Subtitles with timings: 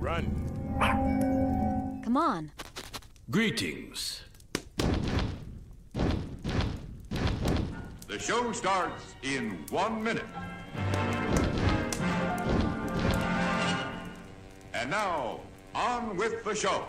[0.00, 0.24] Run.
[2.02, 2.50] Come on.
[3.30, 4.22] Greetings.
[8.08, 10.24] The show starts in one minute.
[14.72, 15.40] And now,
[15.74, 16.86] on with the show.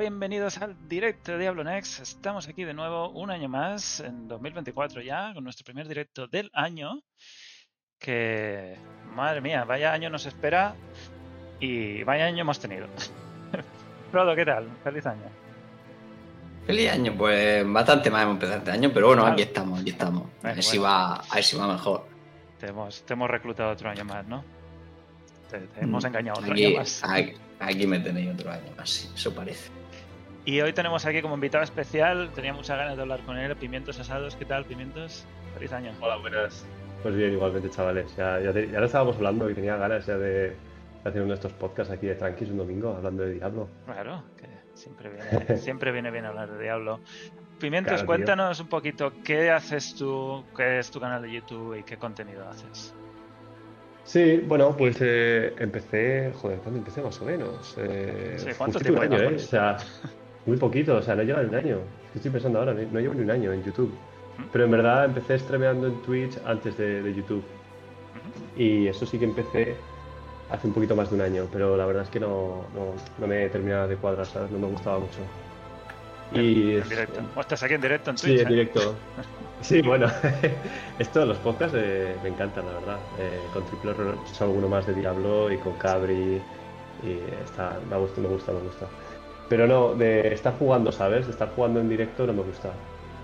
[0.00, 2.00] Bienvenidos al directo de Diablo Next.
[2.00, 6.50] Estamos aquí de nuevo un año más, en 2024 ya, con nuestro primer directo del
[6.54, 7.02] año.
[7.98, 8.78] Que,
[9.14, 10.74] madre mía, vaya año nos espera
[11.60, 12.86] y vaya año hemos tenido.
[14.10, 14.68] Frodo, ¿qué tal?
[14.82, 15.26] Feliz año.
[16.66, 19.34] Feliz año, pues bastante más hemos empezado este año, pero bueno, Claro.
[19.34, 20.22] aquí estamos, aquí estamos.
[20.22, 22.06] a, Bueno, ver si va, a ver si va mejor.
[22.58, 24.42] Te hemos, te hemos reclutado otro año más, ¿no?
[25.50, 27.02] Te, te hemos Mm, engañado otro aquí, año más.
[27.04, 29.70] Aquí, aquí me tenéis otro año más, sí, eso parece.
[30.44, 33.98] Y hoy tenemos aquí como invitado especial, tenía muchas ganas de hablar con él, Pimientos
[34.00, 34.36] Asados.
[34.36, 35.26] ¿Qué tal, Pimientos?
[35.54, 35.92] Feliz año.
[36.00, 36.64] Hola, buenas.
[37.02, 38.14] Pues bien, igualmente, chavales.
[38.16, 40.56] Ya, ya, te- ya lo estábamos hablando y tenía ganas ya de
[41.04, 43.68] hacer uno de estos podcasts aquí de Tranquis un domingo hablando de Diablo.
[43.84, 47.00] Claro, que siempre viene, siempre viene bien hablar de Diablo.
[47.58, 48.06] Pimientos, Claro, tío.
[48.06, 52.48] cuéntanos un poquito qué haces tú, qué es tu canal de YouTube y qué contenido
[52.48, 52.94] haces.
[54.04, 57.74] Sí, bueno, pues eh, empecé, joder, ¿cuándo empecé más o menos?
[57.76, 59.34] Eh, Sí, ¿cuánto justito tiempo año, ¿eh?
[59.36, 59.76] O sea,
[60.46, 61.76] muy poquito, o sea, no lleva ni un año.
[62.06, 63.92] Es que Estoy pensando ahora, no, no llevo ni un año en YouTube.
[64.52, 67.44] Pero en verdad empecé streameando en Twitch antes de, de YouTube.
[68.56, 69.74] Y eso sí que empecé
[70.50, 73.26] hace un poquito más de un año, pero la verdad es que no, no, no
[73.26, 74.50] me terminaba de cuadrar, ¿sabes?
[74.50, 75.18] No me gustaba mucho.
[76.32, 77.20] Y En es- directo.
[77.36, 78.40] O estás aquí en directo en Sí, Twitch.
[78.40, 78.50] en ¿eh?
[78.50, 78.94] directo.
[79.62, 80.06] Sí, bueno,
[80.98, 82.96] esto, los podcasts eh, me encantan, la verdad.
[83.18, 86.40] Eh, con Triple Horror he hecho alguno más de Diablo y con Cabri.
[87.04, 88.86] Y está, me gusta, me gusta, me gusta.
[89.50, 91.26] Pero no, de estar jugando, ¿sabes?
[91.26, 92.70] De estar jugando en directo no me gusta.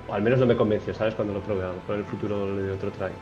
[0.09, 1.15] O al menos no me convenció, ¿sabes?
[1.15, 1.65] Cuando lo probé.
[1.89, 3.13] En el futuro le doy otro try.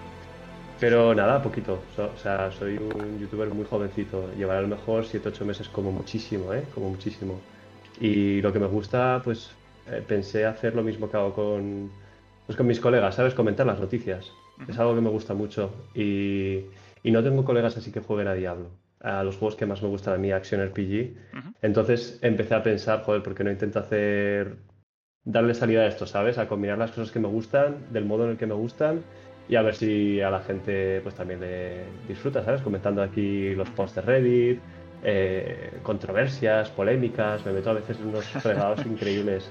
[0.80, 1.78] Pero nada, poquito.
[1.94, 4.28] So- o sea, soy un youtuber muy jovencito.
[4.36, 6.64] Llevaré a lo mejor 7-8 meses como muchísimo, ¿eh?
[6.74, 7.38] Como muchísimo.
[8.00, 9.50] Y lo que me gusta, pues
[9.86, 11.90] eh, pensé hacer lo mismo que hago con,
[12.46, 13.34] pues, con mis colegas, ¿sabes?
[13.34, 14.30] Comentar las noticias.
[14.66, 15.70] Es algo que me gusta mucho.
[15.94, 16.62] Y,
[17.02, 18.70] y no tengo colegas así que jueguen a Diablo.
[19.04, 21.14] A los juegos que más me gustan a mí, Action RPG.
[21.38, 21.54] Ujú.
[21.60, 24.56] Entonces empecé a pensar, joder, ¿por qué no intento hacer,
[25.24, 26.38] darle salida a esto, ¿sabes?
[26.38, 29.02] A combinar las cosas que me gustan, del modo en el que me gustan,
[29.46, 32.62] y a ver si a la gente pues también le disfruta, ¿sabes?
[32.62, 34.60] Comentando aquí los posts de Reddit,
[35.02, 39.50] eh, controversias, polémicas, me meto a veces en unos fregados increíbles,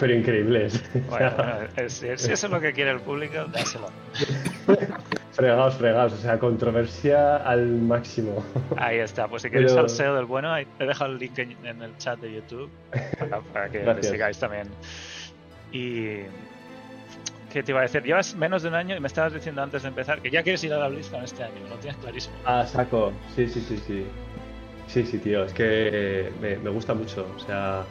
[0.00, 0.82] pero increíbles.
[1.08, 1.30] Bueno,
[1.76, 3.88] es- si eso es lo que quiere el público, dáselo.
[5.32, 8.44] fregados, fregados, o sea, controversia al máximo.
[8.76, 11.38] Ahí está, pues si queréis Pero- al SEO del bueno, ahí te dejo el link
[11.38, 12.70] en, el chat de YouTube
[13.18, 14.12] para, para que le Gracias.
[14.12, 14.68] sigáis también.
[15.72, 16.18] Y.
[17.52, 18.02] ¿Qué te iba a decir?
[18.04, 20.62] Llevas menos de un año y me estabas diciendo antes de empezar que ya quieres
[20.62, 22.36] ir a la BlizzCon este año, lo tienes clarísimo.
[22.44, 23.12] Ah, saco.
[23.34, 24.06] Sí, sí, sí, sí.
[24.86, 25.44] Sí, sí, tío.
[25.44, 27.26] Es que me, me gusta mucho.
[27.36, 27.82] O sea,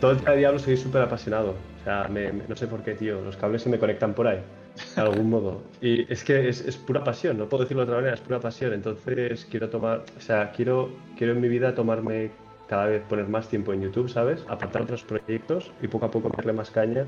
[0.00, 1.54] todo el tema de Diablo soy súper apasionado.
[1.80, 3.20] O sea, me- me- no sé por qué, tío.
[3.20, 4.40] Los cables se me conectan por ahí.
[4.94, 5.62] De algún modo.
[5.80, 7.38] Y es que es, es pura pasión.
[7.38, 8.14] No puedo decirlo de otra manera.
[8.14, 8.72] Es pura pasión.
[8.72, 10.04] Entonces quiero tomar...
[10.16, 12.30] O sea, quiero, quiero en mi vida tomarme
[12.68, 14.44] cada vez poner más tiempo en YouTube, ¿sabes?
[14.48, 17.06] Apartar otros proyectos y poco a poco darle más caña.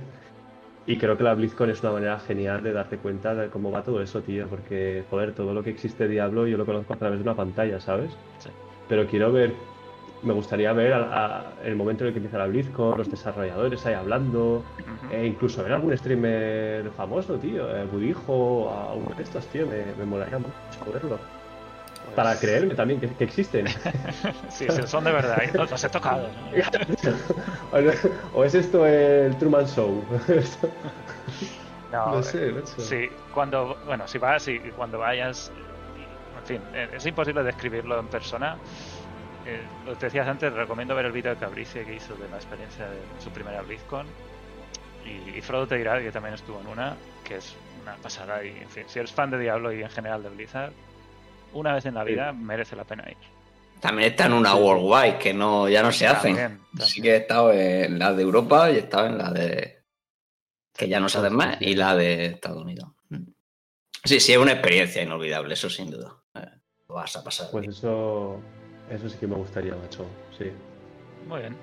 [0.87, 3.83] Y creo que la BlizzCon es una manera genial de darte cuenta de cómo va
[3.83, 4.47] todo eso, tío.
[4.49, 7.37] Porque, joder, todo lo que existe de Diablo yo lo conozco a través de una
[7.37, 8.11] pantalla, ¿sabes?
[8.39, 8.49] Sí.
[8.89, 9.53] Pero quiero ver,
[10.23, 13.85] me gustaría ver a- a- el momento en el que empieza la BlizzCon, los desarrolladores
[13.87, 15.13] ahí hablando, Ujú.
[15.15, 19.85] e incluso ver algún streamer famoso, tío, eh, Budijo, a uno de estos, tío, me,
[19.99, 21.19] me molaría mucho verlo.
[22.05, 23.67] Pues- Para creerme también que, que existen.
[24.51, 25.51] Sí, son de verdad, ¿eh?
[25.55, 26.29] los, he tocado.
[28.35, 30.05] o, es esto el Truman Show.
[31.93, 32.81] No, No eh, sé, macho.
[32.81, 36.07] Sí, cuando, bueno, si vas y cuando vayas, eh,
[36.39, 38.57] en fin, eh, es imposible describirlo en persona.
[39.47, 42.29] Eh, lo que te decías antes, recomiendo ver el vídeo de Cabrice que hizo de
[42.29, 44.07] la experiencia de su primera BlizzCon.
[45.05, 48.45] Y, y Frodo te dirá que también estuvo en una, que es una pasada.
[48.45, 50.73] Y, en fin, si eres fan de Diablo y en general de Blizzard,
[51.53, 53.17] una vez en la vida merece la pena ir.
[53.81, 56.37] También está en una Worldwide que no, ya no se hacen.
[56.37, 57.03] También, Sí también.
[57.03, 59.83] que he estado en la de Europa y he estado en la de.
[60.77, 62.91] que ya no se hacen más, y la de Estados Unidos.
[64.05, 66.15] Sí, sí, es una experiencia inolvidable, eso sin duda.
[66.35, 66.47] Eh,
[66.89, 67.49] Lo vas a pasar.
[67.51, 68.41] Pues eso,
[68.91, 70.07] eso sí que me gustaría, macho.
[70.37, 70.51] Sí.
[71.27, 71.57] Muy bien.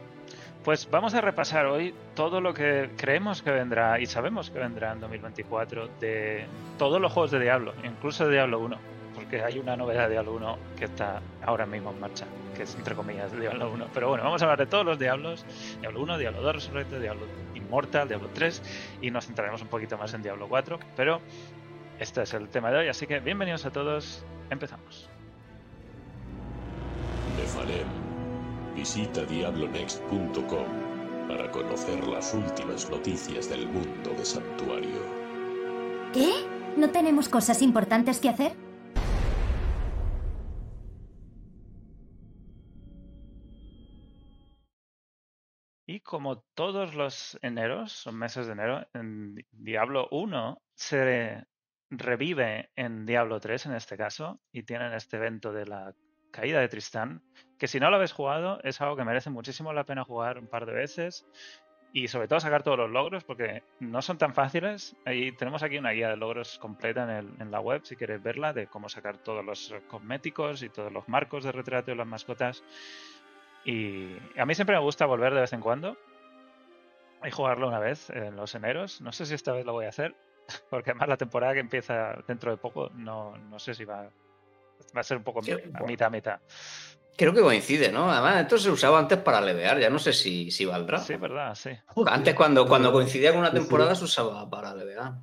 [0.63, 4.91] Pues vamos a repasar hoy todo lo que creemos que vendrá y sabemos que vendrá
[4.91, 6.45] en 2024 de
[6.77, 8.77] todos los juegos de Diablo, incluso de Diablo 1,
[9.15, 12.75] porque hay una novedad de Diablo 1 que está ahora mismo en marcha, que es
[12.75, 13.87] entre comillas Diablo 1.
[13.93, 15.45] Pero bueno, vamos a hablar de todos los Diablos,
[15.79, 17.25] Diablo 1, Diablo 2 Resurrected, Diablo
[17.55, 21.21] Immortal, Diablo 3 y nos centraremos un poquito más en Diablo 4, pero
[21.97, 25.09] este es el tema de hoy, así que bienvenidos a todos, empezamos.
[28.75, 35.01] Visita diablonext.com para conocer las últimas noticias del mundo de Santuario.
[36.13, 36.31] ¿Qué?
[36.77, 38.53] ¿No tenemos cosas importantes que hacer?
[45.85, 51.45] Y como todos los eneros, son meses de enero, en Di- Diablo 1 se
[51.89, 55.95] revive en Diablo 3 en este caso, y tienen este evento de la
[56.37, 57.23] caída de Tristán,
[57.57, 60.45] que si no lo habéis jugado es algo que merece muchísimo la pena jugar un
[60.45, 61.25] par de veces
[61.93, 64.95] y sobre todo sacar todos los logros porque no son tan fáciles.
[65.03, 68.67] Ahí tenemos aquí una guía de logros completa en, la web si queréis verla de
[68.67, 72.63] cómo sacar todos los cosméticos y todos los marcos de retrato de las mascotas.
[73.65, 75.97] Y a mí siempre me gusta volver de vez en cuando
[77.25, 79.01] y jugarlo una vez en los eneros.
[79.01, 80.15] No sé si esta vez lo voy a hacer,
[80.69, 84.11] porque además la temporada que empieza dentro de poco no, no sé si va,
[84.95, 85.85] va a ser un poco Sí, a bueno.
[85.85, 86.39] mitad, mitad.
[87.15, 88.11] Creo que coincide, ¿no?
[88.11, 90.99] Además, esto se usaba antes para levear, ya no sé si, si valdrá.
[90.99, 91.71] Sí, verdad, sí.
[92.05, 93.61] Antes, cuando, cuando coincidía con una Sí, sí.
[93.63, 95.13] temporada, se usaba para levear.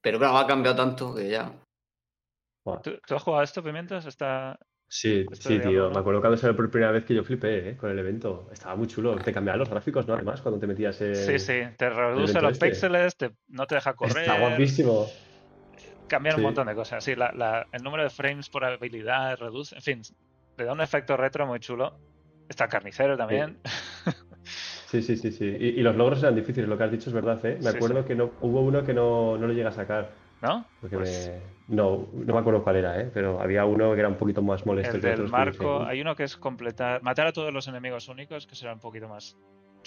[0.00, 1.52] Pero claro, ha cambiado tanto que ya.
[2.82, 4.04] ¿Tú, tú has jugado esto, Pimientos?
[4.06, 4.58] Está...
[4.90, 5.84] Sí, Esto sí, tío.
[5.84, 5.90] ¿no?
[5.90, 7.76] Me acuerdo cuando salió por primera vez que yo flipé, ¿eh?
[7.76, 8.48] Con el evento.
[8.50, 9.16] Estaba muy chulo.
[9.16, 10.14] Te cambiaban los gráficos, ¿no?
[10.14, 11.14] Además, cuando te metías en...
[11.14, 12.66] Sí, sí, te reduce los este.
[12.70, 15.06] píxeles, te- no te deja correr, Está guapísimo.
[16.08, 17.04] Cambian un montón de cosas.
[17.04, 20.02] Sí, la- la- el número de frames por habilidad reduce, en fin,
[20.56, 21.98] le da un efecto retro muy chulo.
[22.48, 23.60] Está el carnicero también.
[24.86, 25.44] Sí, sí, sí, sí.
[25.44, 27.58] Y, y los logros eran difíciles, lo que has dicho es verdad, ¿eh?
[27.62, 30.12] Me acuerdo que no hubo uno que no, no lo llega a sacar.
[30.40, 30.66] ¿No?
[30.80, 31.30] Porque Pues
[31.68, 31.74] me...
[31.76, 33.10] No, no me acuerdo cuál era, ¿eh?
[33.12, 34.96] Pero había uno que era un poquito más molesto
[35.86, 39.08] hay uno que es completar, matar a todos los enemigos únicos, que será un poquito
[39.08, 39.36] más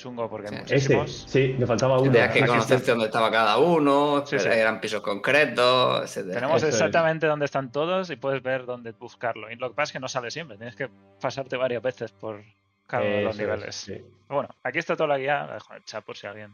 [0.01, 0.75] chungo porque hay Sí.
[0.75, 1.11] Ese, muchísimos.
[1.29, 2.11] sí, me faltaba uno.
[2.11, 4.47] Tenías que conocerte dónde estaba cada uno, Sí, sí.
[4.47, 6.35] eran pisos concretos, etcétera.
[6.35, 6.73] Tenemos Eso es.
[6.75, 9.49] exactamente dónde están todos y puedes ver dónde buscarlo.
[9.51, 10.89] Y lo que pasa es que no sale siempre, tienes que
[11.21, 12.43] pasarte varias veces por
[12.87, 13.91] cada uno de los es, niveles.
[14.27, 16.53] Bueno, aquí está toda la guía, la dejo en el chat por si alguien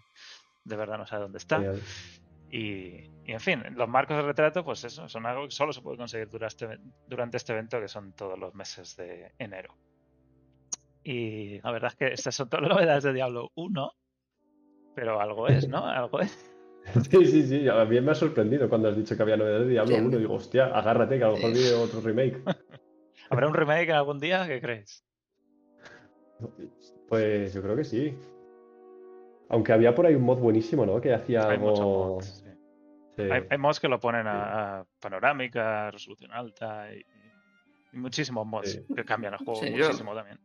[0.64, 1.62] de verdad no sabe dónde está.
[2.50, 5.82] Y, y, en fin, los marcos de retrato, pues eso, son algo que solo se
[5.82, 9.74] puede conseguir durante, durante este evento, que son todos los meses de enero.
[11.09, 13.92] Y la verdad es que estas son todas las novedades de Diablo 1,
[14.94, 15.86] pero algo es, ¿no?
[15.86, 16.51] Algo es.
[17.12, 17.68] Sí, sí, sí.
[17.68, 20.02] A mí me ha sorprendido cuando has dicho que había novedades de Diablo Sí.
[20.02, 20.18] 1.
[20.19, 22.42] Digo, hostia, agárrate, que a lo mejor viene otro remake.
[23.30, 24.47] ¿Habrá un remake algún día?
[24.47, 25.04] ¿Qué creéis?
[27.09, 28.18] Pues yo creo que sí.
[29.49, 30.99] Aunque había por ahí un mod buenísimo, ¿no?
[31.02, 32.07] Que hacía Hay muchos algo.
[32.16, 32.49] mods, sí.
[33.18, 33.21] Sí.
[33.31, 37.04] Hay, hay mods que lo ponen a, a panorámica, resolución alta y,
[37.94, 38.94] y muchísimos mods Sí.
[38.95, 40.40] que cambian el juego Sí, yo- muchísimo también.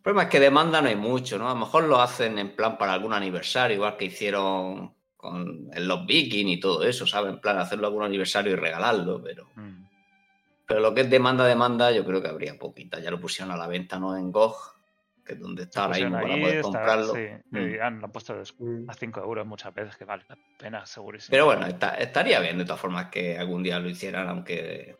[0.00, 1.46] El problema es que demanda no hay mucho, ¿no?
[1.50, 5.86] A lo mejor lo hacen en plan para algún aniversario, igual que hicieron con el
[5.86, 7.34] Los Viking y todo eso, ¿sabes?
[7.34, 9.84] En plan hacerlo algún aniversario y regalarlo, pero, Mm.
[10.66, 12.98] pero lo que es demanda, demanda, yo creo que habría poquita.
[12.98, 14.16] Ya lo pusieron a la venta, ¿no?
[14.16, 14.56] En GOG,
[15.22, 17.12] que es donde está ahora mismo para poder está- comprarlo.
[17.14, 17.56] sí, Mm.
[17.58, 18.88] y han, lo han puesto Mm.
[18.88, 21.30] a 5 euros muchas veces, que vale la pena, segurísimo.
[21.32, 24.96] Pero bueno, está- estaría bien de todas formas que algún día lo hicieran, aunque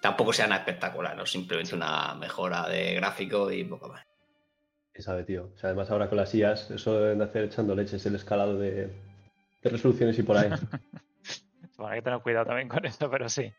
[0.00, 1.26] tampoco sea nada espectacular, ¿no?
[1.26, 4.04] Simplemente una mejora de gráfico y poco más.
[4.92, 5.52] ¿Qué sabe, tío?
[5.54, 8.58] O sea, además ahora con las IAS, eso deben de hacer echando leches el escalado
[8.58, 8.88] de,
[9.62, 10.50] de resoluciones y por ahí.
[11.76, 13.52] Bueno, hay que tener cuidado también con eso, pero sí.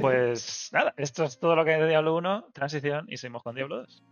[0.00, 3.56] Pues nada, esto es todo lo que hay de Diablo 1, transición, y seguimos con
[3.56, 4.04] Diablo 2.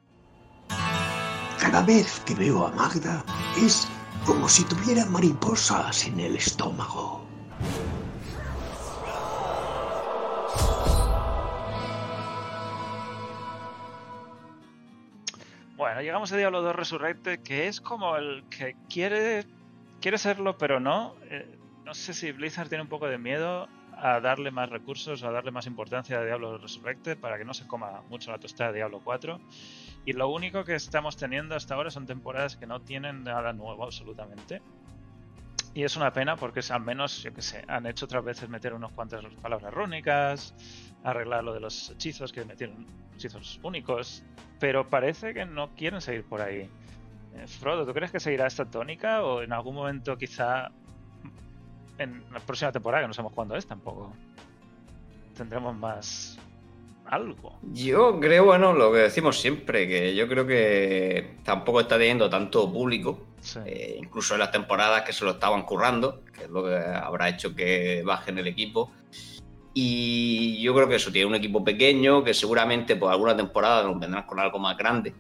[1.61, 3.25] Cada vez que veo a Magda
[3.65, 3.89] es
[4.27, 7.28] como si tuviera mariposas en el estómago.
[16.03, 19.45] Llegamos a Diablo 2 Resurrected, que es como el que quiere
[20.01, 21.15] quiere serlo, pero no.
[21.31, 25.33] Eh, no sé si Blizzard tiene un poco de miedo a darle más recursos, a
[25.33, 28.77] darle más importancia a Diablo Resurrected para que no se coma mucho la tostada de
[28.77, 29.41] Diablo 4.
[30.05, 33.85] Y lo único que estamos teniendo hasta ahora son temporadas que no tienen nada nuevo
[33.85, 34.63] absolutamente.
[35.79, 38.75] Y es una pena porque al menos, yo que sé, han hecho otras veces meter
[38.75, 40.53] unos cuantas palabras rúnicas,
[41.05, 44.25] arreglar lo de los hechizos, que metieron hechizos únicos,
[44.59, 46.69] pero parece que no quieren seguir por ahí.
[47.37, 50.73] Eh, Frodo, ¿tú crees que seguirá esta tónica o en algún momento quizá
[51.99, 54.13] en la próxima temporada, que no sabemos cuándo es tampoco,
[55.37, 56.41] tendremos más
[57.09, 57.59] algo?
[57.73, 62.73] Yo creo, bueno, lo que decimos siempre, que yo creo que tampoco está teniendo tanto
[62.73, 63.61] público, Sí.
[63.67, 67.29] eh, incluso en las temporadas que se lo estaban currando, que es lo que habrá
[67.29, 68.91] hecho que bajen el equipo.
[69.75, 73.99] Y yo creo que eso tiene un equipo pequeño, que seguramente por alguna temporada nos
[74.01, 75.15] vendrán con algo más grande.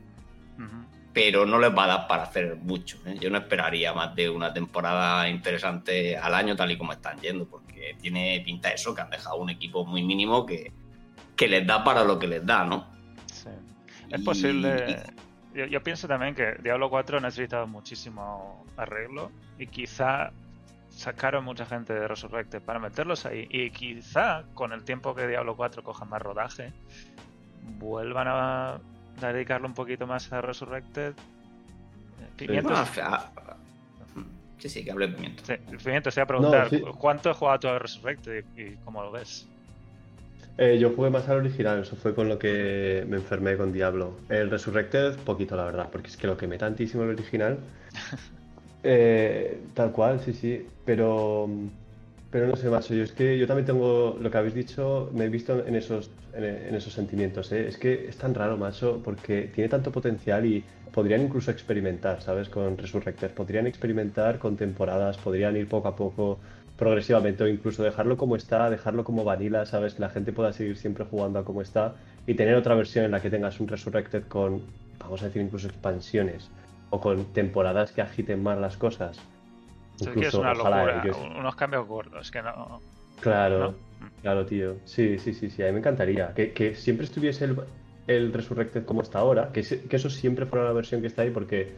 [1.12, 2.98] Pero no les va a dar para hacer mucho.
[3.06, 3.16] ¿eh?
[3.20, 7.46] Yo no esperaría más de una temporada interesante al año tal y como están yendo,
[7.46, 10.70] porque tiene pinta eso, que han dejado un equipo muy mínimo que,
[11.38, 12.86] que les da para lo que les da, ¿no?
[13.26, 13.48] Sí.
[14.10, 15.02] Es Y- posible.
[15.54, 20.30] Yo, yo pienso también que Diablo 4 necesitaba muchísimo arreglo y quizá
[20.90, 25.56] sacaron mucha gente de Resurrected para meterlos ahí y quizá con el tiempo que Diablo
[25.56, 26.72] 4 coja más rodaje
[27.78, 28.78] vuelvan a
[29.20, 31.12] dedicarlo un poquito más a Resurrected.
[31.12, 33.56] Eh, Pimiento, Bueno, a- a-
[34.58, 35.44] sí, sí, que hable pimiento.
[35.46, 36.82] sí, Pimiento, te iba a preguntar, sí.
[36.98, 39.48] ¿cuánto has jugado tú a Resurrected y, y cómo lo ves?
[40.60, 44.10] Eh, yo jugué más al original, eso fue con lo que me enfermé con Diablo.
[44.28, 47.58] El Resurrected, poquito la verdad, porque es que lo quemé tantísimo el original.
[48.84, 50.64] Eh, tal cual, sí, sí.
[50.84, 51.48] Pero,
[52.30, 52.94] pero no sé, macho.
[52.94, 56.10] Yo es que yo también tengo lo que habéis dicho, me he visto en esos,
[56.32, 57.50] en, en esos sentimientos.
[57.50, 57.66] ¿eh?
[57.66, 62.48] Es que es tan raro, macho, porque tiene tanto potencial y podrían incluso experimentar, ¿sabes?
[62.48, 63.32] Con Resurrected.
[63.32, 66.38] Podrían experimentar con temporadas, podrían ir poco a poco,
[66.78, 69.94] progresivamente, o incluso dejarlo como está, dejarlo como vanilla, ¿sabes?
[69.94, 73.10] Que la gente pueda seguir siempre jugando a como está y tener otra versión en
[73.10, 74.62] la que tengas un Resurrected con,
[75.00, 76.50] vamos a decir, incluso expansiones
[76.90, 79.18] o con temporadas que agiten más las cosas.
[79.96, 82.80] Sí, que es una ojalá, locura, unos cambios gordos que no...
[83.20, 83.74] Claro, ¿no?
[84.22, 84.76] claro, tío.
[84.84, 86.32] Sí, sí, sí, sí, a mí me encantaría.
[86.32, 87.56] Que, que siempre estuviese el,
[88.06, 91.30] el Resurrected como está ahora, que, que eso siempre fuera la versión que está ahí,
[91.30, 91.72] porque,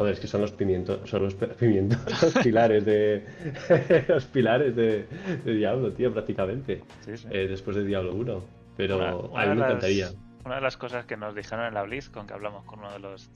[0.00, 3.26] joder, es que son los pimientos, son los pimientos, los pilares de,
[4.08, 5.04] los pilares de,
[5.44, 7.28] de Diablo, tío, prácticamente, Sí, sí.
[7.30, 8.42] eh, después de Diablo 1.
[8.78, 10.08] Pero Una- una a mí me las- encantaría.
[10.46, 12.98] Una de las cosas que nos dijeron en la BlizzCon, que hablamos con uno de
[12.98, 13.30] los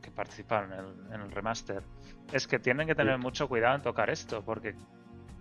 [0.00, 1.82] que participaron en el, en el remaster,
[2.32, 3.20] es que tienen que tener Sí.
[3.22, 4.76] mucho cuidado en tocar esto, porque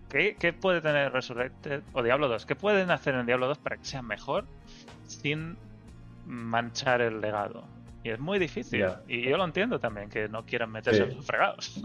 [0.10, 2.48] ¿qué, qué puede tener Resurrected o Diablo 2?
[2.48, 4.46] ¿Qué pueden hacer en Diablo 2 para que sea mejor
[5.06, 5.56] sin
[6.26, 7.64] manchar el legado?
[8.04, 8.86] Y es muy difícil.
[9.08, 11.10] Y yo lo entiendo también, que no quieran meterse Sí.
[11.12, 11.74] en los fregados.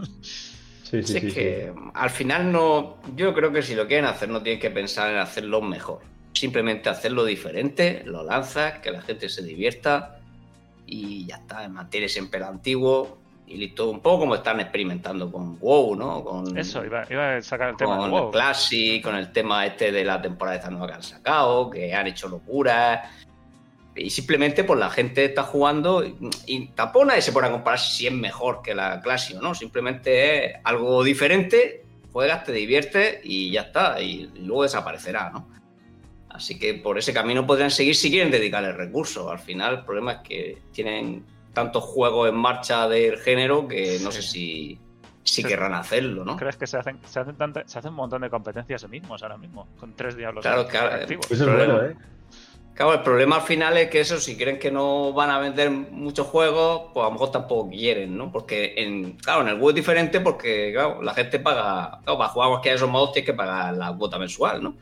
[0.89, 1.31] Sí, sí, es sí.
[1.33, 2.97] que al final no.
[3.15, 5.99] Yo creo que si lo quieren hacer, no tienen que pensar en hacerlo mejor.
[6.33, 10.17] Simplemente hacerlo diferente, lo lanzas, que la gente se divierta
[10.87, 11.69] y ya está.
[11.69, 13.87] Mantiene siempre el antiguo y listo.
[13.91, 16.23] Un poco como están experimentando con WoW, ¿no?
[16.23, 18.31] Con, Eso, iba, iba a sacar el tema con de el.
[18.31, 22.07] Classic, con el tema este de la temporada esta nueva que han sacado, que han
[22.07, 23.07] hecho locuras.
[23.99, 26.15] Y simplemente pues la gente está jugando y,
[26.47, 29.53] y tampoco nadie se pone a comparar si es mejor que la Classic o no.
[29.55, 34.01] Simplemente es algo diferente, juegas, te diviertes y ya está.
[34.01, 35.47] Y, y luego desaparecerá, ¿no?
[36.29, 39.29] Así que por ese camino podrían seguir si quieren dedicarle recursos.
[39.31, 44.11] Al final el problema es que tienen tantos juegos en marcha del género que no
[44.11, 44.79] sé si,
[45.23, 46.37] si querrán hacerlo, ¿no?
[46.37, 49.21] ¿Crees que se hacen, se hacen, tanta- se hacen un montón de competencias ellos mismos
[49.23, 49.67] ahora mismo?
[49.79, 50.95] Con tres diablos Claro, claro.
[50.95, 51.29] activos.
[51.29, 51.95] Eso es bueno, ¿eh?
[52.73, 55.69] Claro, el problema al final es que eso, si creen que no van a vender
[55.69, 58.31] muchos juegos, pues a lo mejor tampoco quieren, ¿no?
[58.31, 62.29] Porque, en, claro, en el WoW es diferente porque, claro, la gente paga, claro, para
[62.29, 64.75] jugar a cualquiera de esos modos tienes que pagar la cuota mensual, ¿no?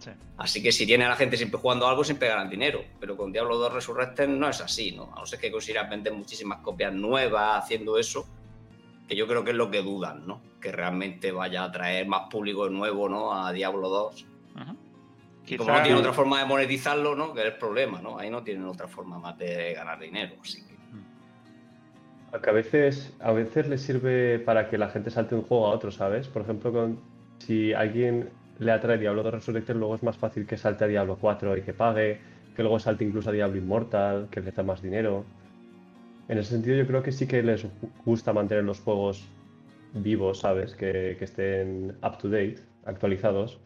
[0.00, 0.10] Sí.
[0.38, 2.82] Así que si tiene a la gente siempre jugando algo, siempre ganan dinero.
[2.98, 5.12] Pero con Diablo 2 Resurrected no es así, ¿no?
[5.14, 8.26] A no ser que consigas vender muchísimas copias nuevas haciendo eso,
[9.08, 10.40] que yo creo que es lo que dudan, ¿no?
[10.60, 13.32] Que realmente vaya a traer más público nuevo, ¿no?
[13.32, 14.26] A Diablo 2.
[14.62, 14.62] Ujú.
[14.62, 14.85] Y como
[15.46, 17.32] Quizá- no tienen otra forma de monetizarlo, ¿no?
[17.32, 18.18] Que es el problema, ¿no?
[18.18, 20.34] Ahí no tienen otra forma más de ganar dinero.
[20.42, 20.74] Así que.
[22.32, 25.66] Aunque a veces, a veces les sirve para que la gente salte de un juego
[25.66, 26.28] a otro, ¿sabes?
[26.28, 26.98] Por ejemplo, con,
[27.38, 31.16] si alguien le atrae Diablo 2 Resurrected, luego es más fácil que salte a Diablo
[31.20, 32.18] 4 y que pague,
[32.54, 35.24] que luego salte incluso a Diablo Immortal, que le da más dinero.
[36.28, 37.70] En ese sentido, yo creo que sí que les gu-
[38.04, 39.24] gusta mantener los juegos
[39.94, 40.74] vivos, ¿sabes?
[40.74, 43.60] Que, que estén up to date, actualizados.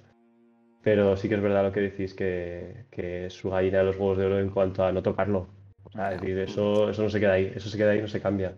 [0.83, 3.97] Pero sí que es verdad lo que decís, que, que es su gallina de los
[3.97, 5.49] huevos de oro en cuanto a no tocarlo.
[5.85, 8.03] O sea, es decir, eso, eso no se queda ahí, eso se queda ahí y
[8.03, 8.55] no se cambia.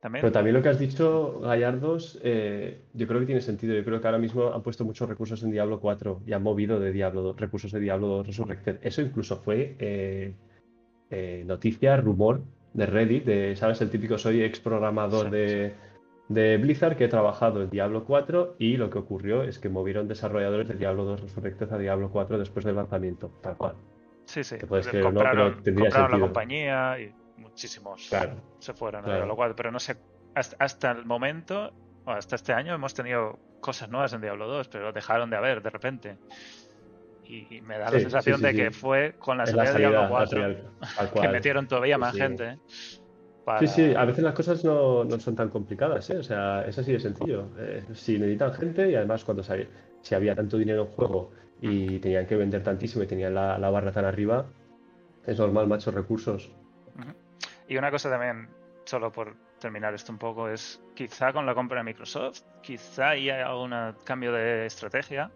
[0.00, 3.74] También, Pero también lo que has dicho, Gallardos, eh, yo creo que tiene sentido.
[3.76, 6.80] Yo creo que ahora mismo han puesto muchos recursos en Diablo 4 y han movido
[6.80, 8.78] de Diablo 2 recursos de Diablo 2 Resurrected.
[8.82, 10.34] Eso incluso fue eh,
[11.08, 13.80] eh, noticia, rumor de Reddit, de, ¿sabes?
[13.80, 15.74] El típico soy ex programador Sí, de,
[16.34, 20.08] de Blizzard que he trabajado en Diablo 4 y lo que ocurrió es que movieron
[20.08, 23.74] desarrolladores de Diablo 2 Resurrected a Diablo 4 después del lanzamiento, tal cual.
[24.24, 24.56] sí, sí.
[24.68, 28.34] puedes creer o no, pero compraron, compraron la compañía y muchísimos Claro.
[28.58, 29.18] se fueron a claro.
[29.20, 29.96] Diablo 4, pero no sé,
[30.34, 31.72] hasta, hasta el momento,
[32.04, 35.62] o hasta este año hemos tenido cosas nuevas en Diablo 2, pero dejaron de haber
[35.62, 36.18] de repente.
[37.24, 38.56] Y, y me da la Sí, sí, sensación sí, de sí.
[38.56, 40.70] que fue con la Es la salida de Diablo salida 4 natural,
[41.12, 42.58] tal que metieron todavía más gente.
[43.44, 46.18] Para- Sí, sí, a veces las cosas no, no son tan complicadas, ¿eh?
[46.18, 47.48] O sea, es así de sencillo.
[47.58, 49.68] Eh, si necesitan gente y además cuando sabía-
[50.00, 51.30] si había tanto dinero en juego
[51.60, 54.46] y tenían que vender tantísimo y tenían la, la barra tan arriba,
[55.26, 56.50] es normal, macho, recursos.
[57.68, 58.48] Y una cosa también,
[58.84, 63.30] solo por terminar esto un poco, es quizá con la compra de Microsoft, quizá ahí
[63.30, 63.72] hay algún
[64.04, 65.30] cambio de estrategia.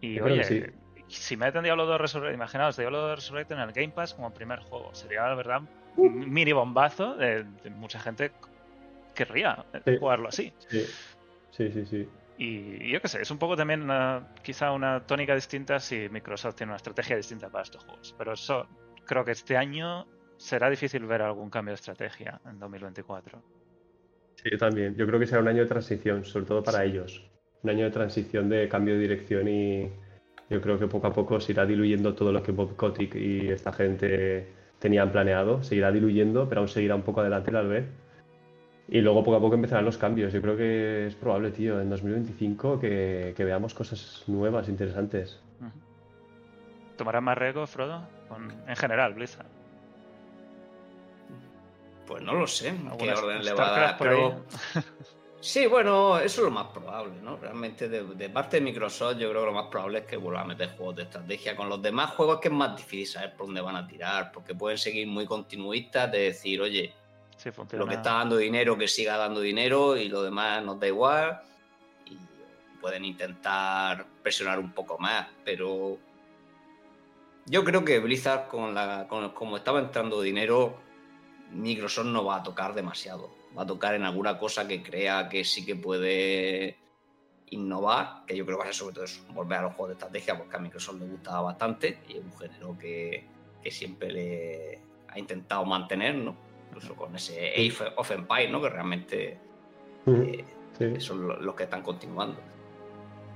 [0.00, 0.72] Y Yo oye, que
[1.08, 4.60] si meten Diablo 2 Resurrected, imaginaos Diablo 2 Resurrected en el Game Pass como primer
[4.60, 5.62] juego, sería la verdad
[5.96, 8.32] mini bombazo de, de mucha gente
[9.14, 9.96] querría Sí.
[9.98, 10.52] jugarlo así.
[10.68, 10.84] Sí,
[11.50, 11.86] sí, sí.
[11.86, 12.08] sí.
[12.38, 16.56] Y yo qué sé, es un poco también una- quizá una tónica distinta si Microsoft
[16.56, 18.14] tiene una estrategia distinta para estos juegos.
[18.16, 18.66] Pero eso
[19.04, 20.06] creo que este año
[20.38, 23.42] será difícil ver algún cambio de estrategia en 2024.
[24.36, 24.96] Sí, yo también.
[24.96, 27.22] Yo creo que será un año de transición, sobre todo para ellos.
[27.62, 29.92] Un año de transición, de cambio de dirección y
[30.50, 33.50] yo creo que poco a poco se irá diluyendo todo lo que Bob Kotick y
[33.50, 34.48] esta gente
[34.82, 35.62] tenían planeado.
[35.62, 37.86] Se irá diluyendo, pero aún seguirá un poco adelante tal vez.
[38.88, 40.32] Y luego poco a poco empezarán los cambios.
[40.32, 45.40] Yo creo que es probable, tío, en 2025 que, que veamos cosas nuevas, interesantes.
[46.96, 48.02] ¿Tomarán más riesgo, Frodo?
[48.28, 49.46] Con- en general, Blizzard.
[52.06, 54.40] Pues no lo sé, qué Algunas orden le va a dar, pero...
[55.42, 57.36] Sí, bueno, eso es lo más probable, ¿no?
[57.36, 60.42] Realmente de, de parte de Microsoft yo creo que lo más probable es que vuelva
[60.42, 61.56] a meter juegos de estrategia.
[61.56, 64.30] Con los demás juegos es que es más difícil saber por dónde van a tirar,
[64.30, 66.94] porque pueden seguir muy continuistas de decir, oye,
[67.36, 70.86] Sí, lo que está dando dinero que siga dando dinero y lo demás nos da
[70.86, 71.42] igual.
[72.06, 72.16] Y
[72.80, 75.98] pueden intentar presionar un poco más, pero
[77.46, 80.76] yo creo que Blizzard con la con, como estaba entrando dinero,
[81.50, 83.41] Microsoft no va a tocar demasiado.
[83.56, 86.76] Va a tocar en alguna cosa que crea que sí que puede
[87.50, 89.88] innovar, que yo creo que va a ser sobre todo eso, volver a los juegos
[89.88, 93.24] de estrategia, porque a Microsoft le gusta bastante y es un género que,
[93.62, 96.34] que siempre le ha intentado mantener, ¿no?
[96.68, 98.62] Incluso con ese Age of Empire, ¿no?
[98.62, 99.38] Que realmente
[100.06, 100.44] eh,
[100.78, 100.98] Sí.
[101.00, 102.40] son lo- los que están continuando.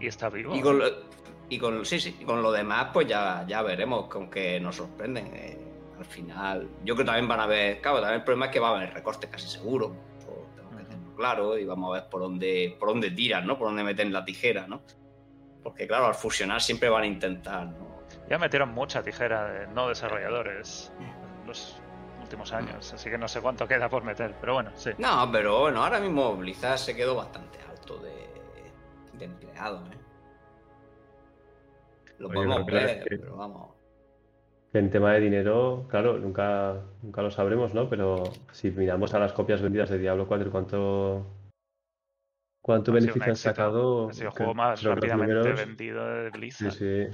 [0.00, 0.55] Y está vivo.
[0.57, 0.87] Y con, lo,
[1.50, 4.76] y con, sí, sí, y con lo demás, pues ya, ya veremos con qué nos
[4.76, 5.26] sorprenden.
[5.35, 5.59] Eh,
[5.98, 8.61] al final, yo creo que también van a ver, claro, también el problema es que
[8.61, 9.96] va a haber recortes casi seguro.
[10.18, 13.56] Eso tengo que tenerlo claro y vamos a ver por dónde, por dónde tiran, ¿no?
[13.59, 14.82] Por dónde meten la tijera, ¿no?
[15.62, 17.96] Porque claro, al fusionar siempre van a intentar, ¿no?
[18.28, 21.80] Ya metieron mucha tijera de no desarrolladores en los
[22.22, 24.90] últimos años, así que no sé cuánto queda por meter, pero bueno, sí.
[24.98, 28.28] No, pero bueno, ahora mismo Blizzard se quedó bastante alto de,
[29.14, 29.98] de empleados, ¿eh?
[32.18, 33.70] Lo Oye, podemos ver, es que- pero vamos.
[34.76, 37.88] En tema de dinero, claro, nunca, nunca lo sabremos, ¿no?
[37.88, 41.26] Pero si miramos a las copias vendidas de Diablo 4, ¿cuánto,
[42.62, 44.08] cuánto Ha beneficio han sacado?
[44.10, 46.72] Ha sido el juego más rápidamente números- vendido de Sí, Blizzard.
[46.72, 47.08] sí.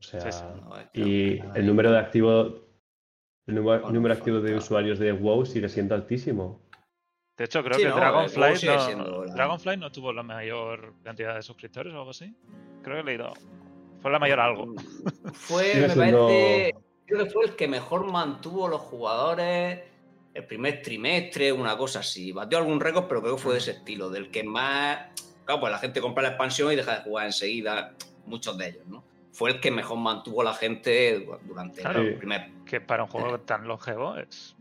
[0.00, 2.60] O sea, Sí, es que y el número de activo,
[3.46, 6.62] el número, activo de usuarios de WoW sigue siendo altísimo.
[7.36, 11.34] De hecho, creo Sí, que no, Dragonfly, no, la- Dragonfly no tuvo la mayor cantidad
[11.34, 12.34] de suscriptores o algo así.
[12.82, 13.32] Creo que he leído.
[14.00, 14.74] Fue la mayor algo.
[15.32, 16.74] Fue, me siendo- parece,
[17.06, 19.80] creo que fue el que mejor mantuvo los jugadores
[20.34, 22.30] el primer trimestre, una cosa así.
[22.30, 24.98] Batió algún récord, pero creo que fue de ese estilo, del que más.
[25.44, 27.94] Claro, pues la gente compra la expansión y deja de jugar enseguida,
[28.26, 29.02] muchos de ellos, ¿no?
[29.32, 32.02] Fue el que mejor mantuvo la gente durante Claro.
[32.02, 32.50] el primer.
[32.66, 34.54] Que para un juego tan longevo es.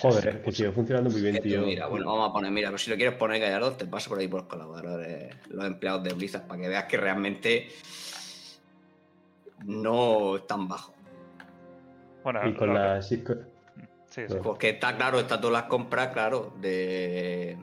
[0.00, 1.62] Joder, es que sigue funcionando muy bien, tío.
[1.62, 4.18] Mira, bueno, vamos a poner, mira, pero si lo quieres poner Gallardo, te paso por
[4.18, 7.68] ahí por los colaboradores, los empleados de Blizzard, para que veas que realmente
[9.64, 10.94] no es tan bajo.
[12.22, 13.22] Bueno, Y con lo que- sí,
[14.08, 14.34] sí, sí.
[14.42, 17.56] Porque está claro, está todas las compras, claro, de,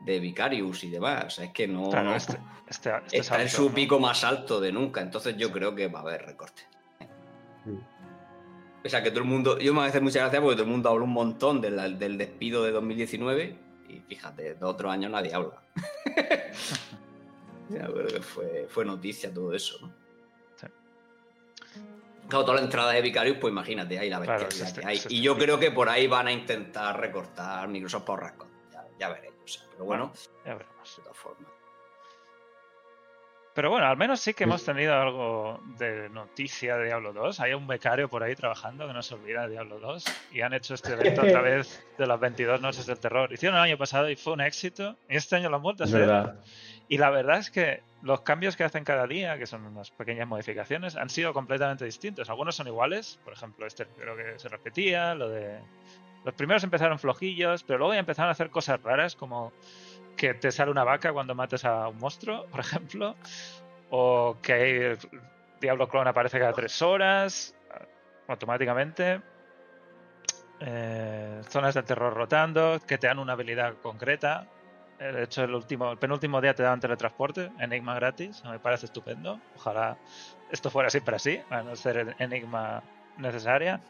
[0.00, 1.24] de Vicarius y demás.
[1.26, 1.88] O sea, es que no.
[1.90, 3.74] Claro, no- este, este, este está en su ¿no?
[3.74, 5.00] pico más alto de nunca.
[5.00, 6.66] Entonces yo creo que va a haber recortes.
[7.64, 7.78] Mm.
[8.84, 9.58] O sea, que todo el mundo.
[9.58, 12.18] Yo me hace mucha gracia porque todo el mundo habla un montón de la- del
[12.18, 13.58] despido de 2019.
[13.88, 15.62] Y fíjate, de otros años nadie habla.
[17.70, 20.03] ya creo que fue, fue noticia todo eso, ¿no?
[22.28, 24.96] Claro, toda la entrada de Vicarious, pues imagínate, ahí la Claro, bestialidad este- que hay.
[24.96, 28.48] este Y yo creo que por ahí van a intentar recortar Microsoft por rascón.
[28.72, 29.34] Ya, ya veremos.
[29.44, 30.12] o sea, pero bueno,
[30.46, 30.96] Ya veremos.
[30.96, 31.50] de todas formas.
[33.54, 37.38] Pero bueno, al menos sí que hemos tenido algo de noticia de Diablo 2.
[37.38, 40.04] Hay un becario por ahí trabajando que no se olvida de Diablo 2.
[40.32, 43.32] Y han hecho este evento otra vez de las 22 noches del terror.
[43.32, 44.96] Hicieron el año pasado y fue un éxito.
[45.08, 46.34] Y este año lo han vuelto a hacer.
[46.88, 50.28] Y la verdad es que los cambios que hacen cada día, que son unas pequeñas
[50.28, 52.28] modificaciones, han sido completamente distintos.
[52.28, 55.58] Algunos son iguales, por ejemplo, este creo que se repetía, lo de...
[56.24, 59.52] Los primeros empezaron flojillos, pero luego ya empezaron a hacer cosas raras, como
[60.16, 63.14] que te sale una vaca cuando mates a un monstruo, por ejemplo,
[63.90, 64.96] o que
[65.60, 67.54] Diablo Clone aparece cada tres horas,
[68.28, 69.20] automáticamente.
[70.60, 74.46] Eh, zonas de terror rotando, que te dan una habilidad concreta,
[74.98, 79.40] de hecho, el último, el penúltimo día te daban teletransporte, Enigma gratis, me parece estupendo.
[79.56, 79.96] Ojalá
[80.50, 82.82] esto fuera siempre así, a no ser Enigma
[83.18, 83.80] necesaria.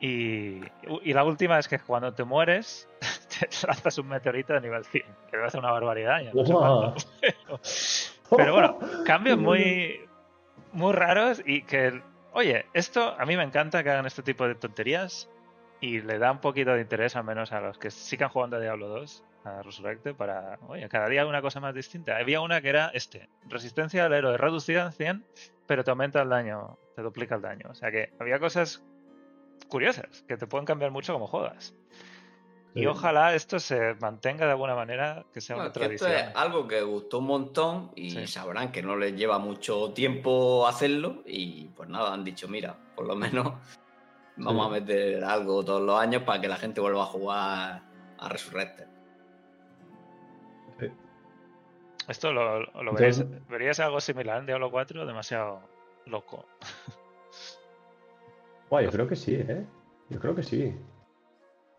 [0.00, 0.60] Y,
[1.02, 2.88] y la última es que cuando te mueres,
[3.40, 6.22] te lanzas un meteorito de nivel 100, que debe ser una barbaridad.
[6.22, 10.00] ya no sé pero bueno, cambios muy,
[10.72, 14.54] muy raros y que, oye, esto a mí me encanta que hagan este tipo de
[14.54, 15.28] tonterías
[15.80, 18.60] y le da un poquito de interés al menos a los que sigan jugando a
[18.60, 22.16] Diablo 2, a Resurrected, para, oye, cada día una cosa más distinta.
[22.16, 25.26] Había una que era este, resistencia al héroe reducida en 100,
[25.66, 27.66] pero te aumenta el daño, te duplica el daño.
[27.70, 28.82] O sea que había cosas
[29.68, 31.74] curiosas que te pueden cambiar mucho como juegas.
[32.76, 36.30] Y ojalá esto se mantenga de alguna manera, que sea Bueno, una que esto tradición.
[36.30, 38.26] es algo que gustó un montón y Sí.
[38.26, 43.06] sabrán que no les lleva mucho tiempo hacerlo y pues nada, han dicho, mira, por
[43.06, 43.52] lo menos
[44.36, 47.82] vamos a meter algo todos los años para que la gente vuelva a jugar
[48.18, 48.86] a Resurrected.
[52.08, 55.60] Esto lo, lo Entonces- verías, algo similar en Diablo 4, demasiado
[56.06, 56.44] loco.
[58.70, 59.64] Guay, yo creo que sí, ¿eh?
[60.10, 60.74] Yo creo que sí.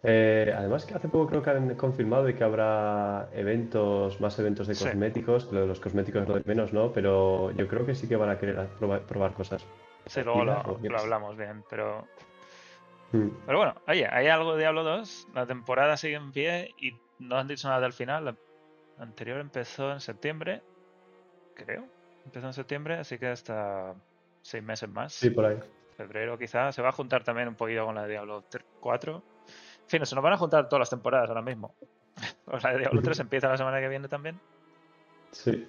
[0.07, 4.67] Eh, además que hace poco creo que han confirmado de que habrá eventos, más eventos
[4.67, 4.83] de Sí.
[4.85, 6.91] cosméticos, lo de los cosméticos es lo de menos, ¿no?
[6.91, 9.65] Pero yo creo que sí que van a querer probar, probar cosas.
[10.05, 10.53] Sí, luego lo,
[10.99, 12.07] hablamos bien, pero,
[13.13, 13.29] Mm.
[13.47, 17.37] pero bueno, oye, hay algo de Diablo 2, la temporada sigue en pie y no
[17.37, 18.37] han dicho nada del final.
[18.97, 20.61] Anterior empezó en septiembre,
[21.55, 21.85] creo.
[22.25, 23.93] Empezó en septiembre, así que hasta
[24.41, 25.13] seis meses más.
[25.13, 25.57] Sí, por ahí.
[25.97, 26.71] febrero quizá.
[26.71, 28.43] Se va a juntar también un poquito con la de Diablo
[28.79, 29.15] 4.
[29.15, 31.73] En fin, se nos van a juntar todas las temporadas ahora mismo.
[32.47, 34.39] O la de Diablo 3 empieza la semana que viene también.
[35.31, 35.67] Sí.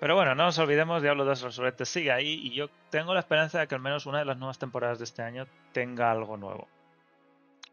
[0.00, 3.60] Pero bueno, no nos olvidemos, Diablo 2 Resurrected sigue ahí y yo tengo la esperanza
[3.60, 6.68] de que al menos una de las nuevas temporadas de este año tenga algo nuevo.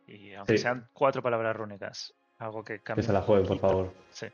[0.08, 0.64] Y aunque Sí.
[0.64, 3.04] sean cuatro palabras rúnicas, algo que Que cambie.
[3.04, 3.94] se la jueguen, por favor.
[4.12, 4.28] Sí,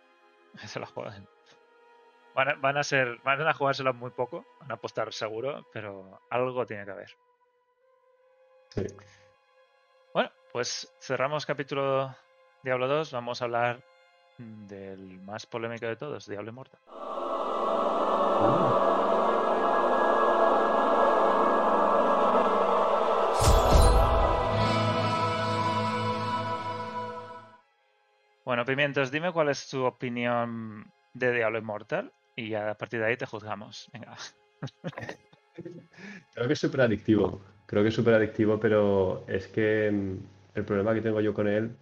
[0.59, 1.27] que se la jueguen.
[2.35, 6.19] Van a, van a ser, van a jugárselas muy poco, van a apostar seguro, pero
[6.29, 7.15] algo tiene que haber.
[8.69, 8.85] Sí.
[10.13, 12.15] Bueno, pues cerramos capítulo
[12.63, 13.11] Diablo 2.
[13.13, 13.83] Vamos a hablar
[14.37, 16.79] del más polémico de todos, Diablo Immortal.
[28.53, 30.85] Bueno, Pimientos, dime cuál es tu opinión
[31.15, 33.89] de Diablo Immortal y a partir de ahí te juzgamos.
[33.91, 34.15] Venga.
[36.35, 37.41] Creo que es súper adictivo.
[37.65, 40.17] Creo que es súper adictivo, pero es que mm,
[40.53, 41.75] el problema que tengo yo con él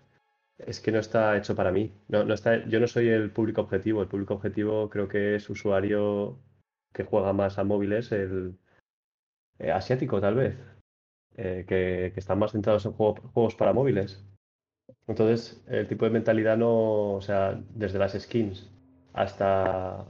[0.60, 1.92] es que no está hecho para mí.
[2.08, 4.02] No, no está, yo no soy el público objetivo.
[4.02, 6.40] El público objetivo creo que es usuario
[6.94, 8.58] que juega más a móviles, el
[9.60, 10.56] eh, asiático tal vez,
[11.36, 14.26] eh, que, que están más centrados en juego- juegos para móviles.
[15.12, 18.70] Entonces, el tipo de mentalidad no, o sea, desde las skins
[19.14, 20.06] hasta,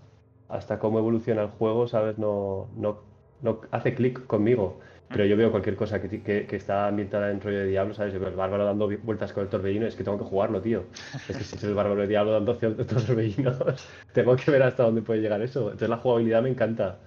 [0.47, 2.17] hasta cómo evoluciona el juego, ¿sabes?
[2.17, 2.99] No, no,
[3.41, 4.79] no hace clic conmigo.
[5.11, 8.13] Pero yo veo cualquier cosa que, que, que está ambientada en rollo de Diablo, ¿sabes?
[8.13, 10.85] El bárbaro dando vueltas con el torbellino, es que tengo que jugarlo, tío.
[11.27, 13.57] Es que si es el bárbaro de Diablo dando torbellinos,
[14.13, 15.63] tengo que ver hasta dónde puede llegar eso.
[15.63, 16.99] Entonces la jugabilidad me encanta,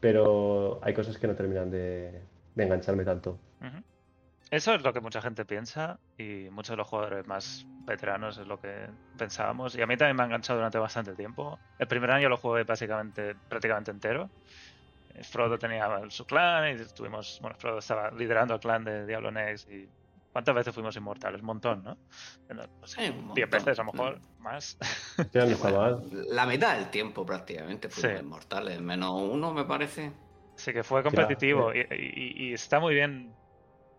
[0.00, 2.22] pero hay cosas que no terminan de,
[2.54, 3.38] de engancharme tanto.
[3.60, 3.82] Ujú.
[4.50, 8.46] Eso es lo que mucha gente piensa y muchos de los jugadores más veteranos es
[8.48, 9.76] lo que pensábamos.
[9.76, 11.58] Y a mí también me ha enganchado durante bastante tiempo.
[11.78, 14.28] El primer año lo jugué básicamente, prácticamente entero.
[15.14, 19.30] Eh, Frodo tenía su clan y estuvimos, bueno, Frodo estaba liderando el clan de Diablo
[19.30, 19.88] Next y
[20.32, 21.40] ¿cuántas veces fuimos inmortales?
[21.40, 21.96] Un montón, ¿no?
[22.48, 23.50] No, sé, Sí, un 10 montón.
[23.50, 24.76] veces a lo mejor, más.
[25.32, 25.96] Ya no está mal.
[26.30, 28.24] La mitad del tiempo prácticamente fuimos Sí.
[28.24, 30.10] inmortales, menos uno me parece.
[30.56, 33.32] Sí, que fue competitivo y, y- y está muy bien.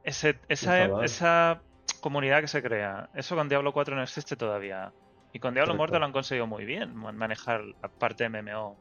[0.04, 1.62] Ese, esa, esa
[2.02, 4.92] comunidad que se crea, eso con Diablo 4 no existe todavía.
[5.34, 5.74] Y con Diablo.
[5.76, 8.78] Mortal lo han conseguido muy bien, man- manejar la parte MMO.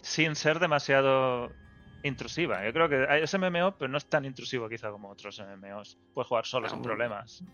[0.00, 1.52] Sin ser demasiado
[2.02, 2.64] intrusiva.
[2.64, 5.98] Yo creo que hay- es MMO, pero no es tan intrusivo quizá como otros MMOs.
[6.14, 7.44] Puedes jugar solo sin problemas.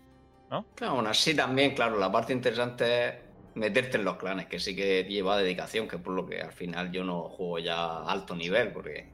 [0.75, 3.15] Claro, aún así también, claro, la parte interesante es
[3.55, 6.91] meterte en los clanes, que sí que lleva dedicación, que por lo que al final
[6.91, 9.09] yo no juego ya a alto nivel, porque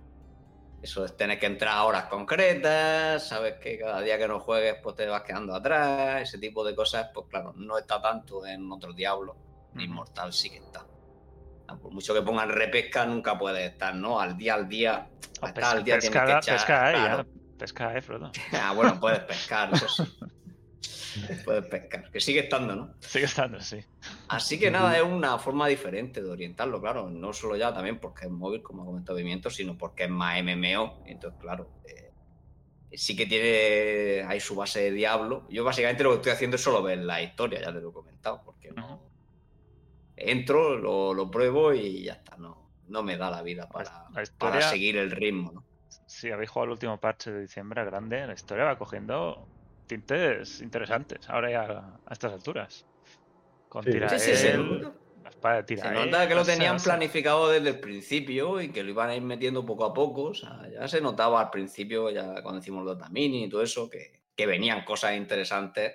[0.86, 4.76] eso es tener que entrar a horas concretas, sabes que cada día que no juegues
[4.84, 8.72] pues te vas quedando atrás, ese tipo de cosas, pues claro, no está tanto en
[8.72, 9.36] otros diablos,
[9.74, 9.82] Ujú.
[9.82, 10.86] Inmortal sí que está.
[11.68, 14.20] Ah, Por mucho que pongan repesca, nunca puedes estar, ¿no?
[14.20, 15.10] Al día al día,
[15.42, 17.24] para estar pesca, al día tienes pesca, que echar, pesca hay, claro.
[17.24, 17.58] ya.
[17.58, 18.32] Pesca hay, Frodo.
[18.54, 20.04] Ah, bueno, puedes pescar, eso sí.
[21.46, 22.94] Puedes pescar, que sigue estando, ¿no?
[23.00, 23.80] Sigue estando, sí.
[24.28, 27.10] Así que nada, es una forma diferente de orientarlo, claro.
[27.10, 30.38] No solo ya también porque es móvil, como ha comentado Pimiento, sino porque es más
[30.40, 31.04] MMO.
[31.06, 32.12] Entonces, claro, eh,
[32.98, 35.48] sí que tiene ahí su base de Diablo.
[35.50, 37.94] Yo básicamente lo que estoy haciendo es solo ver la historia, ya te lo he
[37.94, 39.02] comentado, porque no.
[40.18, 42.38] Entro, lo, lo pruebo y ya está.
[42.38, 45.66] No, no me da la vida para, La historia- para seguir el ritmo, ¿no?
[46.08, 49.48] Si habéis jugado el último parche de diciembre grande, la historia va cogiendo
[49.88, 51.62] tintes interesantes ahora ya
[52.06, 52.86] a estas alturas.
[53.70, 53.92] Con Sí.
[53.92, 54.92] Tirael, Sí, sí, se nota.
[55.24, 58.92] la espada de Se nota que lo tenían planificado desde el principio y que lo
[58.92, 60.24] iban a ir metiendo poco a poco.
[60.26, 63.90] O sea, ya se notaba al principio, ya cuando hicimos los Damini y todo eso,
[63.90, 65.94] que, que venían cosas interesantes.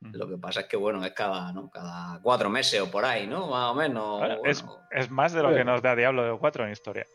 [0.00, 1.70] Lo que pasa es que, bueno, es cada, ¿no?
[1.70, 3.46] cada cuatro meses o por ahí, ¿no?
[3.46, 4.20] Más o menos.
[4.44, 4.82] Es, bueno.
[4.90, 5.72] es más de lo que Bueno.
[5.74, 7.06] nos da Diablo 4 en historia.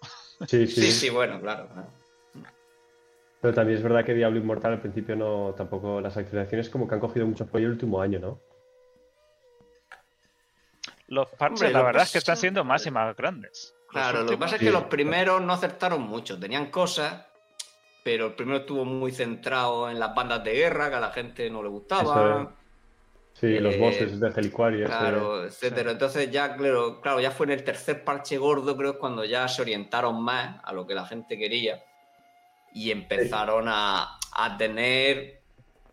[0.48, 0.82] Sí, sí.
[0.84, 1.67] Sí, sí, bueno, claro.
[1.67, 1.89] claro.
[3.41, 6.95] Pero también es verdad que Diablo Inmortal al principio no, tampoco las actualizaciones como que
[6.95, 8.39] han cogido mucho apoyo el último año, ¿no?
[11.08, 13.73] Los parches, Hombre, la lo verdad es que están siendo más y más grandes.
[13.89, 14.65] Claro, lo que pasa es Sí.
[14.65, 16.38] que los primeros no acertaron mucho.
[16.38, 17.26] Tenían cosas,
[18.04, 21.50] pero el primero estuvo muy centrado en las bandas de guerra, que a la gente
[21.50, 22.41] no le gustaba.
[22.41, 22.54] Eso
[23.34, 24.86] Sí, los Eh, bosses del Helicuario.
[24.86, 25.91] este- Claro, etcétera.
[25.91, 29.47] Entonces ya, claro, claro, ya fue en el tercer parche gordo, creo, es cuando ya
[29.47, 31.80] se orientaron más a lo que la gente quería
[32.78, 35.42] y empezaron a, a tener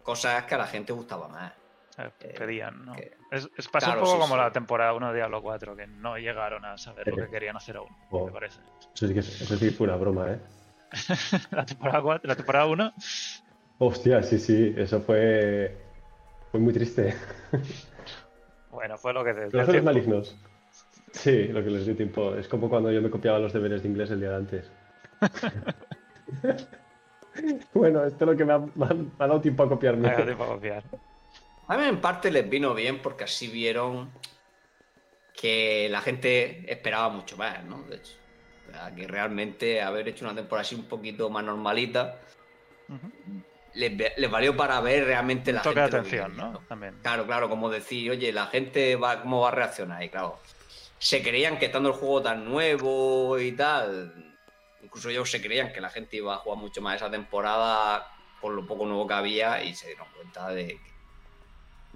[0.02, 1.52] cosas que a la gente gustaba más.
[1.96, 2.92] eh, eh, pedían, ¿no?
[2.94, 4.40] que- Es, es- pasó Claro, un poco sí, como sí.
[4.40, 7.76] la temporada 1 de Diablo 4, que no llegaron a saber lo que querían hacer
[7.76, 8.26] aún, Oh.
[8.26, 8.58] me parece.
[8.94, 10.40] Eso sí que eso sí que fue una broma, ¿eh?
[11.52, 12.92] la temporada 4, la temporada 1,
[13.78, 15.76] Hostia, sí, sí, eso fue,
[16.50, 17.14] fue muy triste.
[18.70, 19.90] bueno, fue lo que les dio Corazones tiempo.
[19.92, 20.36] malignos.
[21.12, 22.34] Sí, lo que les dio tiempo.
[22.34, 24.70] Es como cuando yo me copiaba los deberes de inglés el día de antes.
[27.74, 30.08] bueno, esto es lo que me ha, me ha- me ha dado tiempo a copiarme.
[30.08, 30.82] Venga, tiempo a copiar.
[31.68, 34.10] A mí en parte les vino bien porque así vieron
[35.34, 37.82] que la gente esperaba mucho más, ¿no?
[37.84, 38.12] De hecho,
[38.68, 42.18] O sea, que realmente haber hecho una temporada así un poquito más normalita
[43.74, 45.96] les, valió para ver realmente la toque gente.
[45.96, 46.60] atención, ¿no?
[46.68, 46.94] También.
[47.02, 50.02] Claro, claro, como decir, oye, la gente va, cómo va a reaccionar.
[50.04, 50.38] Y claro,
[50.98, 54.33] se creían que estando el juego tan nuevo y tal,
[54.84, 58.06] incluso ellos se creían que la gente iba a jugar mucho más esa temporada
[58.40, 60.78] por lo poco nuevo que había y se dieron cuenta de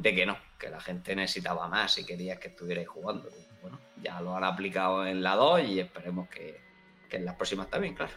[0.03, 3.29] que, no, que la gente necesitaba más y quería que estuvierais jugando.
[3.61, 6.61] Bueno, ya lo han aplicado en la 2 y esperemos que,
[7.09, 8.13] que en las próximas también, claro.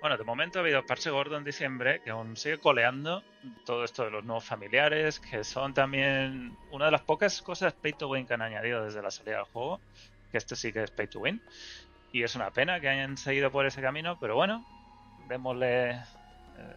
[0.00, 3.24] Bueno, de momento ha habido parche gordo en diciembre que aún sigue coleando
[3.64, 7.92] todo esto de los nuevos familiares, que son también una de las pocas cosas pay
[7.92, 9.80] to win que han añadido desde la salida del juego,
[10.30, 11.42] que este sí que es pay to win.
[12.12, 14.64] Y es una pena que hayan seguido por ese camino, pero bueno,
[15.28, 15.90] démosle.
[15.90, 16.00] eh,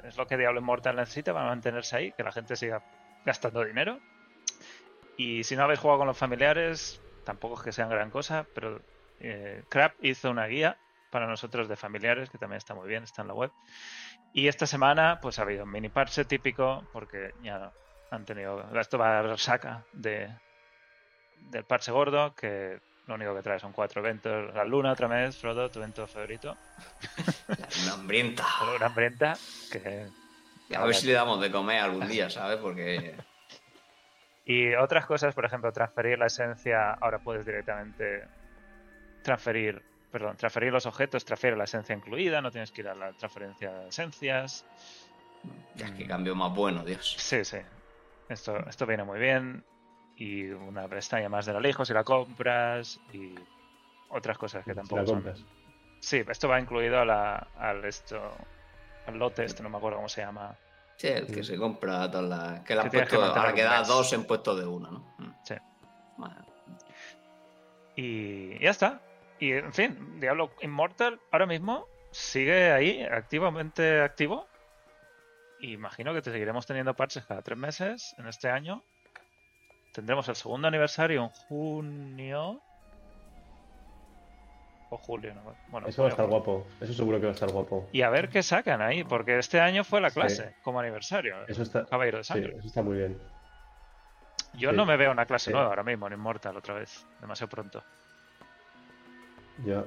[0.03, 2.83] Es lo que Diablo Immortal necesita para mantenerse ahí, que la gente siga
[3.25, 3.99] gastando dinero.
[5.17, 8.81] Y si no habéis jugado con los familiares, tampoco es que sean gran cosa, pero
[9.19, 10.77] eh, Crap hizo una guía
[11.11, 13.51] para nosotros de familiares, que también está muy bien, está en la web.
[14.33, 17.71] Y esta semana, pues ha habido un mini parche típico, porque ya
[18.11, 18.63] han tenido.
[18.79, 20.29] Esto va a saca de
[21.51, 24.53] del parche gordo, que lo único que trae son cuatro eventos.
[24.53, 26.55] La luna otra vez, Frodo, tu evento favorito.
[27.83, 28.45] Una hambrienta.
[28.61, 29.37] La luna hambrienta,
[29.71, 30.07] que.
[30.75, 32.57] A ver si le damos de comer algún día, ¿sabes?
[32.57, 33.15] Porque
[34.45, 38.27] Y otras cosas, por ejemplo, transferir la esencia, ahora puedes directamente
[39.23, 43.11] transferir, perdón, transferir los objetos, transfiere la esencia incluida, no tienes que ir a la
[43.13, 44.65] transferencia de esencias.
[45.75, 47.15] ya es que cambio más bueno, Dios.
[47.17, 47.57] Sí, sí.
[48.29, 49.63] Esto, esto viene muy bien.
[50.19, 52.99] Y una pestaña más de la lejos si la compras.
[53.13, 53.33] Y
[54.09, 55.35] otras cosas que Si tampoco la son.
[56.01, 58.21] Sí, esto va incluido a la, al esto.
[59.07, 60.55] Al lote, este no me acuerdo cómo se llama.
[60.97, 62.59] Sí, el que se compra todas las.
[62.61, 63.23] Que han Que puesto.
[63.23, 63.87] ahora que un da mes.
[63.87, 64.99] dos en puesto de uno, ¿no?
[65.17, 65.33] Mm.
[65.43, 65.55] Sí.
[66.17, 66.35] Bueno,
[67.95, 69.01] Y ya está.
[69.39, 74.47] Y en fin, Diablo Immortal ahora mismo sigue ahí, activamente activo.
[75.61, 78.83] Y imagino que te seguiremos teniendo parches cada tres meses en este año.
[79.99, 82.61] Tendremos el segundo aniversario en junio.
[84.91, 85.35] o julio.
[85.35, 85.53] ¿no?
[85.67, 86.65] Bueno, Eso va a estar guapo.
[86.79, 87.87] Eso seguro que va a estar guapo.
[87.91, 90.19] Y a ver qué sacan ahí, porque este año fue la Sí.
[90.19, 91.35] clase como aniversario.
[91.47, 92.55] Eso está, Caballero de sí, Sangre.
[92.57, 93.21] eso está muy bien.
[94.53, 94.75] Yo sí.
[94.77, 95.51] no me veo una clase Sí.
[95.51, 97.05] nueva ahora mismo en Immortal otra vez.
[97.19, 97.83] Demasiado pronto.
[99.65, 99.85] Yo,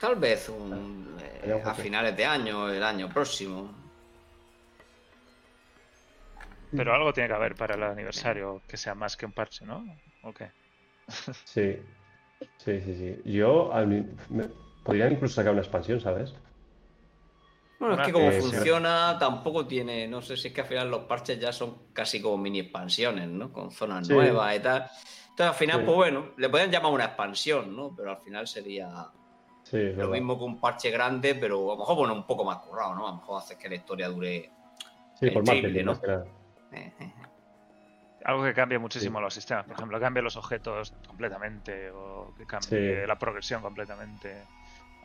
[0.00, 3.72] Tal vez un, eh, a finales de año, el año próximo.
[6.76, 9.84] Pero algo tiene que haber para el aniversario que sea más que un parche, ¿no?
[10.22, 10.50] ¿O qué?
[11.44, 11.76] sí.
[12.58, 13.32] Sí, sí, sí.
[13.32, 14.06] Yo, al
[14.84, 16.34] podrían incluso sacar una expansión, ¿sabes?
[17.78, 20.06] Bueno, es que como funciona, tampoco tiene.
[20.06, 23.28] No sé si es que al final los parches ya son casi como mini expansiones,
[23.28, 23.52] ¿no?
[23.52, 24.12] Con zonas Sí.
[24.12, 24.82] nuevas y tal.
[25.30, 25.86] Entonces, al final, Sí.
[25.86, 27.94] pues bueno, le pueden llamar una expansión, ¿no?
[27.96, 28.88] Pero al final sería
[29.72, 30.08] lo verdad.
[30.08, 33.06] mismo que un parche grande, pero a lo mejor, bueno, un poco más currado, ¿no?
[33.08, 34.50] A lo mejor haces que la historia dure.
[35.14, 35.92] Sí, el por triple, marketing, ¿no?
[35.92, 36.00] más
[38.24, 39.64] Algo que cambie muchísimo los sistemas.
[39.64, 43.06] Por ejemplo, cambie los objetos completamente o que cambie Sí.
[43.06, 44.42] la progresión completamente.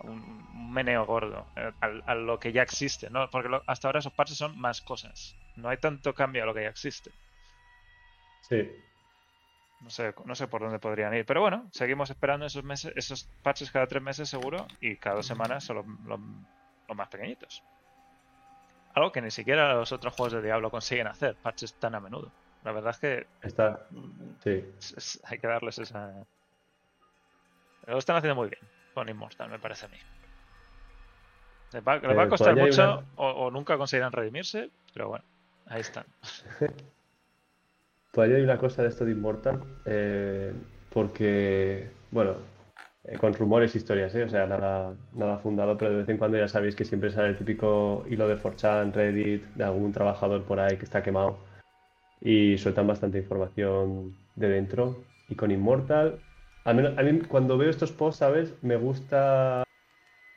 [0.01, 3.29] Un, un meneo gordo eh, al- a, lo que ya existe, ¿no?
[3.29, 5.33] Porque lo- hasta ahora esos parches son más cosas.
[5.55, 7.11] No hay tanto cambio a lo que ya existe.
[8.41, 8.69] Sí,
[9.81, 11.25] No sé, no sé por dónde podrían ir.
[11.25, 15.25] Pero bueno, seguimos esperando esos meses, esos parches cada tres meses seguro y cada dos
[15.27, 16.19] semanas son los, los-
[16.89, 17.63] los más pequeñitos.
[18.95, 22.31] Algo que ni siquiera los otros juegos de Diablo consiguen hacer, parches tan a menudo.
[22.63, 23.87] La verdad es que está.
[24.43, 26.11] Sí, es- es- hay que darles esa...
[27.87, 28.61] Lo están haciendo muy bien
[28.93, 29.97] con Immortal, me parece a mí.
[31.73, 34.71] Les va, les va a Eh, costar hay mucho una- o, o nunca conseguirán redimirse,
[34.93, 35.25] pero bueno,
[35.67, 36.05] ahí están.
[38.13, 40.53] Todavía hay una cosa de esto de Immortal, eh,
[40.89, 42.37] porque, bueno,
[43.07, 44.23] eh, con rumores, historias, ¿eh?
[44.23, 47.29] O sea, nada, nada fundado, pero de vez en cuando ya sabéis que siempre sale
[47.29, 51.37] el típico hilo de 4chan, Reddit, de algún trabajador por ahí que está quemado
[52.21, 55.05] y sueltan bastante información de dentro.
[55.29, 56.19] Y con Immortal,
[56.63, 58.53] al menos a mí cuando veo estos posts, ¿sabes?
[58.63, 59.63] Me gusta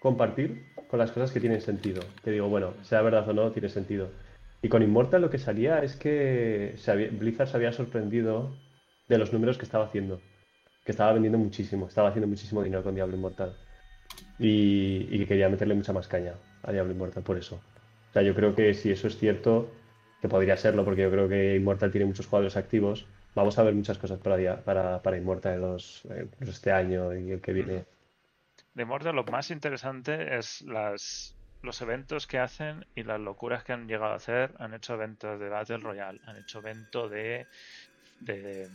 [0.00, 2.02] compartir con las cosas que tienen sentido.
[2.22, 4.09] Que digo, bueno, sea verdad o no, tiene sentido.
[4.62, 6.74] Y con Immortal lo que salía es que
[7.12, 8.50] Blizzard se había sorprendido
[9.09, 10.20] de los números que estaba haciendo.
[10.88, 13.55] Que estaba vendiendo muchísimo, estaba haciendo muchísimo dinero con Diablo Immortal.
[14.38, 17.57] Y, y que quería meterle mucha más caña a Diablo Immortal por eso.
[17.57, 19.70] O sea, yo creo que si eso es cierto,
[20.22, 23.74] que podría serlo, porque yo creo que Immortal tiene muchos jugadores activos, vamos a ver
[23.74, 27.53] muchas cosas para, para, para Immortal en los, eh, pues este año y el que
[27.53, 27.85] viene.
[28.72, 33.74] De Immortal lo más interesante es las, los eventos que hacen y las locuras que
[33.74, 34.55] han llegado a hacer.
[34.59, 37.46] Han hecho eventos de Battle Royale, han hecho eventos de...
[38.20, 38.68] de De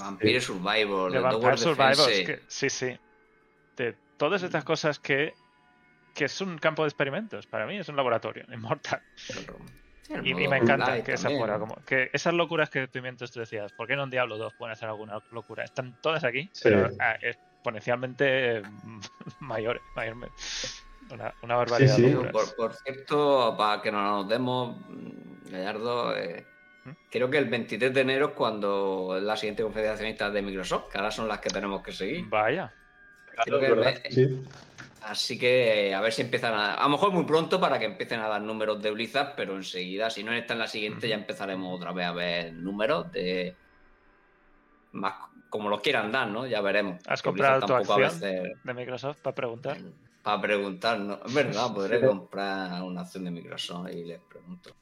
[0.00, 1.56] Vampire Survivor, de de, Vampire
[2.24, 2.98] que- sí, sí.
[3.76, 5.34] De todas estas cosas que,
[6.14, 7.46] que es un campo de experimentos.
[7.46, 9.02] Para mí es un laboratorio, Immortal.
[9.16, 12.88] Sí, el Y, y me encanta que esa también, fuera como que esas locuras que
[12.88, 15.64] Pimientos tú decías, ¿por qué no en Diablo 2 pueden hacer alguna locura?
[15.64, 16.60] Están todas aquí, Sí.
[16.64, 19.00] pero ah, exponencialmente mm,
[19.40, 20.34] mayores, mayormente.
[21.10, 22.28] Una, una barbaridad Sí, de sí.
[22.32, 26.53] Por, por cierto, para que no nos demos, mm, Gallardo, eh, ¿Mm?
[27.10, 30.98] Creo que el 23 de enero es cuando es la siguiente conferencia de Microsoft, que
[30.98, 32.26] ahora son las que tenemos que seguir.
[32.28, 32.72] Vaya,
[33.44, 33.94] Creo que ¿verdad?
[34.04, 34.42] me- Sí.
[35.02, 36.74] Así que a ver si empiezan a...
[36.76, 40.08] A lo mejor muy pronto para que empiecen a dar números de Blizzard, pero enseguida,
[40.08, 43.54] si no está en la siguiente, ya empezaremos otra vez a ver números de...
[44.92, 45.12] Más
[45.50, 46.46] como los quieran dar, ¿no?
[46.46, 47.00] Ya veremos.
[47.06, 48.00] ¿Has Que comprado tu acción?
[48.00, 49.76] veces- de Microsoft para preguntar.
[50.22, 51.20] Para preguntar, ¿no?
[51.26, 54.74] Es verdad, podré comprar una acción de Microsoft y les pregunto.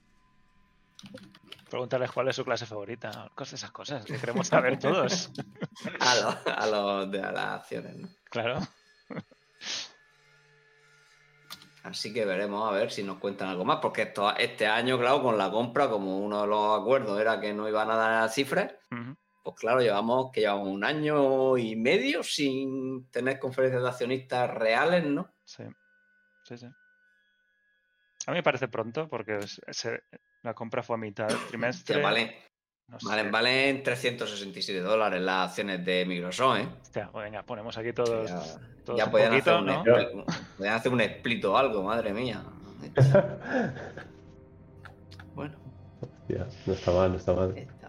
[1.72, 3.30] Preguntarles cuál es su clase favorita.
[3.34, 5.30] Cosas, esas cosas que queremos saber todos.
[6.00, 8.08] A los, a los de las acciones, ¿no?
[8.24, 8.58] Claro.
[11.82, 15.22] Así que veremos a ver si nos cuentan algo más, porque esto, este año, claro,
[15.22, 18.74] con la compra, como uno de los acuerdos era que no iban a dar cifras,
[19.42, 25.06] pues claro, llevamos que llevamos un año y medio sin tener conferencias de accionistas reales,
[25.06, 25.32] ¿no?
[25.46, 25.64] Sí.
[26.44, 26.68] Sí, sí.
[28.26, 30.02] A mí me parece pronto porque se-
[30.42, 31.96] la compra fue a mitad del trimestre.
[31.96, 32.32] Que valen,
[32.88, 33.06] No sé.
[33.08, 36.68] valen, valen 367 dólares las acciones de Microsoft, ¿eh?
[36.82, 38.30] Hostia, pues venga, ponemos aquí todos.
[38.30, 38.42] Ya,
[38.84, 40.24] todos ya un podían, poquito, hacer un,
[40.56, 42.42] podían hacer un split o algo, madre mía.
[45.34, 45.56] Bueno,
[46.00, 47.56] Hostia, no está mal, no está mal.
[47.56, 47.88] está.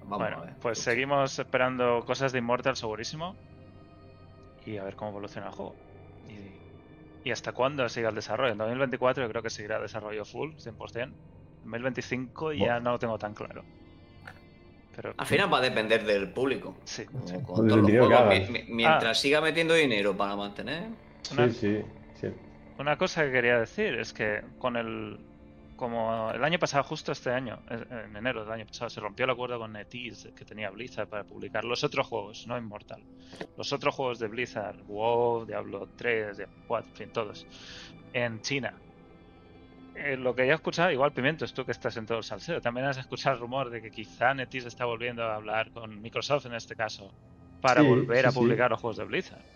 [0.00, 0.54] Vamos Bueno, a ver.
[0.60, 3.34] pues seguimos esperando cosas de Immortal segurísimo.
[4.66, 5.74] Y a ver cómo evoluciona el juego.
[7.24, 8.52] Y, hasta cuándo siga el desarrollo.
[8.52, 11.02] En 2024 yo creo que seguirá desarrollo full, 100%.
[11.02, 11.12] En
[11.64, 13.62] 2025 ya no lo tengo tan claro.
[14.96, 16.76] Pero Al final va a depender del público.
[16.84, 17.34] sí, Como sí.
[17.44, 19.14] con todos los juegos, mientras Ah.
[19.14, 20.88] siga metiendo dinero para mantener.
[21.32, 21.82] Una- Sí, sí,
[22.20, 22.28] sí.
[22.78, 25.18] Una cosa que quería decir es que con el
[25.80, 29.24] como el año pasado, justo este año, eh, en enero del año pasado, se rompió
[29.24, 33.06] el acuerdo con NetEase que tenía Blizzard para publicar los otros juegos, no Immortal.
[33.56, 37.48] Los otros juegos de Blizzard, WoW, Diablo 3, Diablo 4, en fin, todos,
[38.12, 38.82] en China.
[39.94, 42.60] Eh, lo que ya he escuchado, igual Pimientos, tú que estás en todo el salseo,
[42.60, 46.46] también has escuchado el rumor de que quizá NetEase está volviendo a hablar con Microsoft
[46.46, 47.16] en este caso,
[47.60, 48.32] para Sí, volver sí, a sí.
[48.32, 49.46] publicar los juegos de Blizzard.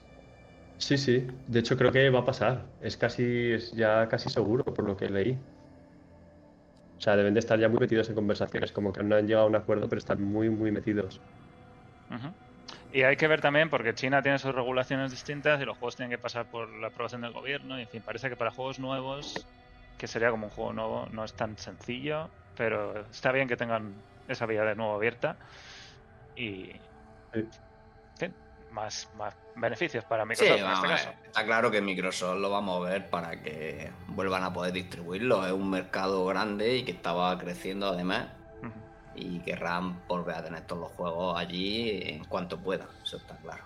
[0.77, 1.27] Sí, sí.
[1.47, 2.75] De hecho, creo que va a pasar.
[2.81, 5.39] Es casi, es ya casi seguro por lo que leí.
[7.05, 9.45] O sea, deben de estar ya muy metidos en conversaciones, como que no han llegado
[9.45, 11.21] a un acuerdo, pero están muy, muy metidos.
[12.95, 16.11] Y hay que ver también, porque China tiene sus regulaciones distintas y los juegos tienen
[16.11, 17.79] que pasar por la aprobación del gobierno.
[17.79, 19.47] Y en fin, parece que para juegos nuevos,
[19.99, 23.93] que sería como un juego nuevo, no es tan sencillo, pero está bien que tengan
[24.27, 25.37] esa vía de nuevo abierta.
[26.35, 26.71] Y.
[28.75, 31.11] Más, más beneficios para Sí, Microsoft en este caso.
[31.27, 35.47] está claro que Microsoft lo va a mover para que vuelvan a poder distribuirlo.
[35.47, 38.27] Es un mercado grande y que estaba creciendo además.
[38.63, 38.73] Ujú.
[39.15, 42.89] Y querrán volver a tener todos los juegos allí en cuanto pueda.
[43.05, 43.63] Eso está claro.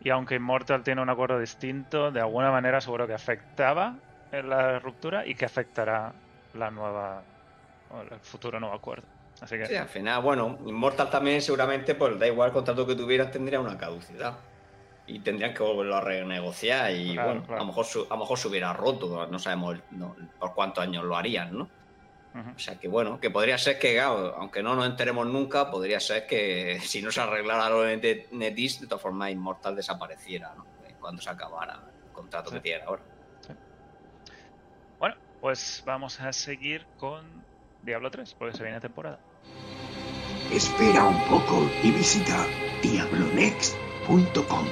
[0.00, 3.94] Y aunque Immortal tiene un acuerdo distinto, de alguna manera seguro que afectaba
[4.30, 6.12] en la ruptura y que afectará
[6.52, 7.22] la nueva.
[8.12, 9.06] el futuro nuevo acuerdo.
[9.40, 9.66] Así que.
[9.66, 13.60] Sí, al final, bueno, Immortal también seguramente, pues da igual el contrato que tuvieras, tendría
[13.60, 14.38] una caducidad.
[15.06, 17.56] Y tendrían que volverlo a renegociar y Claro, bueno, claro.
[17.56, 20.82] A, lo mejor su- a lo mejor se hubiera roto, no sabemos no, por cuántos
[20.84, 21.70] años lo harían, ¿no?
[22.54, 25.98] O sea que bueno, que podría ser que, claro, aunque no nos enteremos nunca, podría
[25.98, 30.64] ser que si no se arreglara lo de NetEase, de todas formas Immortal desapareciera, ¿no?
[30.86, 32.56] Eh, Cuando se acabara el contrato Sí.
[32.56, 33.02] que tiene ahora.
[34.98, 37.24] Bueno, pues vamos a seguir con
[37.82, 39.18] Diablo 3, porque se viene temporada.
[40.52, 42.46] Espera un poco y visita
[42.82, 44.66] diablonext.com.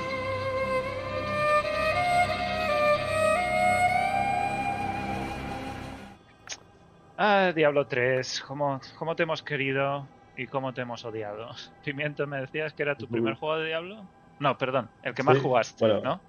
[7.18, 10.06] Ah, Diablo 3, ¿cómo, cómo te hemos querido
[10.36, 11.50] y cómo te hemos odiado?
[11.84, 14.06] Pimiento, me decías que era tu primer juego de Diablo.
[14.38, 16.00] No, perdón, el que más Sí, jugaste, bueno.
[16.02, 16.20] ¿no?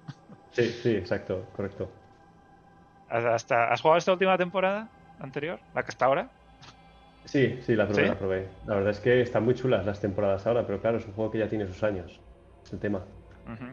[0.52, 1.90] Sí, sí, exacto, correcto.
[3.08, 4.88] Hasta, ¿Has jugado esta última temporada
[5.20, 5.60] anterior?
[5.74, 6.30] ¿La que está ahora?
[7.28, 8.08] Sí, sí, la probé, ¿Sí?
[8.08, 8.48] la probé.
[8.66, 11.30] La verdad es que están muy chulas las temporadas ahora, pero claro, es un juego
[11.30, 12.20] que ya tiene sus años.
[12.64, 13.02] Es el tema.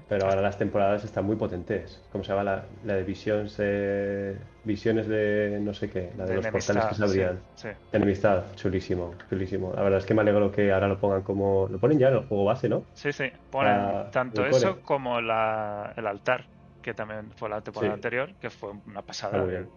[0.07, 2.01] Pero ahora las temporadas están muy potentes.
[2.11, 6.11] ¿Cómo se llama la, la de Visions, eh, Visiones de no sé qué?
[6.17, 7.39] La de, los portales que se abrían.
[7.55, 7.75] Sí, sí.
[7.91, 9.73] De enemistad, chulísimo, chulísimo.
[9.75, 11.67] La verdad es que me alegro que ahora lo pongan como.
[11.69, 12.85] Lo ponen ya en el juego base, ¿no?
[12.93, 13.25] Sí, sí.
[13.51, 16.45] Ponen tanto eso como la, el altar,
[16.81, 19.33] que también fue la temporada anterior, que fue una pasada.
[19.33, 19.69] Está muy bien.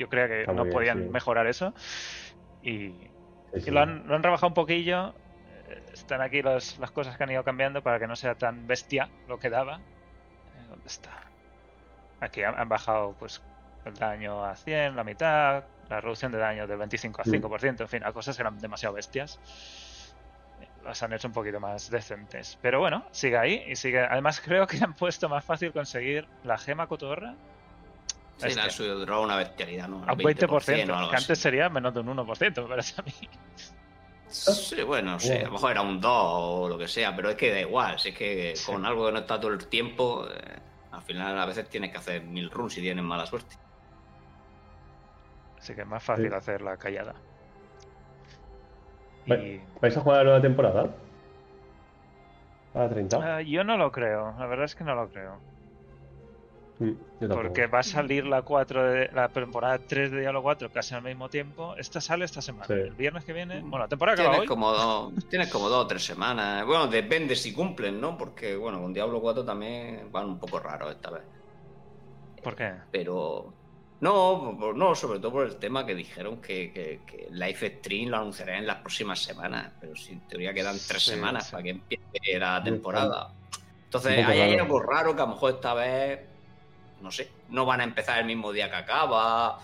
[0.00, 1.72] Yo creía que Está no bien, podían mejorar eso.
[2.60, 2.92] Y,
[3.54, 3.70] Sí, y sí.
[3.70, 5.14] lo, han, lo han rebajado un poquillo.
[5.68, 8.66] Eh, Están aquí las, las cosas que han ido cambiando para que no sea tan
[8.66, 9.76] bestia lo que daba.
[9.76, 11.10] Eh, ¿Dónde está?
[12.20, 13.42] Aquí han, han bajado pues
[13.84, 17.30] el daño a 100, la mitad, la reducción de daño del 25 a Mm.
[17.32, 19.38] 5%, en fin, a cosas que eran demasiado bestias.
[20.60, 22.58] Eh, Las han hecho un poquito más decentes.
[22.62, 24.00] Pero bueno, sigue ahí y sigue.
[24.00, 27.34] Además, creo que han puesto más fácil conseguir la gema cotorra
[28.78, 30.04] Duró una bestialidad, ¿no?
[30.04, 31.24] a un 20%, o algo que así.
[31.24, 33.12] antes sería menos de un 1%, me parece a mí.
[34.26, 37.30] Sí, bueno, no sé, a lo mejor era un 2 o lo que sea, pero
[37.30, 38.72] es que da igual, si es que Sí.
[38.72, 40.58] con algo que no está todo el tiempo, eh,
[40.90, 43.56] al final a veces tienes que hacer mil runs si tienes mala suerte.
[45.58, 46.34] Así que es más fácil Sí.
[46.34, 47.14] hacer la callada.
[49.26, 50.90] Y ¿Vais a jugar la nueva temporada?
[52.74, 53.36] ¿A la 30?
[53.36, 55.40] ah, yo no lo creo, la verdad es que no lo creo.
[56.78, 57.28] Mm.
[57.28, 61.02] Porque va a salir la 4 de la temporada 3 de Diablo 4 casi al
[61.02, 61.74] mismo tiempo.
[61.76, 62.66] Esta sale esta semana.
[62.66, 62.72] Sí.
[62.72, 63.60] El viernes que viene.
[63.60, 64.46] Bueno, la temporada acaba Tienes hoy.
[64.48, 66.66] como, dos, tienes como dos o tres semanas.
[66.66, 68.18] Bueno, depende si cumplen, ¿no?
[68.18, 71.22] Porque, bueno, con Diablo 4 también van un poco raros esta vez.
[72.42, 72.72] ¿Por qué?
[72.90, 73.52] Pero.
[74.00, 78.18] No, no, sobre todo por el tema que dijeron que, que, que Live Stream lo
[78.18, 79.72] anunciarán en las próximas semanas.
[79.80, 81.52] Pero si en teoría quedan tres Sí, semanas sí.
[81.52, 83.32] para que empiece la temporada.
[83.84, 86.20] Entonces, ahí hay algo raro que a lo mejor esta vez.
[87.04, 89.58] No sé, no van a empezar el mismo día que acaba.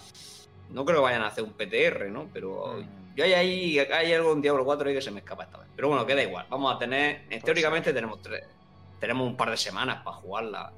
[0.68, 2.28] No creo que vayan a hacer un PTR, ¿no?
[2.32, 3.14] Pero Mm.
[3.16, 5.68] yo hay ahí hay algo en Diablo 4 ahí que se me escapa esta vez.
[5.74, 6.46] Pero bueno, queda igual.
[6.50, 7.26] Vamos a tener.
[7.42, 8.44] teóricamente tenemos tres.
[9.00, 10.70] Tenemos un par de semanas para jugarla.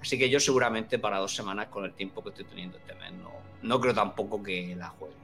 [0.00, 3.12] Así que yo seguramente para dos semanas con el tiempo que estoy teniendo este mes
[3.12, 3.30] no,
[3.62, 5.14] no creo tampoco que la juegue.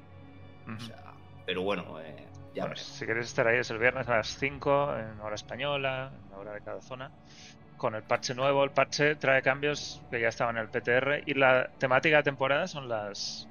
[0.69, 0.81] O Ujú.
[0.87, 1.03] sea,
[1.45, 4.95] pero bueno, eh, ya Bueno, si queréis estar ahí es el viernes a las 5
[4.97, 7.11] en hora española, en la hora de cada zona.
[7.77, 11.35] Con el parche nuevo, el parche trae cambios que ya estaban en el PTR y
[11.35, 13.51] la temática de temporada son las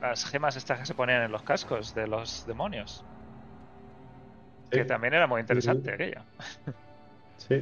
[0.00, 3.08] las gemas estas que se ponían en los cascos de los demonios,
[4.70, 5.94] Sí, que también era muy interesante sí.
[5.94, 6.26] aquello.
[7.36, 7.54] sí.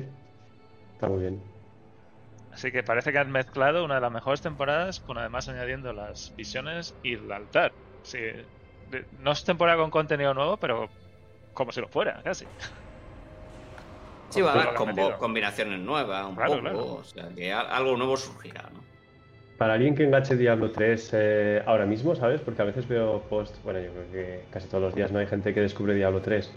[0.93, 1.53] Está muy bien.
[2.51, 6.33] Así que parece que han mezclado una de las mejores temporadas con además añadiendo las
[6.37, 7.77] visiones y el altar.
[8.03, 8.19] Sí,
[9.11, 10.95] no es temporada con contenido nuevo, pero
[11.53, 12.51] como si lo fuera, casi.
[14.31, 16.63] Sí, va a haber combo- combinaciones nuevas, un Claro, poco.
[16.63, 16.85] claro.
[16.95, 18.85] O sea, que algo nuevo surgirá, ¿no?
[19.57, 22.41] Para alguien que enganche Diablo 3 eh, ahora mismo, ¿sabes?
[22.43, 25.27] Porque a veces veo post, bueno, yo creo que casi todos los días no hay
[25.27, 26.53] gente que descubre Diablo 3.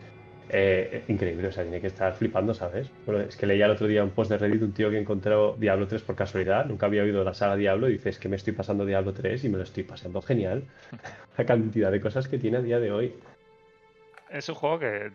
[0.51, 2.89] Eh, increíble, o sea, tiene que estar flipando, ¿sabes?
[3.05, 5.55] Bueno, es que leía el otro día un post de Reddit un tío que encontró
[5.57, 8.35] Diablo 3 por casualidad, nunca había oído la saga Diablo y dice, es que me
[8.35, 10.63] estoy pasando Diablo 3 y me lo estoy pasando genial.
[11.37, 13.13] La cantidad de cosas que tiene a día de hoy.
[14.29, 15.11] Es un juego que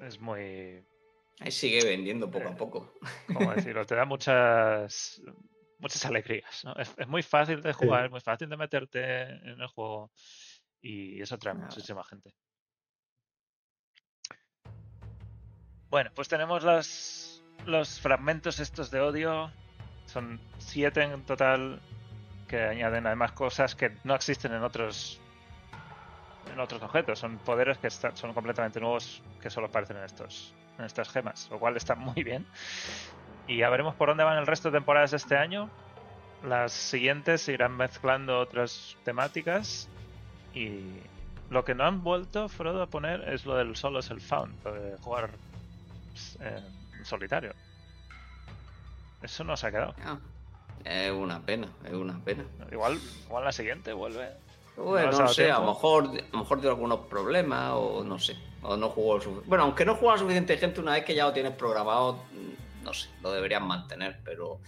[0.00, 0.82] es muy.
[1.42, 2.52] Ahí sigue vendiendo poco Eh.
[2.52, 2.94] a poco.
[3.26, 3.84] ¿Cómo decirlo?
[3.86, 5.20] Te da muchas.
[5.78, 6.64] Muchas alegrías.
[6.64, 6.74] ¿no?
[6.76, 10.12] Es, es muy fácil de jugar, es muy fácil de meterte en el juego.
[10.80, 11.54] Y eso Nada.
[11.54, 12.30] muchísima gente.
[15.90, 19.52] Bueno, pues tenemos los, los fragmentos estos de odio.
[20.06, 21.80] Son siete en total
[22.48, 25.20] que añaden además cosas que no existen en otros
[26.52, 27.18] en otros objetos.
[27.18, 31.48] Son poderes que están, son completamente nuevos que solo aparecen en estos en estas gemas,
[31.50, 32.46] lo cual está muy bien.
[33.46, 35.70] Y ya veremos por dónde van el resto de temporadas este año.
[36.44, 39.88] Las siguientes se irán mezclando otras temáticas
[40.54, 40.80] y
[41.50, 44.96] lo que no han vuelto Frodo a poner es lo del solo self-found, lo de
[44.98, 45.30] jugar
[46.40, 46.60] eh,
[46.98, 47.54] en solitario.
[49.22, 49.94] Eso no se ha quedado.
[50.04, 50.18] Ah,
[50.84, 52.44] Es una pena, es una pena.
[52.72, 54.30] Igual, igual la siguiente vuelve.
[54.76, 58.36] Bueno, no, sé, a lo mejor, a lo mejor tiene algunos problemas o no sé.
[58.62, 59.48] O no jugó suficiente.
[59.48, 62.94] Bueno, aunque no juega suficiente gente, una vez que ya lo tienes programado, mm, no
[62.94, 64.60] sé, lo deberían mantener, pero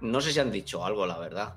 [0.00, 1.56] no sé si han dicho algo, la verdad.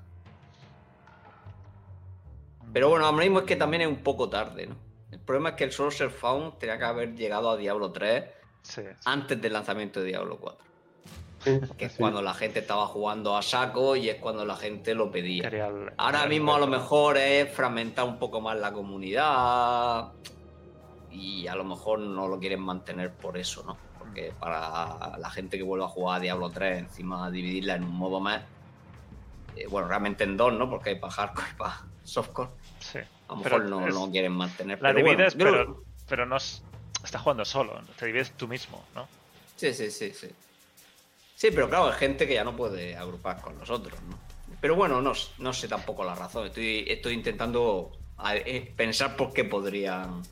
[2.72, 4.76] Pero bueno, ahora mismo es que también es un poco tarde, ¿no?
[5.10, 8.24] El problema es que el Sorcerer Found tenía que haber llegado a Diablo 3
[8.62, 10.64] Sí, antes del lanzamiento de Diablo 4.
[11.78, 15.10] Que es cuando la gente estaba jugando a saco y es cuando la gente lo
[15.10, 15.48] pedía.
[15.48, 20.12] el- Ahora el mismo a lo mejor es fragmentar un poco más la comunidad
[21.10, 23.76] y a lo mejor no lo quieren mantener por eso, ¿no?
[23.98, 27.94] Porque para la gente que vuelva a jugar a Diablo 3, encima dividirla en un
[27.96, 28.42] modo más,
[29.56, 30.68] eh, bueno, realmente en dos, ¿no?
[30.70, 32.50] Porque hay para hardcore y para softcore.
[32.80, 32.98] Sí.
[32.98, 34.80] A lo mejor no, es- no quieren mantener.
[34.82, 36.62] La pero divides, pero, pero no es-
[37.04, 37.78] estás jugando solo.
[37.98, 39.06] Te divides tú mismo, ¿no?
[39.56, 40.28] Sí, sí, sí, sí.
[41.42, 44.16] Sí, pero claro, hay gente que ya no puede agrupar con nosotros, ¿no?
[44.60, 46.46] Pero bueno, no, sé tampoco la razón.
[46.46, 47.90] Estoy, estoy intentando
[48.32, 50.22] eh, pensar por qué podrían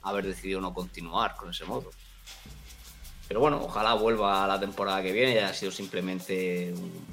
[0.00, 1.90] haber decidido no continuar con ese modo.
[3.28, 7.06] Pero bueno, ojalá vuelva a la temporada que viene y haya sido simplemente un,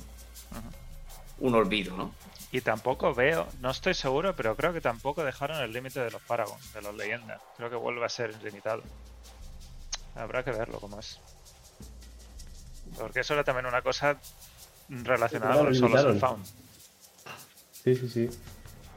[1.39, 2.13] un olvido, ¿no?
[2.53, 6.22] Y tampoco veo, no estoy seguro, pero creo que tampoco dejaron el límite de los
[6.22, 7.41] Paragon, de los leyendas.
[7.57, 8.82] Creo que vuelve a ser limitado.
[10.15, 11.20] Habrá que verlo cómo es.
[13.00, 14.18] Porque eso era también una cosa
[14.89, 16.20] relacionada Claro, con el solo limitaron.
[16.20, 16.45] Found.
[17.84, 18.30] Sí, sí, sí.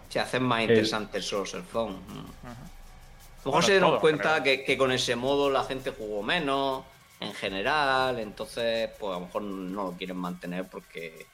[0.08, 1.94] Se hace más interesante el Sorcerer Phone.
[1.94, 2.00] Mm.
[2.10, 5.90] A lo mejor Bueno, se dieron todo, cuenta que, que con ese modo la gente
[5.90, 6.84] jugó menos
[7.20, 11.26] en general, entonces pues a lo mejor no lo quieren mantener porque,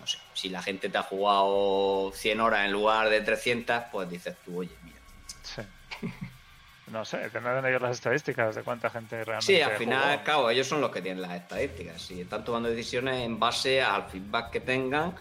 [0.00, 4.08] no sé, si la gente te ha jugado 100 horas en lugar de 300, pues
[4.08, 4.97] dices tú, oye, mira.
[6.88, 6.92] Sí.
[6.92, 9.46] No sé, tendrán ellos las estadísticas de cuánta gente realmente.
[9.46, 13.22] Sí, al final, claro, ellos son los que tienen las estadísticas y están tomando decisiones
[13.22, 15.14] en base al feedback que tengan,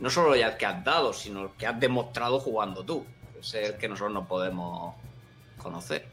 [0.00, 3.06] no solo ya el que has dado, sino el que has demostrado jugando tú.
[3.38, 4.94] Ese es el que nosotros no podemos
[5.58, 6.06] conocer.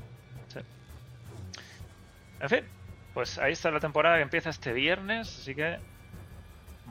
[2.40, 2.66] En fin,
[3.14, 5.78] pues ahí está la temporada que empieza este viernes, así que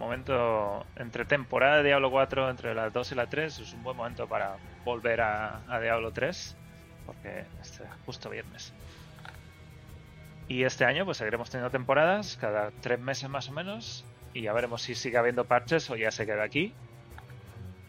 [0.00, 3.96] momento entre temporada de Diablo 4, entre las 2 y la 3, es un buen
[3.96, 6.56] momento para volver a, a Diablo 3,
[7.06, 8.72] porque este es justo viernes.
[10.48, 14.52] Y este año pues seguiremos teniendo temporadas cada tres meses más o menos, y ya
[14.52, 16.74] veremos si sigue habiendo parches o ya se queda aquí.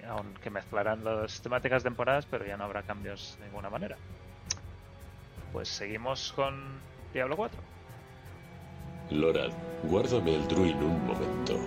[0.07, 3.97] Aunque mezclarán las temáticas temporadas, pero ya no habrá cambios de ninguna manera.
[5.53, 6.79] Pues seguimos con
[7.13, 7.59] Diablo 4.
[9.11, 9.51] Loran,
[9.83, 11.59] guárdame el druid un momento.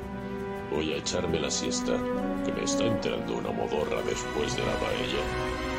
[0.71, 1.93] Voy a echarme la siesta,
[2.45, 5.74] que me está entrando una modorra después de la paella.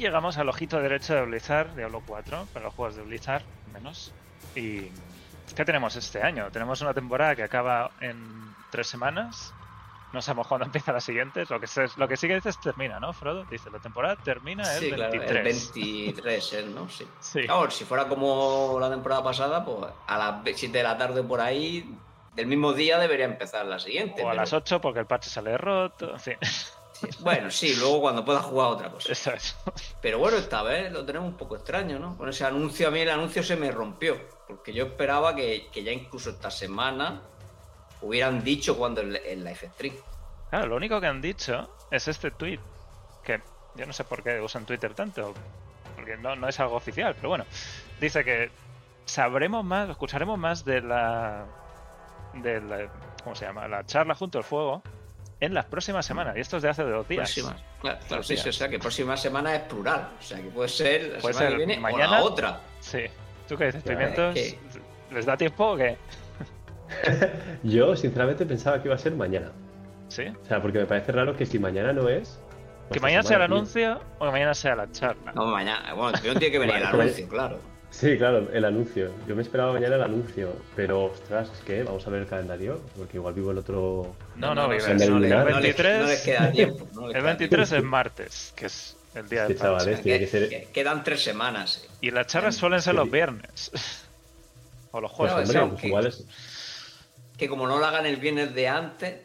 [0.00, 3.42] Llegamos al ojito derecho de Blizzard, Diablo 4, para los juegos de Blizzard,
[3.72, 4.12] menos.
[4.54, 4.90] ¿Y
[5.54, 6.50] qué tenemos este año?
[6.50, 9.52] Tenemos una temporada que acaba en tres semanas.
[10.12, 11.44] No sabemos cuándo empieza la siguiente.
[11.48, 13.44] Lo que, se- lo que sí que dices termina, ¿no, Frodo?
[13.44, 15.36] Dice, la temporada termina el Sí, claro, 23.
[15.38, 16.66] el 23, ¿eh?
[16.74, 16.88] ¿no?
[16.88, 17.06] Sí.
[17.20, 17.42] Sí.
[17.44, 21.40] Claro, si fuera como la temporada pasada, pues a las 7 de la tarde por
[21.40, 21.96] ahí,
[22.34, 24.22] del mismo día debería empezar la siguiente.
[24.22, 26.12] o a pero- las 8 porque el parche sale roto.
[26.14, 26.36] En fin.
[27.20, 29.08] Bueno, sí, luego cuando pueda jugar otra cosa.
[29.08, 29.72] Exacto.
[30.00, 32.16] Pero bueno, esta vez lo tenemos un poco extraño, ¿no?
[32.16, 34.16] Con ese anuncio, a mí el anuncio se me rompió.
[34.46, 37.22] Porque yo esperaba que, que ya incluso esta semana
[38.02, 39.94] hubieran dicho cuando el, el live stream.
[40.50, 42.60] Claro, lo único que han dicho es este tweet.
[43.22, 43.40] Que
[43.76, 45.34] yo no sé por qué usan Twitter tanto.
[45.94, 47.44] Porque no, no es algo oficial, pero bueno.
[48.00, 48.50] Dice que
[49.04, 51.44] sabremos más, escucharemos más de la.
[52.34, 52.88] de la.
[53.22, 53.68] ¿Cómo se llama?
[53.68, 54.82] La charla junto al fuego
[55.40, 56.36] en las próximas semanas.
[56.36, 57.20] Y esto es de hace dos días.
[57.32, 57.62] Próximas.
[57.80, 58.46] Claro, claro, sí, días.
[58.46, 60.10] o sea que próxima semana es plural.
[60.18, 62.10] O sea que puede ser la Puede semana ser que viene o mañana.
[62.18, 62.60] la otra.
[62.80, 63.00] Sí.
[63.48, 64.56] ¿Tú qué dices,
[65.10, 65.96] ¿Les da tiempo o qué?
[67.62, 69.50] Yo, sinceramente, pensaba que iba a ser mañana.
[70.08, 70.24] Sí.
[70.26, 72.40] O sea, porque me parece raro que si mañana no es.
[72.88, 75.32] Que pues mañana esta sea el anuncio o que mañana sea la charla.
[75.32, 75.94] No, mañana.
[75.94, 77.60] Bueno, primero tiene que venir el pues- anuncio, claro.
[77.90, 79.12] Sí, claro, el anuncio.
[79.26, 82.80] Yo me esperaba mañana el anuncio, pero ostras, es que vamos a ver el calendario,
[82.96, 84.14] porque igual vivo el otro.
[84.36, 85.10] No, no, no, El.
[85.10, 86.88] No les, 23, no les queda tiempo.
[86.94, 90.02] no les el queda 23 es martes, que es el día Este del chaval, parche.
[90.02, 91.84] tiene que ser- Que- quedan tres semanas.
[91.84, 91.88] eh.
[92.00, 93.72] Y las charlas suelen ser los viernes.
[94.92, 95.48] o los jueves.
[95.48, 96.24] Hombre, pues que- igual es.
[97.36, 99.16] Que como no lo hagan el viernes de antes,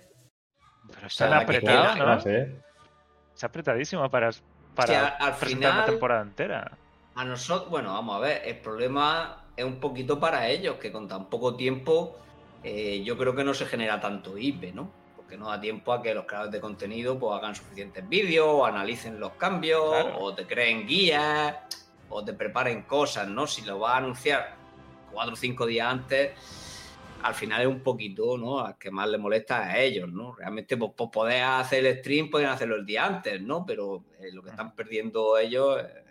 [0.93, 2.15] Pero están sea, que apretados, queda- ¿no?
[2.17, 2.55] Ostras, eh.
[3.35, 4.31] Está apretadísimo para,
[4.73, 6.71] para que al- al presentar una final- temporada entera.
[7.15, 11.07] A nosotros, bueno, vamos a ver, el problema es un poquito para ellos, que con
[11.07, 12.17] tan poco tiempo
[12.63, 14.91] eh, yo creo que no se genera tanto IP, ¿no?
[15.15, 18.65] Porque no da tiempo a que los creadores de contenido pues hagan suficientes vídeos, o
[18.65, 20.19] analicen los cambios, Claro.
[20.19, 21.55] o te creen guías,
[22.09, 23.47] o te preparen cosas, ¿no?
[23.47, 24.55] Si lo vas a anunciar
[25.11, 26.31] cuatro o cinco días antes,
[27.23, 28.59] al final es un poquito, ¿no?
[28.59, 30.33] Al que más le molesta a ellos, ¿no?
[30.33, 33.65] Realmente, pues, pues poder hacer el stream, pueden hacerlo el día antes, ¿no?
[33.65, 36.04] Pero eh, lo que están perdiendo ellos eh,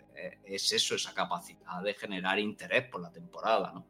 [0.45, 3.85] es eso, esa capacidad de generar interés por la temporada, ¿no?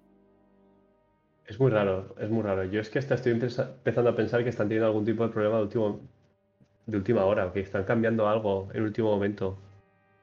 [1.46, 2.64] Es muy raro, es muy raro.
[2.64, 5.32] Yo es que hasta estoy empeza- empezando a pensar que están teniendo algún tipo de
[5.32, 6.00] problema de, último,
[6.88, 9.60] de última hora, que están cambiando algo en último momento.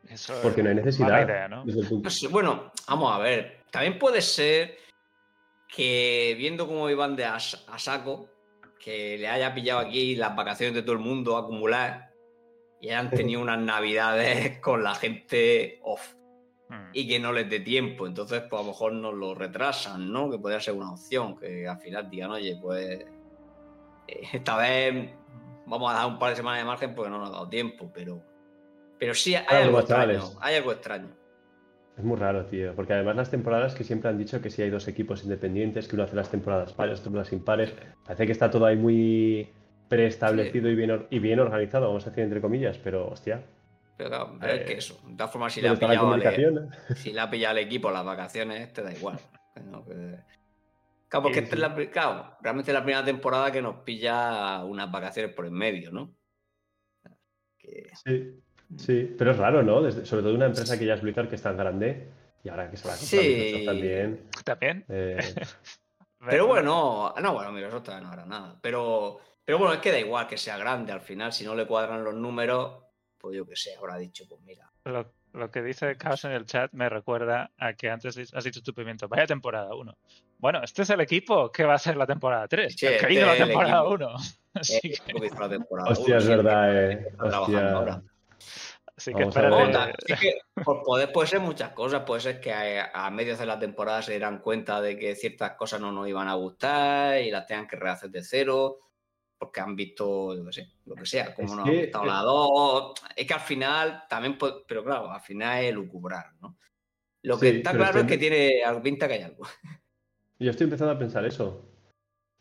[0.08, 1.26] Eso Porque no hay es necesidad.
[2.30, 3.62] bueno, vamos a ver.
[3.70, 4.76] También puede ser
[5.68, 7.38] que viendo cómo iban de a, a
[7.78, 8.28] saco,
[8.78, 12.11] que le haya pillado aquí las vacaciones de todo el mundo acumular
[12.82, 16.14] y hayan tenido unas navidades con la gente off
[16.68, 16.88] Mm.
[16.94, 18.06] y que no les dé tiempo.
[18.06, 20.30] Entonces, pues a lo mejor nos lo retrasan, ¿no?
[20.30, 23.00] Que podría ser una opción, que al final digan, oye, pues
[24.08, 25.10] eh, esta vez
[25.66, 27.90] vamos a dar un par de semanas de margen porque no nos ha dado tiempo,
[27.92, 28.22] pero,
[28.98, 30.16] pero sí hay Claro, algo chavales.
[30.16, 31.08] extraño, hay algo extraño.
[31.98, 34.70] Es muy raro, tío, porque además las temporadas que siempre han dicho que si hay
[34.70, 37.74] dos equipos independientes, que uno hace las temporadas pares, otro las impares,
[38.06, 39.52] parece que está todo ahí muy
[39.96, 43.42] preestablecido y, bien, y bien organizado, vamos a decir entre comillas, pero hostia,
[43.98, 45.94] Pero claro, pero es Eh, que eso, de todas formas, si le, ¿dónde ha está
[45.94, 46.96] la pillado al, comunicación?
[46.96, 49.18] si le ha pillado al equipo las vacaciones, te da igual.
[49.70, 49.84] ¿no?
[49.84, 50.18] Que-
[51.08, 54.64] Claro, porque Sí, esta es la, claro, realmente es la primera temporada que nos pilla
[54.64, 56.14] unas vacaciones por en medio, ¿no?
[57.58, 58.40] Que- Sí,
[58.78, 59.82] sí, pero es raro, ¿no?
[59.82, 62.08] Desde- sobre todo una empresa que ya es Blizzard, que es tan grande,
[62.42, 63.62] y ahora que se va a Sí.
[63.66, 64.22] También.
[64.42, 64.84] También.
[64.88, 65.18] eh,
[66.30, 68.56] Pero bueno, no, bueno, Microsoft todavía no hará nada.
[68.62, 71.66] Pero, pero bueno, es que da igual que sea grande, al final, si no le
[71.66, 72.84] cuadran los números,
[73.18, 74.70] pues yo qué sé, habrá dicho, pues mira.
[74.84, 78.62] Lo, lo que dice Chaos en el chat me recuerda a que antes has dicho
[78.62, 79.08] tu pimiento.
[79.08, 79.96] Vaya temporada 1.
[80.38, 82.74] Bueno, este es el equipo que va a ser la temporada 3.
[82.76, 83.94] Sí, el que este hizo la temporada equipo.
[83.94, 84.16] 1.
[84.54, 87.06] Así Eh, que, que la temporada hostia, uno, es verdad, que eh.
[87.08, 87.94] está trabajando ahora.
[87.94, 88.12] Hostia.
[88.96, 89.56] así que espérate.
[89.56, 89.68] ver.
[89.68, 93.38] Otra, es que por poder puede ser muchas cosas, puede ser que a, a medios
[93.38, 97.22] de la temporada se dieran cuenta de que ciertas cosas no nos iban a gustar
[97.22, 98.80] y las tengan que rehacer de cero,
[99.42, 102.20] porque han visto, yo qué sé, lo que sea, como no que- han gustado la
[102.20, 102.94] dos.
[103.16, 106.56] Es que al final también, puede- pero claro, al final es lucubrar, ¿no?
[107.24, 109.42] Lo que Sí, está claro es que tiene pinta que hay algo.
[110.38, 111.68] Yo estoy empezando a pensar eso.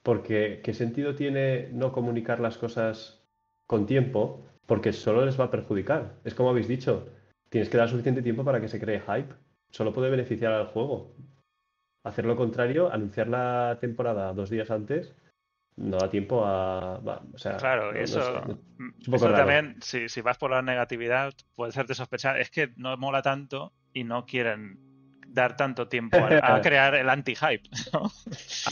[0.04, 3.24] Porque, ¿qué sentido tiene no comunicar las cosas
[3.66, 4.46] con tiempo?
[4.68, 6.20] Porque solo les va a perjudicar.
[6.24, 7.10] Es como habéis dicho,
[7.50, 9.34] tienes que dar suficiente tiempo para que se cree hype.
[9.72, 11.16] Solo puede beneficiar al juego.
[12.04, 15.16] Hacer lo contrario, anunciar la temporada dos días antes,
[15.82, 16.98] no da tiempo a.
[17.00, 20.52] va, o sea, Claro, no- eso, no- un poco eso también, si, si vas por
[20.52, 22.40] la negatividad, puede hacerte sospechar.
[22.40, 24.78] Es que no mola tanto y no quieren
[25.28, 27.64] dar tanto tiempo a, a crear el anti-hype.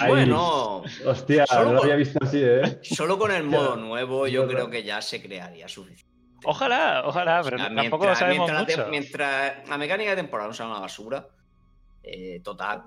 [0.07, 2.80] Bueno, Hostia, no lo había visto así, ¿eh?
[2.84, 6.10] solo con el modo nuevo yo creo que ya se crearía suficiente.
[6.45, 8.88] Ojalá, ojalá, O sea, pero tampoco mientras- sabemos mucho.
[8.89, 11.28] mientras la mecánica de temporada no sea una basura,
[12.01, 12.84] eh, total,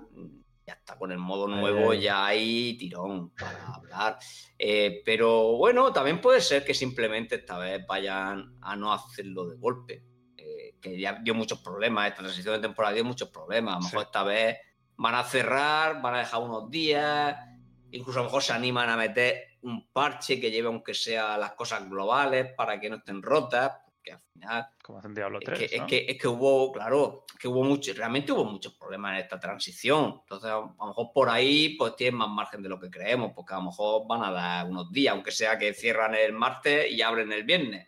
[0.65, 4.17] ya está con el modo nuevo, ya hay tirón para hablar.
[4.57, 9.57] Eh, pero bueno, también puede ser que simplemente esta vez vayan a no hacerlo de
[9.57, 10.03] golpe.
[10.45, 13.75] eh, que ya dio muchos problemas, esta transición de temporada dio muchos problemas.
[13.75, 14.05] A lo mejor Sí.
[14.07, 14.57] esta vez
[14.97, 17.37] van a cerrar, van a dejar unos días,
[17.91, 21.53] incluso a lo mejor se animan a meter un parche que lleve aunque sea las
[21.53, 23.71] cosas globales para que no estén rotas,
[24.03, 25.59] porque al final Como hace en Diablo es 3.
[25.59, 29.19] que, es, que, es que hubo, claro, que hubo mucho, realmente hubo muchos problemas en
[29.19, 30.19] esta transición.
[30.21, 33.53] Entonces, a lo mejor por ahí pues tienen más margen de lo que creemos, porque
[33.53, 37.01] a lo mejor van a dar unos días, aunque sea que cierran el martes y
[37.01, 37.87] abren el viernes,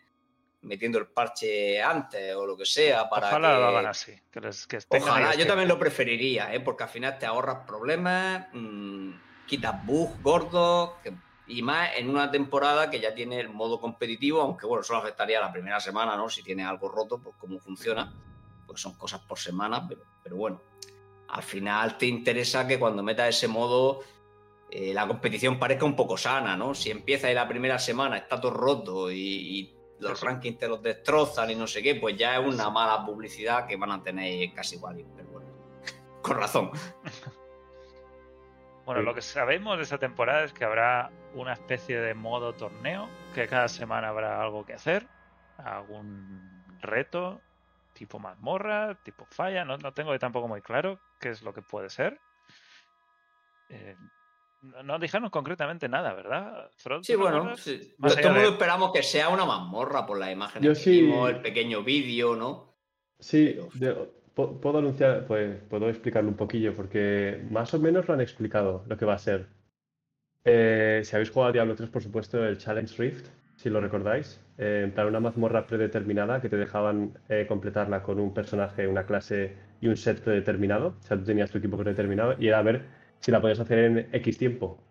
[0.62, 3.60] metiendo el parche antes o lo que sea para Ojalá que...
[3.60, 4.12] lo hagan así.
[4.30, 6.60] Que les, que Ojalá, yo también lo preferiría, ¿eh?
[6.60, 9.10] porque al final te ahorras problemas, mm,
[9.46, 11.12] quitas bugs gordos que-
[11.46, 15.40] y más en una temporada que ya tiene el modo competitivo, aunque bueno, solo afectaría
[15.40, 16.28] la primera semana, ¿no?
[16.28, 18.12] Si tiene algo roto, pues cómo funciona,
[18.66, 20.60] pues son cosas por semana, pero, pero bueno,
[21.28, 24.00] al final te interesa que cuando metas ese modo
[24.70, 26.74] eh, la competición parezca un poco sana, ¿no?
[26.74, 30.82] Si empieza y la primera semana está todo roto y, y los rankings te los
[30.82, 34.52] destrozan y no sé qué, pues ya es una mala publicidad que van a tener
[34.52, 35.04] casi igual.
[35.16, 35.48] Pero bueno,
[36.22, 36.70] con razón.
[38.86, 39.04] Bueno, Sí.
[39.06, 43.48] lo que sabemos de esta temporada es que habrá una especie de modo torneo, que
[43.48, 45.06] cada semana habrá algo que hacer,
[45.58, 47.40] algún reto,
[47.94, 51.90] tipo mazmorra, tipo falla, no, no tengo tampoco muy claro qué es lo que puede
[51.90, 52.20] ser.
[53.70, 53.96] Eh,
[54.62, 56.70] no, no dijeron concretamente nada, ¿verdad?
[57.02, 57.94] Sí, ¿tú bueno, sí.
[57.98, 61.28] Más todo de- esperamos que sea una mazmorra por las imágenes Yo que sí- vimos,
[61.30, 62.76] el pequeño vídeo, ¿no?
[63.18, 68.14] Sí, de- po- puedo anunciar, pues puedo explicarlo un poquillo, porque más o menos lo
[68.14, 69.46] han explicado lo que va a ser.
[70.44, 74.40] Eh, si habéis jugado a Diablo 3, por supuesto, el Challenge Rift, si lo recordáis,
[74.58, 79.56] eh, plan una mazmorra predeterminada que te dejaban eh, completarla con un personaje, una clase
[79.80, 80.96] y un set predeterminado.
[81.00, 82.84] O sea, tú tenías tu equipo predeterminado y era a ver
[83.20, 84.85] si la podías hacer en X tiempo.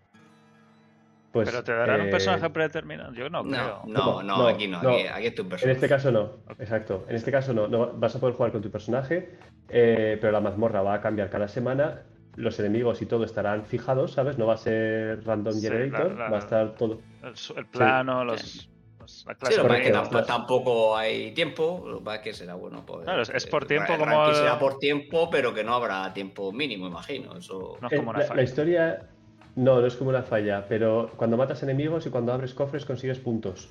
[1.36, 3.14] Pues, Pero te darán un eh, personaje predeterminado.
[3.14, 3.82] Yo no, No, creo.
[3.88, 4.90] no, no, No, aquí no, no.
[4.94, 5.74] Aquí, aquí es tu En personaje.
[5.76, 7.06] este caso no, exacto.
[7.10, 10.40] En este caso no, no vas a poder jugar con tu personaje, eh, pero la
[10.40, 12.04] mazmorra va a cambiar cada semana.
[12.38, 14.38] Los enemigos y todo estarán fijados, ¿sabes?
[14.38, 17.02] No va a ser random Sí, generator, la- la- va a estar todo.
[17.22, 18.70] El, el plano, los,
[19.02, 22.54] los- la Sí, clase lo que tampoco, tampoco hay tiempo, lo que es que será
[22.54, 22.86] bueno.
[22.86, 25.74] Pues, Claro, es- es por eh, tiempo el como será por tiempo, pero que no
[25.76, 27.36] habrá tiempo mínimo, imagino.
[27.36, 27.78] Eso...
[27.82, 29.10] no es Eh, como una la, la historia,
[29.56, 33.20] no, no es como una falla, pero cuando matas enemigos y cuando abres cofres consigues
[33.20, 33.70] puntos.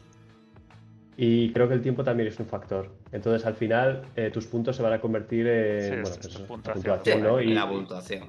[1.16, 2.90] Y creo que el tiempo también es un factor.
[3.12, 6.34] Entonces, al final, eh, tus puntos se van a convertir en Sí, bueno, es- pues
[6.38, 6.74] puntuación.
[6.74, 7.38] puntuación, ¿no?
[7.38, 8.24] en Y, la puntuación.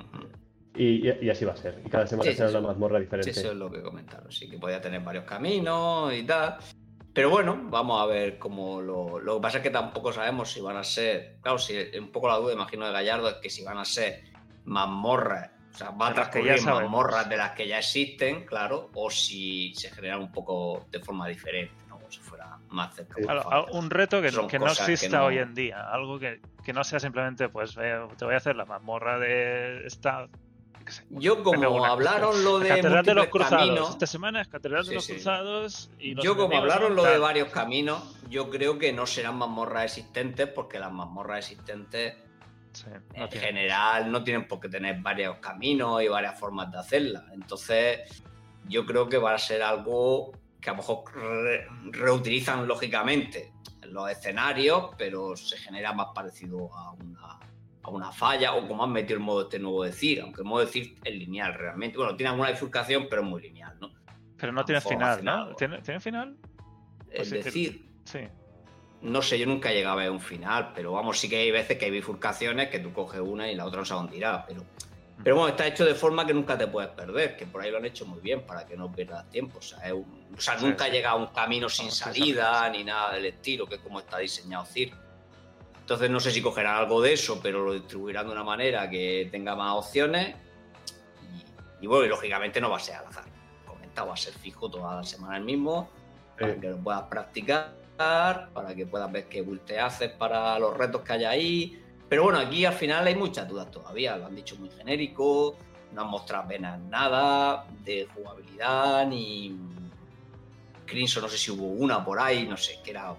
[0.75, 1.81] y- y- y así va a ser.
[1.83, 3.29] Y cada semana Sí, será sí, una mazmorra Sí, diferente.
[3.31, 4.31] eso es lo que comentaron.
[4.31, 6.57] Sí, que podía tener varios caminos y tal.
[7.11, 9.19] Pero bueno, vamos a ver cómo lo.
[9.19, 11.37] Lo que pasa es que tampoco sabemos si van a ser.
[11.41, 14.19] Claro, si un poco la duda, imagino, de Gallardo es que si van a ser
[14.65, 15.49] mazmorras.
[15.75, 19.89] O sea, va a transcurrir mazmorras de las que ya existen, claro, o si se
[19.91, 21.97] generan un poco de forma diferente, ¿no?
[21.97, 23.15] Como si fuera más cerca.
[23.25, 23.63] Falta.
[23.73, 27.01] un reto que, no que exista no- hoy en día, algo que, que no sea
[27.01, 30.27] simplemente, pues te voy a hacer la mazmorra de esta.
[30.87, 33.67] sé, Yo, me como hablaron lo de Catedral de los múltiples Cruzados.
[33.67, 35.13] caminos, Esta semana es Catedral de Sí, los sí.
[35.15, 35.91] Cruzados.
[35.99, 39.83] Y los Yo, como hablaron lo de varios caminos, yo creo que no serán mazmorras
[39.83, 42.15] existentes porque las mazmorras existentes
[42.75, 46.77] Sí, en tiene- general no tienen por qué tener varios caminos y varias formas de
[46.79, 47.23] hacerlas.
[47.33, 48.23] Entonces,
[48.67, 53.93] yo creo que va a ser algo que a lo mejor re- reutilizan lógicamente en
[53.93, 57.39] los escenarios, pero se genera más parecido a una,
[57.83, 60.65] a una falla o como han metido el modo este nuevo decir, aunque el modo
[60.65, 61.97] decir es lineal realmente.
[61.97, 63.91] Bueno, tiene alguna bifurcación, pero es muy lineal, ¿no?
[64.37, 65.55] Pero no tiene final, ¿no?
[65.55, 66.35] ¿Tiene, ¿Tiene final?
[67.09, 68.19] Es Pues decir, Sí.
[69.01, 71.51] No sé, yo nunca he llegado a ver un final, pero vamos, sí que hay
[71.51, 74.43] veces que hay bifurcaciones que tú coges una y la otra no sabe dónde irá,
[74.47, 74.63] pero,
[75.23, 77.77] pero bueno, está hecho de forma que nunca te puedes perder, que por ahí lo
[77.77, 79.59] han hecho muy bien para que no pierdas tiempo.
[79.59, 80.91] O sea, es un- o sea Sí, nunca sí.
[80.91, 84.17] llega a un camino sin sí, salida ni nada del estilo, que es como está
[84.17, 84.91] diseñado CIR.
[85.81, 89.27] Entonces no sé si cogerán algo de eso, pero lo distribuirán de una manera que
[89.31, 90.35] tenga más opciones.
[91.79, 93.25] Y, y bueno, y lógicamente no va a ser al azar.
[93.67, 95.87] Comentado, va a ser fijo toda la semana el mismo
[96.39, 100.75] para Eh, que lo puedas practicar, para que puedas ver qué build haces para los
[100.75, 101.83] retos que hay ahí.
[102.07, 105.55] Pero bueno, aquí al final hay muchas dudas todavía, lo han dicho muy genérico,
[105.91, 109.57] no han mostrado apenas nada de jugabilidad, ni
[110.85, 113.15] Crimson, no sé si hubo una por ahí, no sé, que era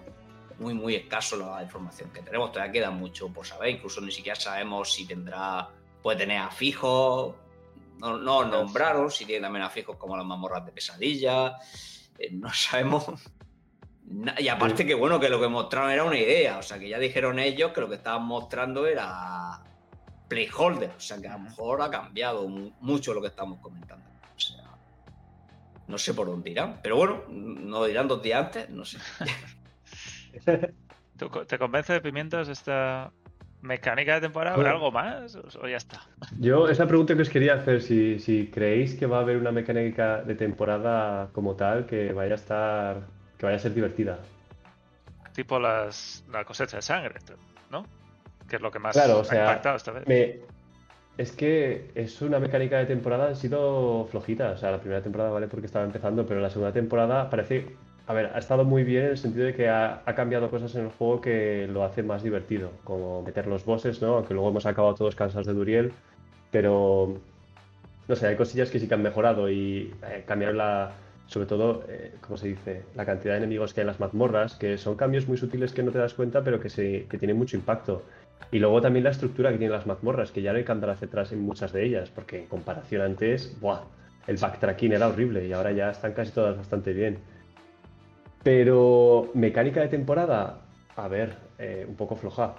[0.59, 4.39] muy, muy escaso la información que tenemos, todavía queda mucho por saber, incluso ni siquiera
[4.39, 5.69] sabemos si tendrá,
[6.01, 7.35] puede tener afijos,
[7.99, 11.57] no, no nombraron, si tiene también afijos como las mazmorras de pesadilla,
[12.17, 13.05] eh, no sabemos.
[14.39, 16.97] Y aparte que bueno, que lo que mostraron era una idea, o sea que ya
[16.99, 19.67] dijeron ellos que lo que estaban mostrando era
[20.27, 24.09] playholder, o sea que a lo mejor ha cambiado mu- mucho lo que estamos comentando.
[24.11, 24.79] O sea,
[25.87, 28.97] no sé por dónde irán, pero bueno, no dirán dos días antes, no sé.
[31.17, 33.13] ¿Tú co- ¿Te convence de Pimientos esta
[33.61, 34.55] ¿Mecánica de temporada?
[34.55, 35.35] ¿Habrá algo más?
[35.35, 36.01] ¿O o ya está?
[36.39, 39.51] Yo, esa pregunta que os quería hacer, si, si creéis que va a haber una
[39.51, 44.19] mecánica de temporada como tal que vaya a estar, que vaya a ser divertida.
[45.33, 47.15] Tipo las, la cosecha de sangre,
[47.69, 47.85] ¿no?
[48.49, 50.07] Que es lo que más Claro, o ha sea, impactado esta vez.
[50.07, 50.39] Me-
[51.17, 54.55] es que es una mecánica de temporada, han sido flojitas.
[54.55, 57.75] O sea, la primera temporada vale porque estaba empezando, pero la segunda temporada parece,
[58.05, 60.73] a ver, ha estado muy bien en el sentido de que ha, ha cambiado cosas
[60.75, 64.15] en el juego que lo hace más divertido, como meter los bosses, ¿no?
[64.17, 65.91] Aunque luego hemos acabado todos cansados de Duriel,
[66.51, 67.17] pero
[68.07, 70.91] no sé, hay cosillas que sí que han mejorado y eh, cambiaron la,
[71.27, 72.83] sobre todo, eh, ¿cómo se dice?
[72.95, 75.83] La cantidad de enemigos que hay en las mazmorras, que son cambios muy sutiles que
[75.83, 78.03] no te das cuenta, pero que, se, que tienen mucho impacto.
[78.51, 80.89] Y luego también la estructura que tienen las mazmorras, que ya no hay que andar
[80.89, 83.81] hacia atrás en muchas de ellas, porque en comparación antes, ¡buah!
[84.25, 87.19] El backtracking era horrible y ahora ya están casi todas bastante bien.
[88.43, 90.61] Pero mecánica de temporada,
[90.95, 92.55] a ver, eh, un poco floja,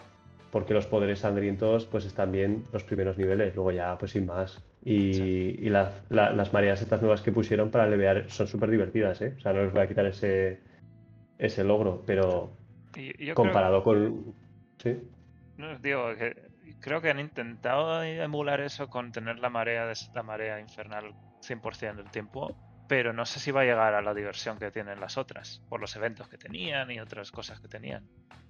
[0.50, 4.62] porque los poderes sangrientos pues están bien los primeros niveles, luego ya pues sin más.
[4.84, 9.20] Y, y la- la- las mareas estas nuevas que pusieron para levear son súper divertidas,
[9.22, 9.34] ¿eh?
[9.36, 10.60] O sea, no les voy a quitar ese,
[11.38, 12.52] ese logro, pero
[12.92, 14.34] creo- comparado con...
[14.78, 14.96] Sí.
[15.56, 16.34] No, digo que
[16.80, 22.10] creo que han intentado emular eso con tener la marea la marea infernal 100% del
[22.10, 22.56] tiempo,
[22.88, 25.80] pero no sé si va a llegar a la diversión que tienen las otras, por
[25.80, 28.08] los eventos que tenían y otras cosas que tenían.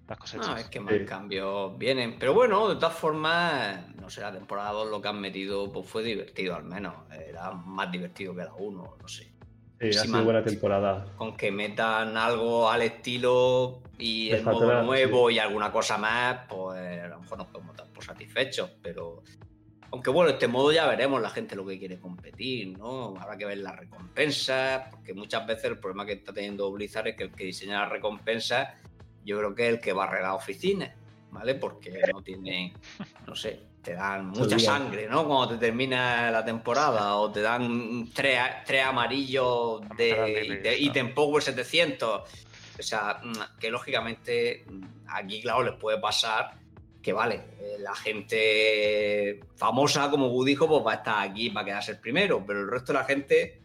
[0.09, 0.49] Las cosechas.
[0.49, 1.05] No, es que más Sí.
[1.05, 2.16] cambios vienen.
[2.18, 5.86] Pero bueno, de todas formas, no sé, la temporada 2 lo que han metido pues
[5.86, 6.95] fue divertido al menos.
[7.12, 9.24] Era más divertido que la 1, no sé.
[9.80, 11.05] Sí, ha sido buena temporada.
[11.16, 17.03] Con que metan algo al estilo y el modo nuevo y alguna cosa más, pues
[17.03, 18.70] a lo mejor nos podemos dar por satisfechos.
[18.82, 19.22] Pero
[19.91, 23.14] aunque bueno, este modo ya veremos la gente lo que quiere competir, ¿no?
[23.18, 27.16] Habrá que ver las recompensas, porque muchas veces el problema que está teniendo Blizzard es
[27.16, 28.68] que el que diseña las recompensas,
[29.24, 30.91] yo creo que es el que barre las oficinas,
[31.30, 31.55] ¿vale?
[31.55, 32.74] Porque no tienen,
[33.26, 35.26] no sé, te dan mucha sangre, ¿no?
[35.26, 42.22] Cuando te termina la temporada, o te dan tres, tres amarillos de, ítem Power 700.
[42.78, 46.57] O sea, mm, que lógicamente mm, aquí, claro, les puede pasar
[47.09, 51.64] que vale, eh, la gente famosa, como Gu dijo, pues va a estar aquí para
[51.64, 53.62] quedarse el primero, pero el resto de la gente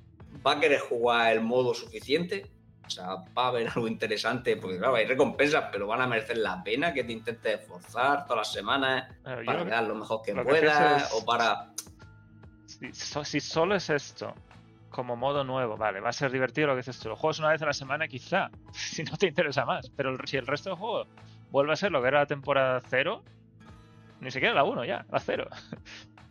[0.48, 2.50] va a querer jugar el modo suficiente.
[2.88, 6.38] O sea, va a haber algo interesante, porque claro, hay recompensas, pero van a merecer
[6.38, 9.14] la pena que te intentes esforzar todas las semanas
[9.46, 11.74] para quedar lo mejor que lo puedas, es- o para...
[12.66, 14.34] si, so- si solo es esto,
[14.90, 17.10] como modo nuevo, vale, va a ser divertido lo que dices tú.
[17.10, 19.90] Lo juegas una vez a la semana, quizá, si no te interesa más.
[19.98, 21.08] Pero si el resto del juego
[21.54, 23.22] vuelve a ser lo que era la temporada 0,
[24.22, 25.48] ni siquiera la 1 ya, la 0.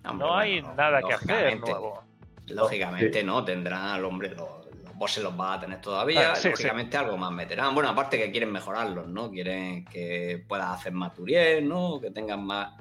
[0.05, 2.03] Hombre, No hay bueno, nada que hacer nuevo.
[2.49, 6.33] Lógicamente no, tendrán al hombre, los, los bosses los va a tener todavía.
[6.33, 7.73] Ah, sí, lógicamente algo más meterán.
[7.73, 9.31] Bueno, aparte que quieren mejorarlos, ¿no?
[9.31, 12.01] Quieren que puedas hacer más Turiel, ¿no?
[12.01, 12.73] Que tengan más.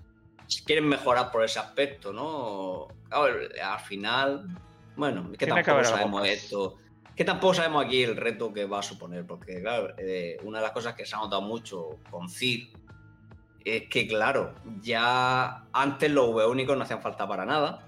[0.65, 2.87] Quieren mejorar por ese aspecto, ¿no?
[3.07, 4.47] Claro, al final,
[4.95, 6.29] bueno, es que Tiene tampoco sabemos más.
[6.29, 6.77] esto.
[7.21, 10.63] Que tampoco sabemos aquí el reto que va a suponer, porque, claro, eh, una de
[10.63, 12.69] las cosas que se ha notado mucho con Cid
[13.63, 17.85] es que, claro, ya antes los V únicos no hacían falta para nada,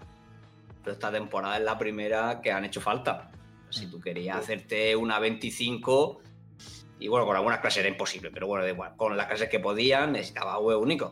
[0.83, 3.31] pero esta temporada es la primera que han hecho falta.
[3.71, 6.21] Si tú querías hacerte una 25,
[6.99, 9.59] y bueno, con algunas clases era imposible, pero bueno, da igual, con las clases que
[9.59, 11.11] podían necesitabas V únicos.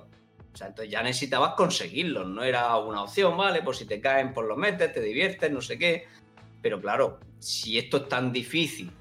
[0.54, 3.64] O sea, entonces ya necesitabas conseguirlos, no era una opción, ¿vale?
[3.64, 6.06] Pues si te caen, pues los metes, te diviertes, no sé qué.
[6.62, 8.92] Pero claro, si esto es tan difícil,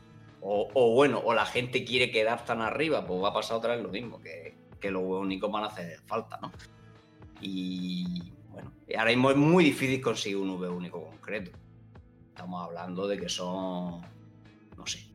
[0.40, 3.74] o, o bueno, o la gente quiere quedar tan arriba, pues va a pasar otra
[3.74, 6.50] vez lo mismo, que, que los únicos van a hacer falta, ¿no?
[7.40, 11.52] Y bueno, ahora mismo es muy difícil conseguir un V único concreto.
[12.28, 14.00] Estamos hablando de que son,
[14.76, 15.11] no sé,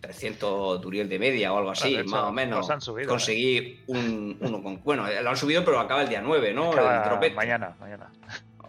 [0.00, 2.70] 300 Turiel de media o algo así, hecho, más o menos.
[2.70, 3.08] han subido, ¿eh?
[3.08, 4.82] Conseguir un, uno con.
[4.82, 6.72] Bueno, lo han subido, pero acaba el día 9, ¿no?
[6.72, 7.34] Acaba el dropete.
[7.34, 8.10] mañana, mañana.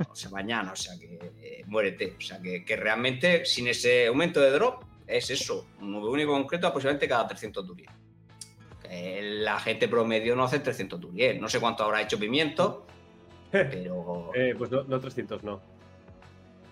[0.09, 2.15] O sea, mañana, o sea que eh, muérete.
[2.17, 6.67] O sea que, que realmente sin ese aumento de drop es eso, un único concreto
[6.67, 7.89] aproximadamente cada 300 Turiel.
[8.81, 11.39] Que la gente promedio no hace 300 Turiel.
[11.41, 12.85] No sé cuánto habrá hecho Pimiento,
[13.51, 15.59] pero Eh, pues no, no 300, no.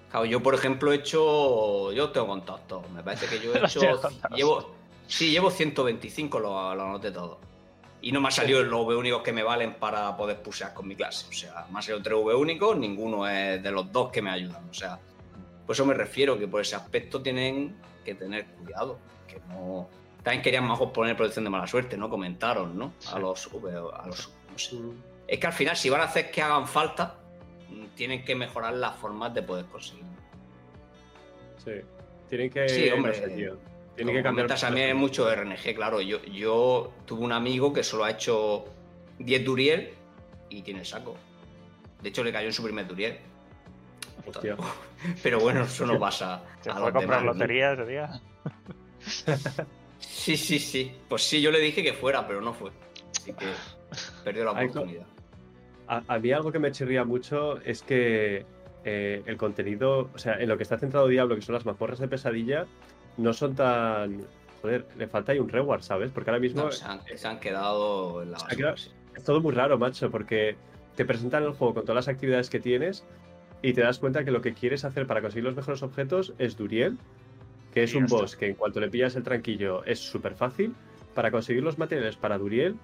[0.10, 3.82] claro, yo por ejemplo he hecho, yo tengo contacto, me parece que yo he hecho,
[4.36, 4.74] llevo,
[5.08, 7.40] sí, llevo 125, lo, lo anoté todo.
[8.02, 10.88] Y no me ha salido los V únicos que me valen para poder pusear con
[10.88, 11.28] mi clase.
[11.28, 14.30] O sea, me han salido tres V únicos, ninguno es de los dos que me
[14.30, 14.70] ayudan.
[14.70, 15.00] O sea,
[15.66, 17.76] por eso me refiero que por ese aspecto tienen
[18.06, 19.00] que tener cuidado.
[19.28, 19.90] Que no.
[20.24, 22.10] También querían mejor poner protección de mala suerte, ¿no?
[22.10, 22.94] Comentaron, ¿no?
[23.12, 24.32] A los V, a los.
[24.52, 24.78] No sé.
[25.28, 27.18] Es que al final, si van a hacer que hagan falta,
[27.70, 30.10] mm, tienen que mejorar las formas de poder conseguirlo.
[31.64, 31.74] Sí.
[32.30, 32.68] Tienen que.
[32.68, 33.20] Sí, hombre.
[33.20, 33.54] no sé,
[34.06, 34.48] Como que cambiar.
[34.48, 36.02] comentas, a mí hay mucho RNG, claro.
[36.02, 38.66] Yo, yo tuve un amigo que solo ha hecho
[39.20, 39.94] 10 Duriel
[40.50, 41.16] y tiene el saco.
[42.02, 43.18] De hecho, le cayó en su primer Duriel.
[44.26, 44.56] Hostia.
[45.24, 48.22] Pero bueno, eso no pasa Se a fue a los comprar demás, lotería ese día.
[50.00, 50.92] Sí, sí, sí.
[51.08, 52.72] Pues sí, yo le dije que fuera, pero no fue.
[53.18, 53.46] Así que
[54.24, 55.06] perdió la oportunidad.
[55.88, 58.46] A, a mí algo que me chirría mucho es que
[58.86, 62.00] eh, el contenido, o sea, en lo que está centrado Diablo, que son las mazmorras
[62.00, 62.66] de pesadilla,
[63.20, 64.22] no son tan...
[64.62, 66.12] Joder, le falta ahí un reward, ¿sabes?
[66.12, 68.58] Porque ahora mismo No, se, han, se han quedado en la Se ha basura.
[68.58, 68.92] quedado- sí.
[69.16, 70.56] es todo muy raro, macho, porque
[70.96, 73.06] te presentan el juego con todas las actividades que tienes
[73.62, 76.58] y te das cuenta que lo que quieres hacer para conseguir los mejores objetos es
[76.58, 76.98] Duriel,
[77.74, 78.18] que es Y un está.
[78.18, 80.74] boss que en cuanto le pillas el tranquillo es súper fácil.
[81.16, 82.76] Para conseguir los materiales para Duriel,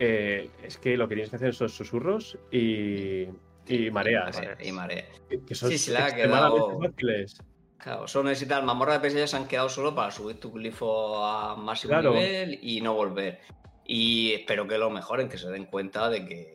[0.00, 3.22] eh, es que lo que tienes que hacer son susurros y,
[3.66, 5.04] y mareas, marea, Y marea.
[5.30, 7.38] que- que son Sí, se le ha quedado- fáciles.
[7.84, 11.54] Claro, solo necesitas mazmorras de pesadilla se han quedado solo para subir tu glifo a
[11.54, 12.14] máximo Claro.
[12.14, 13.40] nivel y no volver.
[13.84, 16.54] Y espero que lo mejoren, que se den cuenta de que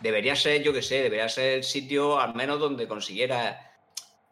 [0.00, 3.68] debería ser, yo que sé, debería ser el sitio al menos donde consiguiera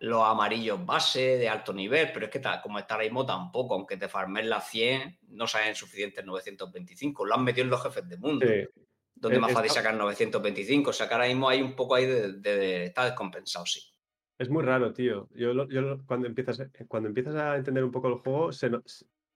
[0.00, 3.74] los amarillos base de alto nivel, pero es que tal, como está ahora mismo tampoco,
[3.74, 8.08] aunque te farmes las 100, no salen suficientes 925, lo han metido en los jefes
[8.08, 8.66] de mundo, Sí.
[9.14, 11.94] donde Eh, más fácil está- sacar 925, o sea que ahora mismo hay un poco
[11.94, 13.80] ahí de, de- está descompensado, sí.
[14.40, 15.28] Es muy raro, tío.
[15.34, 15.52] Yo,
[16.06, 18.70] cuando, empiezas, cuando empiezas a entender un poco el juego, se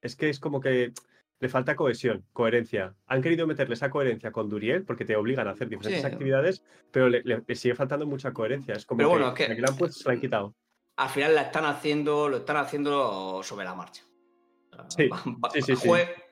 [0.01, 0.93] es que es como que
[1.41, 2.95] le falta cohesión, coherencia.
[3.07, 6.07] Han querido meterle esa coherencia con Duriel porque te obligan a hacer diferentes Sí.
[6.07, 8.73] actividades, pero le, sigue faltando mucha coherencia.
[8.73, 10.55] Es como Pero que, bueno, es que- la han puesto se la han quitado.
[10.97, 14.05] al final la están haciendo, lo están haciendo sobre la marcha.
[14.89, 15.11] Sea,
[15.53, 15.89] Sí, sí, sí,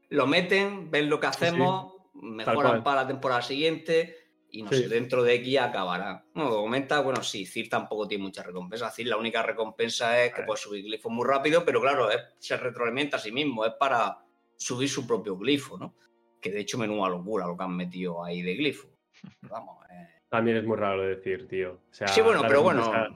[0.09, 4.17] Lo meten, ven lo que hacemos, mejoran para la temporada siguiente
[4.55, 4.83] y no Sí.
[4.83, 6.25] sé, dentro de aquí acabará.
[6.35, 8.91] Bueno, comenta, bueno, sí, Cir tampoco tiene mucha recompensa.
[8.91, 12.57] Cir la única recompensa es que puedes subir glifos muy rápido, pero claro, es- se
[12.57, 14.19] retroalimenta a sí mismo, es para
[14.57, 15.95] subir su propio glifo, ¿no?
[16.41, 18.89] Que de hecho menuda locura lo que han metido ahí de glifo.
[19.51, 21.73] Vamos, eh, También es muy raro de decir, tío.
[21.91, 23.09] O sea, Sí, bueno, pero bueno,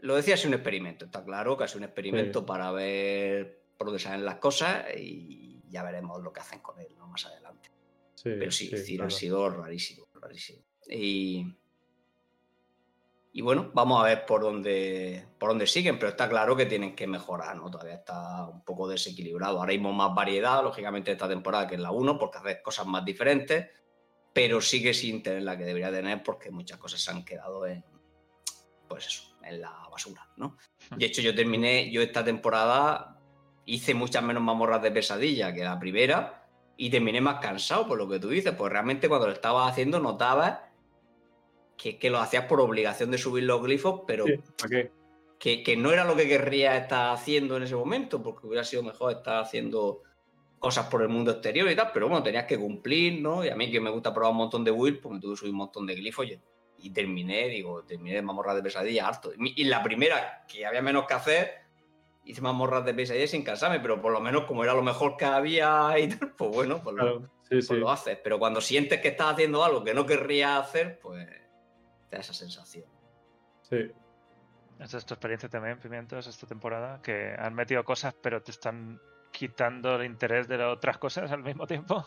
[0.00, 4.00] lo decía es un experimento, está claro que es un experimento para ver por dónde
[4.00, 7.06] salen las cosas y ya veremos lo que hacen con él ¿no?
[7.08, 7.70] más adelante.
[8.14, 10.62] sí, Pero sí, decir, ha sido rarísimo, rarísimo.
[10.88, 11.54] Y,
[13.32, 16.96] y bueno, vamos a ver por dónde, por dónde siguen, pero está claro que tienen
[16.96, 17.70] que mejorar, ¿no?
[17.70, 19.60] Todavía está un poco desequilibrado.
[19.60, 23.04] Ahora mismo más variedad, lógicamente, esta temporada que en la 1, porque hace cosas más
[23.04, 23.68] diferentes,
[24.32, 27.84] pero sigue sin tener la que debería tener porque muchas cosas se han quedado en,
[28.88, 30.56] pues eso, en la basura, ¿no?
[30.96, 33.20] De hecho, yo terminé, yo esta temporada
[33.66, 38.08] hice muchas menos mamorras de pesadilla que la primera y terminé más cansado por lo
[38.08, 40.60] que tú dices, pues realmente cuando lo estabas haciendo notabas
[41.78, 44.26] que, que lo hacías por obligación de subir los glifos, pero
[45.38, 48.82] que, que no era lo que querría estar haciendo en ese momento, porque hubiera sido
[48.82, 50.02] mejor estar haciendo
[50.58, 53.44] cosas por el mundo exterior y tal, pero bueno, tenías que cumplir, ¿no?
[53.44, 55.36] Y a mí que me gusta probar un montón de builds, pues me tuve que
[55.36, 56.40] subir un montón de glifos y,
[56.78, 59.30] y terminé, digo, terminé de mamorras de pesadilla harto.
[59.38, 61.52] Y, la primera, que había menos que hacer,
[62.24, 65.26] hice mamorras de pesadilla sin cansarme, pero por lo menos como era lo mejor que
[65.26, 67.74] había y tal, pues bueno, pues, lo, sí, pues sí.
[67.76, 68.18] lo haces.
[68.24, 71.24] Pero cuando sientes que estás haciendo algo que no querrías hacer, pues
[72.08, 72.86] te da esa sensación.
[73.62, 73.90] sí.
[74.80, 79.00] Esa es tu experiencia también, Pimientos, esta temporada, que han metido cosas pero te están
[79.32, 82.06] quitando el interés de las otras cosas al mismo tiempo.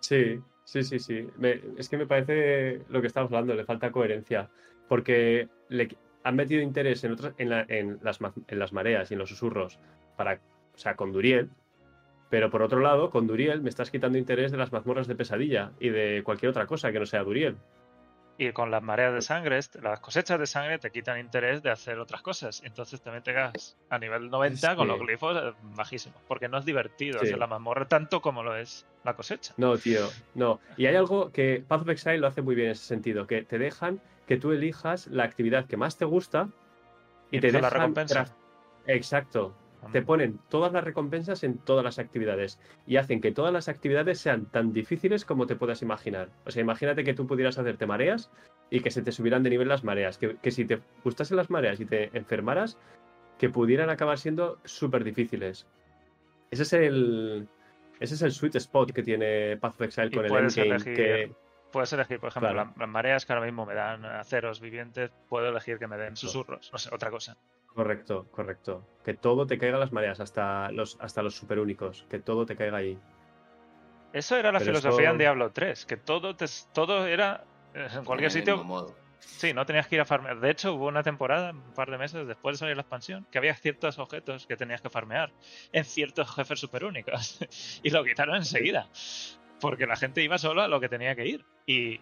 [0.00, 1.26] Sí, sí, sí, sí.
[1.38, 4.50] Me- es que me parece lo que estamos hablando, le falta coherencia.
[4.86, 5.88] Porque le
[6.24, 9.30] han metido interés en, otras, en, la- en las, en las mareas y en los
[9.30, 9.78] susurros,
[10.16, 10.40] para,
[10.74, 11.48] o sea, con Duriel.
[12.28, 15.72] Pero por otro lado, con Duriel me estás quitando interés de las mazmorras de pesadilla
[15.80, 17.56] y de cualquier otra cosa que no sea Duriel.
[18.48, 21.98] Y con las mareas de sangre, las cosechas de sangre te quitan interés de hacer
[22.00, 22.60] otras cosas.
[22.64, 26.20] Entonces también te quedas a nivel 90 Es con los glifos eh, bajísimos.
[26.26, 27.26] Porque no es divertido Sí.
[27.26, 29.54] hacer la mazmorra tanto como lo es la cosecha.
[29.58, 30.58] No, tío, no.
[30.76, 33.42] Y hay algo que Path of Exile lo hace muy bien en ese sentido, que
[33.42, 36.48] te dejan que tú elijas la actividad que más te gusta
[37.30, 37.80] y, Y te empieza la dejan...
[37.80, 38.24] recompensa.
[38.24, 38.36] tras-
[39.90, 44.20] Te ponen todas las recompensas en todas las actividades y hacen que todas las actividades
[44.20, 46.28] sean tan difíciles como te puedas imaginar.
[46.46, 48.30] O sea, imagínate que tú pudieras hacerte mareas
[48.70, 50.18] y que se te subieran de nivel las mareas.
[50.18, 52.78] Que, que si te gustasen las mareas y te enfermaras,
[53.38, 55.66] que pudieran acabar siendo súper difíciles.
[56.50, 57.48] Ese es el.
[57.98, 60.68] Ese es el sweet spot que tiene Path of Exile con el endgame.
[60.76, 61.32] elegir- Que,
[61.72, 62.72] Puedes elegir, por ejemplo, Claro.
[62.78, 66.70] las mareas que ahora mismo me dan aceros vivientes, puedo elegir que me den susurros,
[66.70, 67.38] no sé, otra cosa.
[67.74, 68.86] Correcto, correcto.
[69.04, 72.06] Que todo te caiga a las mareas, hasta los, hasta los super únicos.
[72.08, 72.98] Que todo te caiga ahí.
[74.12, 77.44] Eso era la Pero filosofía en Diablo 3, que todo, te- todo era
[77.74, 78.62] eh, en cualquier En el sitio.
[78.64, 78.94] modo.
[79.20, 80.40] Sí, no tenías que ir a farmear.
[80.40, 83.38] De hecho, hubo una temporada, un par de meses después de salir la expansión, que
[83.38, 85.30] había ciertos objetos que tenías que farmear
[85.72, 87.38] en ciertos jefes super únicos.
[87.82, 88.88] y lo quitaron enseguida.
[89.60, 91.44] Porque la gente iba solo a lo que tenía que ir.
[91.66, 92.00] Y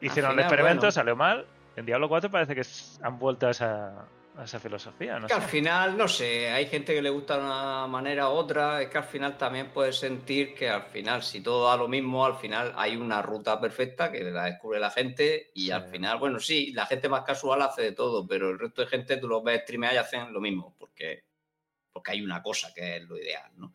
[0.00, 0.92] hicieron final, experimento, bueno.
[0.92, 1.44] salió mal.
[1.76, 2.62] En Diablo 4 parece que
[3.02, 4.06] han vuelto a esa,
[4.36, 5.18] a esa filosofía.
[5.18, 8.32] No que al final, no sé, hay gente que le gusta de una manera u
[8.32, 11.86] otra, es que al final también puedes sentir que al final, si todo da lo
[11.88, 15.70] mismo, al final hay una ruta perfecta que la descubre la gente y Sí.
[15.70, 18.88] al final, bueno, sí, la gente más casual hace de todo, pero el resto de
[18.88, 21.24] gente tú los ves streamear y hacen lo mismo, porque,
[21.92, 23.74] porque hay una cosa que es lo ideal, ¿no?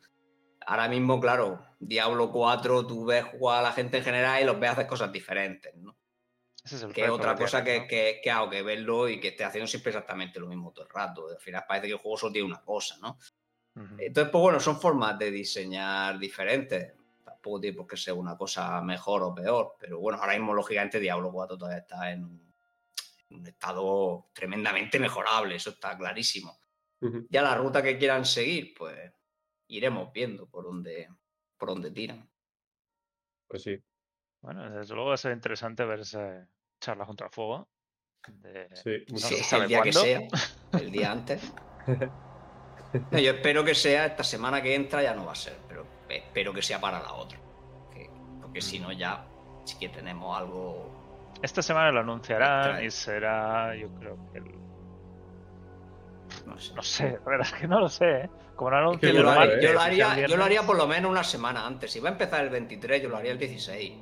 [0.65, 4.59] Ahora mismo, claro, Diablo 4, tú ves jugar a la gente en general y los
[4.59, 5.95] ves hacer cosas diferentes, ¿no?
[6.69, 9.19] Ese es el que es otra que cosa que, que, que hago que verlo y
[9.19, 11.27] que esté haciendo siempre exactamente lo mismo todo el rato.
[11.27, 13.17] Al final parece que el juego solo tiene una cosa, ¿no?
[13.97, 16.93] Entonces, pues bueno, son formas de diseñar diferentes.
[17.23, 19.77] Tampoco tiene por qué ser una cosa mejor o peor.
[19.79, 22.53] Pero bueno, ahora mismo, lógicamente, Diablo 4 todavía está en un,
[23.29, 25.55] en un estado tremendamente mejorable.
[25.55, 26.59] Eso está clarísimo.
[27.29, 29.11] Ya la ruta que quieran seguir, pues
[29.69, 31.07] iremos viendo por dónde,
[31.57, 32.29] por dónde tiran.
[33.47, 33.81] Pues sí.
[34.41, 36.47] Bueno, desde luego va a ser interesante ver esa
[36.79, 37.67] charla contra el fuego.
[38.27, 39.27] de- Sí, no mucho.
[39.27, 40.03] se Sí, sabe el día cuándo.
[40.03, 41.53] que sea, el día antes.
[43.11, 45.85] No, yo espero que sea esta semana que entra, ya no va a ser, pero
[46.09, 47.37] espero que sea para la otra.
[47.93, 48.09] Que-
[48.41, 49.27] porque si no, ya
[49.63, 51.29] sí que tenemos algo.
[51.43, 54.59] Esta semana lo anunciarán y será, yo creo que el-
[56.47, 56.73] No sé.
[56.73, 58.29] No sé, la verdad es que no lo sé, ¿eh?
[58.55, 60.87] Como no anuncian Yo lo, raro, haría, yo lo haría- yo lo haría por lo
[60.87, 61.91] menos una semana antes.
[61.91, 63.93] Si va a empezar el 23, yo lo haría el 16.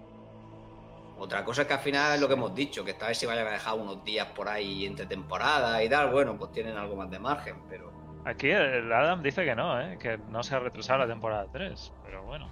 [1.20, 3.26] Otra cosa es que al final es lo que hemos dicho, que esta vez se
[3.26, 6.12] vayan a dejar unos días por ahí entre temporadas y tal.
[6.12, 7.92] Bueno, pues tienen algo más de margen, pero.
[8.26, 9.98] Aquí el Adam dice que no, ¿eh?
[10.00, 11.94] Que no se ha retrasado la temporada 3.
[12.06, 12.50] Pero bueno,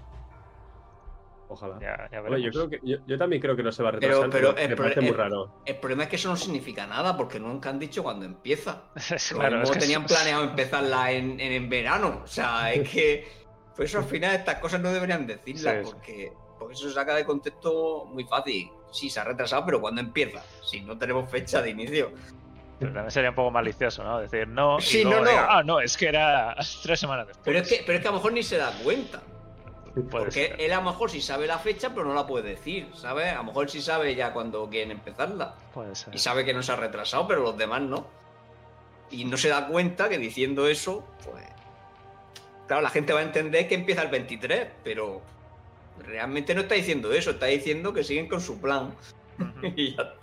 [1.47, 1.78] Ojalá.
[1.80, 4.30] ya, ya yo, creo que, yo, yo también creo que no se va a retrasar,
[4.32, 5.61] pero pero, el me parece muy raro.
[5.66, 8.84] El problema es que eso no significa nada, porque nunca han dicho cuándo empieza.
[9.30, 12.22] Claro, es que tenían es- planeado empezarla en, en, en verano.
[12.24, 13.45] O sea, es que.
[13.76, 15.91] Por eso al final estas cosas no deberían decirlas, Sí, sí.
[15.93, 16.45] porque, porque
[16.76, 18.69] eso se saca de contexto muy fácil.
[18.91, 20.41] Sí, se ha retrasado, pero ¿cuándo empieza?
[20.63, 22.11] Si no tenemos fecha de inicio.
[22.80, 24.19] Pero también sería un poco malicioso, ¿no?
[24.19, 24.78] Decir no.
[24.80, 25.30] y Sí, luego no, no.
[25.32, 27.43] diga, ah, no, es que era tres semanas después.
[27.45, 29.21] Pero es, que, pero es que a lo mejor ni se da cuenta.
[30.11, 30.55] Porque ser.
[30.61, 33.32] él a lo mejor sí sabe la fecha, pero no la puede decir, ¿sabes?
[33.32, 35.55] A lo mejor sí sabe ya cuando quieren empezarla.
[35.73, 36.13] Puede ser.
[36.13, 38.05] Y sabe que no se ha retrasado, pero los demás no.
[39.09, 41.45] Y no se da cuenta que diciendo eso, pues.
[42.67, 45.21] Claro, la gente va a entender que empieza el 23, pero
[46.00, 48.96] realmente no está diciendo eso, está diciendo que siguen con su plan.
[49.39, 49.68] Ujú.
[49.76, 50.14] Y ya.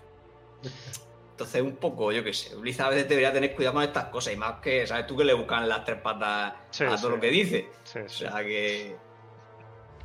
[1.33, 4.35] Entonces, un poco, yo qué sé, Blizzard a veces debería tener cuidado con estas cosas,
[4.35, 5.07] y más que, ¿sabes?
[5.07, 7.09] Tú que le buscan las tres patas Sí, a todo sí.
[7.09, 7.68] lo que dice.
[7.85, 8.97] Sí, O sea que.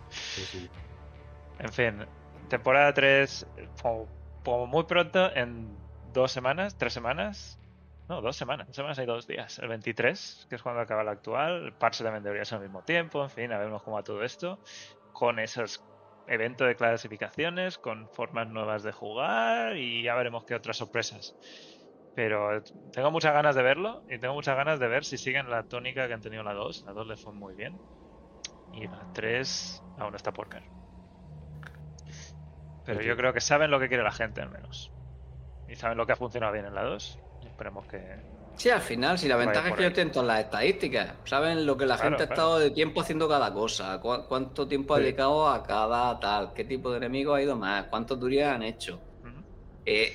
[0.09, 0.69] Sí, sí.
[1.59, 2.05] En fin,
[2.49, 3.45] temporada 3,
[3.81, 4.07] como,
[4.43, 5.67] como muy pronto, en
[6.13, 7.59] dos semanas, tres semanas.
[8.09, 8.67] No, dos semanas.
[8.67, 9.59] Dos semanas hay dos días.
[9.59, 11.65] El 23, que es cuando acaba la actual.
[11.65, 13.21] El parche también debería ser al mismo tiempo.
[13.21, 14.59] En fin, a veremos cómo va todo esto.
[15.17, 15.83] Con esos
[16.27, 21.35] eventos de clasificaciones, con formas nuevas de jugar y ya veremos qué otras sorpresas.
[22.13, 22.61] Pero
[22.91, 26.07] tengo muchas ganas de verlo y tengo muchas ganas de ver si siguen la tónica
[26.07, 26.83] que han tenido la 2.
[26.85, 27.79] La 2 le fue muy bien.
[28.73, 30.61] Y la 3 aún está por ver.
[32.85, 34.93] Pero yo creo que saben lo que quiere la gente, al menos.
[35.67, 37.19] Y saben lo que ha funcionado bien en la 2.
[37.41, 38.36] Y esperemos que.
[38.57, 41.77] Sí, al final, si la ventaja es que ellos tienen todas las estadísticas, saben lo
[41.77, 44.99] que la Claro, gente ha estado de tiempo haciendo cada cosa, cu- cuánto tiempo ha
[44.99, 48.99] dedicado a cada tal, qué tipo de enemigo ha ido más, cuántos turías han hecho.
[49.85, 50.11] Eh,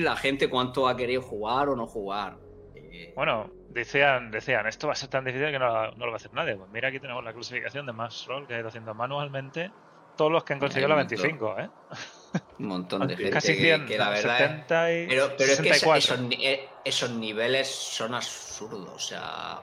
[0.00, 2.36] la gente cuánto ha querido jugar o no jugar.
[2.74, 6.14] Eh, Bueno, decían, decían, esto va a ser tan difícil que no, no lo va
[6.14, 6.56] a hacer nadie.
[6.56, 9.70] Pues mira, aquí tenemos la clasificación de Max Roll que ha ido haciendo manualmente.
[10.16, 11.18] Todos los que han conseguido la un montón.
[11.18, 11.70] 25, ¿eh?
[12.58, 15.52] un montón de gente Casi que, 100, que la verdad es- 70 y Pero, pero
[15.52, 16.14] es que esa- 64.
[16.14, 18.88] esos, eh, esos niveles son absurdos.
[18.94, 19.60] O sea,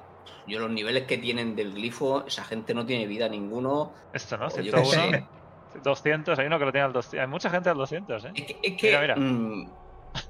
[0.48, 3.94] yo los niveles que tienen del glifo, esa gente no tiene vida ninguno.
[4.12, 4.48] Esto, ¿no?
[4.48, 5.80] o yo qué 101, sé.
[5.84, 7.20] 200, hay uno que lo tiene al 200.
[7.20, 8.32] Hay mucha gente al 200, ¿eh?
[8.36, 9.16] Es que, es que, Mira, mira.
[9.16, 9.83] mm,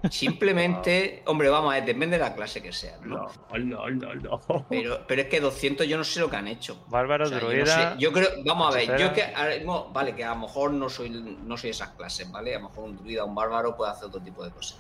[0.10, 3.28] simplemente, hombre, vamos a ver, depende de la clase que sea, ¿no?
[3.52, 4.42] No, no, no, no.
[4.70, 6.84] Pero, pero es que 200 yo no sé lo que han hecho.
[6.88, 7.94] Bárbaro, O sea, yo, no druida.
[7.94, 10.72] sé, yo creo, vamos a ver, yo que ahora mismo, vale, que a lo mejor
[10.74, 12.56] no soy, no soy esas clases, ¿vale?
[12.56, 14.80] A lo mejor un druida, un bárbaro puede hacer otro tipo de cosas.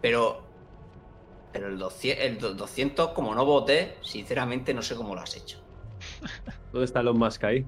[0.00, 0.50] Pero,
[1.52, 5.36] pero el 200, el do- 200 como no voté, sinceramente no sé cómo lo has
[5.36, 5.58] hecho.
[6.72, 7.66] ¿Dónde está Elon Musk ahí?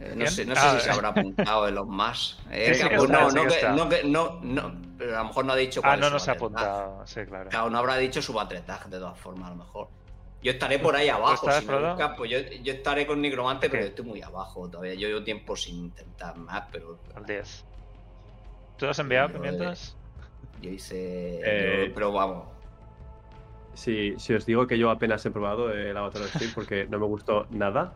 [0.00, 0.92] Eh, no sé, no sé Ah, si se eh.
[0.92, 2.38] habrá apuntado en los más.
[2.50, 5.28] Eh, Sí, sí está, no, sí no, que no, que- no, no, pero a lo
[5.28, 7.06] mejor no ha dicho Ah, cuál no es su nos ha apuntado.
[7.06, 7.50] Sí, claro.
[7.50, 9.88] Claro, no habrá dicho su battle tag, de todas formas, a lo mejor.
[10.42, 11.50] Yo estaré por ahí abajo.
[11.50, 13.86] Si me buscas, pues yo, yo estaré con Nigromante, pero ¿Qué?
[13.86, 14.94] yo estoy muy abajo todavía.
[14.94, 17.64] Yo llevo tiempo sin intentar más, pero Al 10.
[18.76, 19.96] ¿Tú lo has enviado Pero, mientras?
[20.60, 21.40] yo hice.
[21.42, 22.48] Eh, yo- pero vamos.
[23.74, 27.06] Si, si os digo que yo apenas he probado el Avatar Steel porque no me
[27.06, 27.94] gustó nada,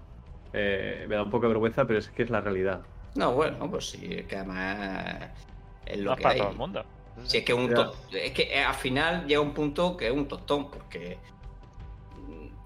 [0.53, 2.87] eh, me da un poco de vergüenza, pero es que es la realidad.
[3.15, 5.31] No, bueno, pues sí, es que además.
[5.87, 6.41] Es No lo es que para hay.
[6.41, 6.85] todo el mundo.
[7.25, 10.13] Si es que un to- es que eh, al final llega un punto que es
[10.13, 11.19] un tostón, porque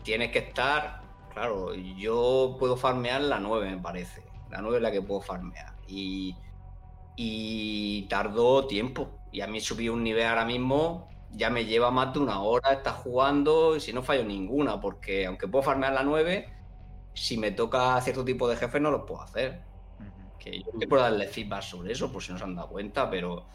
[0.03, 1.01] tienes que estar,
[1.33, 5.75] claro, yo puedo farmear la 9 me parece, la 9 es la que puedo farmear
[5.87, 6.37] y,
[7.17, 12.13] y tardó tiempo y a mí subir un nivel ahora mismo ya me lleva más
[12.13, 16.03] de una hora estar jugando y si no fallo ninguna, porque aunque puedo farmear la
[16.03, 16.49] 9,
[17.15, 19.63] si me toca cierto tipo de jefes no los puedo hacer
[20.39, 23.47] que yo darle feedback sobre eso, por si no se han dado cuenta, pero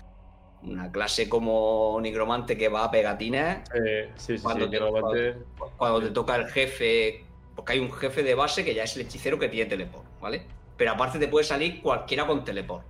[0.63, 4.71] una clase como Nigromante que va a pegatines, Eh, sí, sí, Cuando sí.
[4.71, 5.35] te- Nigromante-
[5.77, 7.25] cuando te toca el jefe,
[7.55, 10.45] porque hay un jefe de base que ya es el hechicero que tiene teleport, ¿vale?
[10.77, 12.85] Pero aparte te puede salir cualquiera con teleport.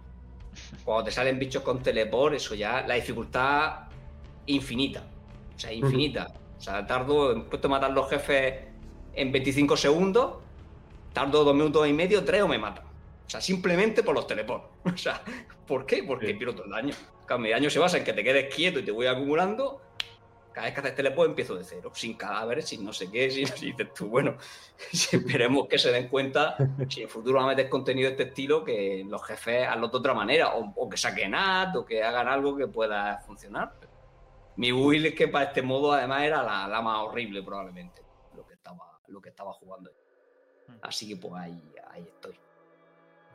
[0.85, 3.87] Cuando te salen bichos con teleport, eso ya, la dificultad
[4.45, 5.03] infinita.
[5.55, 6.27] O sea, infinita.
[6.57, 8.65] O sea, tardo, en puesto a matar los jefes
[9.13, 10.35] en 25 segundos,
[11.17, 12.85] tardo dos minutos y medio, tres o me matan.
[12.85, 14.67] O sea, simplemente por los teleports.
[14.93, 15.21] O sea,
[15.65, 16.03] ¿por qué?
[16.03, 16.33] Porque Sí.
[16.35, 16.93] pierdo el daño.
[17.25, 19.81] Claro, mi daño se basa en que te quedes quieto y te voy acumulando.
[20.53, 23.47] Cada vez que haces teleport empiezo de cero, sin cadáveres, sin no sé qué, sin,
[23.47, 24.37] sin dices tú, bueno,
[25.11, 26.55] esperemos que se den cuenta,
[26.89, 29.97] si en futuro van a meter contenido de este estilo, que los jefes hazlo de
[29.97, 33.73] otra manera, o, o que saquen ad, o que hagan algo que pueda funcionar.
[34.55, 38.01] Mi build es que para este modo además era la, la más horrible probablemente,
[38.35, 39.91] lo que estaba, lo que estaba jugando.
[40.81, 42.35] Así que pues ahí, ahí estoy.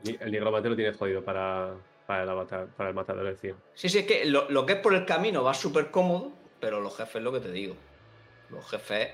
[0.05, 1.75] El Nigromante lo tienes jodido para,
[2.07, 3.57] para, el, avatar, para el matador del cien.
[3.75, 6.81] Sí, sí, es que lo, lo que es por el camino va súper cómodo, pero
[6.81, 7.77] los jefes, lo que te digo.
[8.51, 9.11] Los jefes.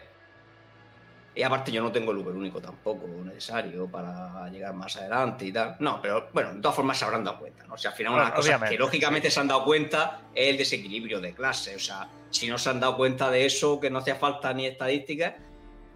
[1.35, 5.53] Y aparte, yo no tengo el Uber único tampoco necesario para llegar más adelante y
[5.53, 5.77] tal.
[5.79, 7.75] No, pero bueno, de todas formas se habrán dado cuenta, ¿no?
[7.75, 10.57] O sea, al final, una Bueno, cosa que lógicamente se han dado cuenta es el
[10.57, 11.77] desequilibrio de clase.
[11.77, 14.67] O sea, si no se han dado cuenta de eso, que no hacía falta ni
[14.67, 15.35] estadísticas,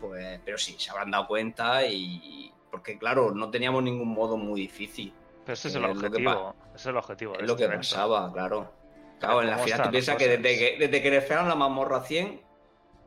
[0.02, 0.40] pues.
[0.44, 2.52] Pero sí, se habrán dado cuenta y.
[2.70, 5.12] Porque, claro, no teníamos ningún modo muy difícil.
[5.44, 6.54] Pero ese es Eh, el objetivo.
[6.68, 7.34] Ese es el objetivo.
[7.38, 7.80] Es lo que evento.
[7.80, 8.72] pasaba, claro.
[9.20, 12.02] Claro, en la ¿Cómo final tú piensas que desde que, desde que nerfearon la mazmorra
[12.02, 12.40] 100,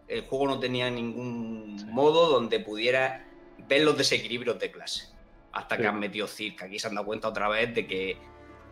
[0.07, 1.85] el juego no tenía ningún Sí.
[1.87, 3.25] modo donde pudiera
[3.67, 5.09] ver los desequilibrios de clase.
[5.51, 6.65] Hasta que han metido circa.
[6.65, 8.17] Aquí se han dado cuenta otra vez de que,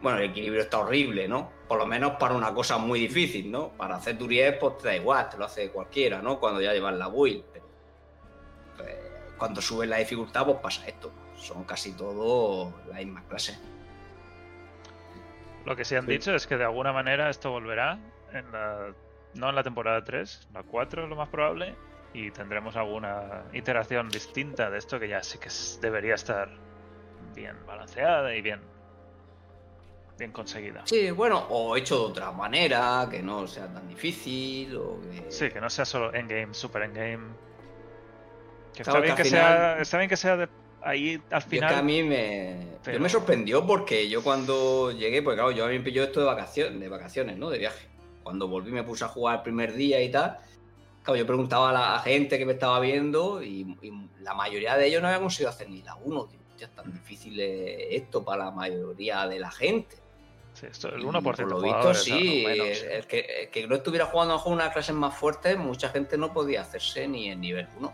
[0.02, 1.50] bueno, el equilibrio está horrible, ¿no?
[1.68, 3.70] Por lo menos para una cosa muy difícil, ¿no?
[3.70, 6.40] Para hacer Duriez, pues te da igual, te lo hace cualquiera, ¿no?
[6.40, 7.46] Cuando ya llevas la build.
[9.38, 11.12] Cuando subes la dificultad, pues pasa esto.
[11.36, 13.60] Son casi todos las mismas clases.
[15.66, 16.12] Lo que sí han Sí.
[16.12, 17.98] dicho es que de alguna manera esto volverá
[18.34, 18.94] en la,
[19.34, 21.76] no en la temporada 3, la 4 lo más probable,
[22.14, 26.50] y tendremos alguna iteración distinta de esto que ya sí que es- debería estar
[27.34, 28.60] bien balanceada y bien,
[30.20, 30.82] bien conseguida.
[30.86, 35.32] Sí, bueno, o hecho de otra manera, que no sea tan difícil, o que...
[35.32, 37.34] Sí, que no sea solo endgame, super endgame.
[38.76, 40.50] Que Claro, está bien que sea, final- está bien que sea de
[40.82, 41.70] ahí al Yo es final.
[41.70, 45.68] que a mí me, Pero- me sorprendió porque yo cuando llegué, pues claro, yo a
[45.70, 47.50] mí me pilló esto de vacaciones, de vacaciones, ¿no?
[47.50, 47.88] De viaje.
[48.24, 50.38] Cuando volví me puse a jugar el primer día y tal.
[51.04, 53.92] Claro, yo preguntaba a la gente que me estaba viendo y, y
[54.22, 56.26] la mayoría de ellos no habían conseguido hacer ni la 1.
[56.28, 59.98] Digo, hostia, es tan difícil eh, esto para la mayoría de la gente.
[60.54, 62.44] Sí, esto, el Y 1% por lo visto, sí.
[62.48, 62.68] menos.
[62.84, 66.18] el, el que, el que no estuviera jugando a unas clases más fuertes, mucha gente
[66.18, 67.94] no podía hacerse ni en nivel 1.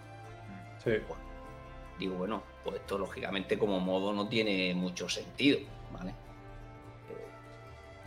[0.84, 0.92] Sí.
[1.98, 5.60] Digo, bueno, pues esto lógicamente como modo no tiene mucho sentido,
[5.92, 6.12] ¿vale?
[6.12, 7.28] Eh,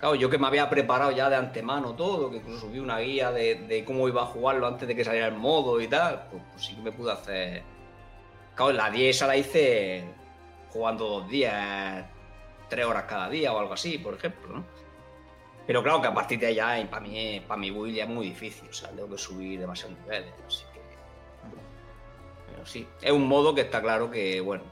[0.01, 3.31] Claro, yo que me había preparado ya de antemano todo, que incluso vi una guía
[3.31, 6.43] de, de cómo iba a jugarlo antes de que saliera el modo y tal, pues,
[6.51, 7.63] pues sí que me pude hacer.
[8.55, 10.05] Claro, la 10 esa la hice
[10.71, 12.05] jugando dos días,
[12.69, 14.65] tres horas cada día o algo así, por ejemplo, ¿no?
[15.67, 18.27] Pero claro que a partir de allá, para mí, para mi build ya es muy
[18.27, 20.65] difícil, o sea, tengo que subir demasiados niveles, así
[22.65, 24.63] sí, es un modo que está claro que, bueno,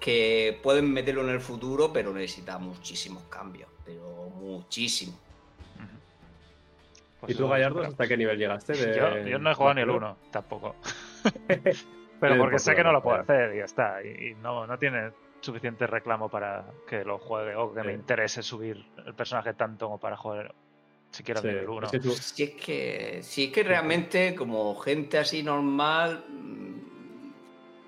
[0.00, 4.02] que pueden meterlo en el futuro, pero necesita muchísimos cambios, pero
[4.36, 5.16] muchísimos.
[7.20, 7.94] Pues ¿Y tú, Gallardo, esperamos.
[7.94, 8.72] hasta qué nivel llegaste?
[8.72, 10.74] de- Yo, yo no he jugado ni el de- 1, tampoco.
[12.20, 14.02] Pero Del porque sé que no lo puedo popular, hacer y ya está.
[14.02, 15.10] Y, y no, no tiene
[15.40, 19.98] suficiente reclamo para que lo juegue o que me interese subir el personaje tanto como
[19.98, 20.54] para jugar
[21.10, 21.86] siquiera Sí, el nivel 1.
[21.86, 26.24] es que tú- Si es que, si es que realmente, como gente así normal,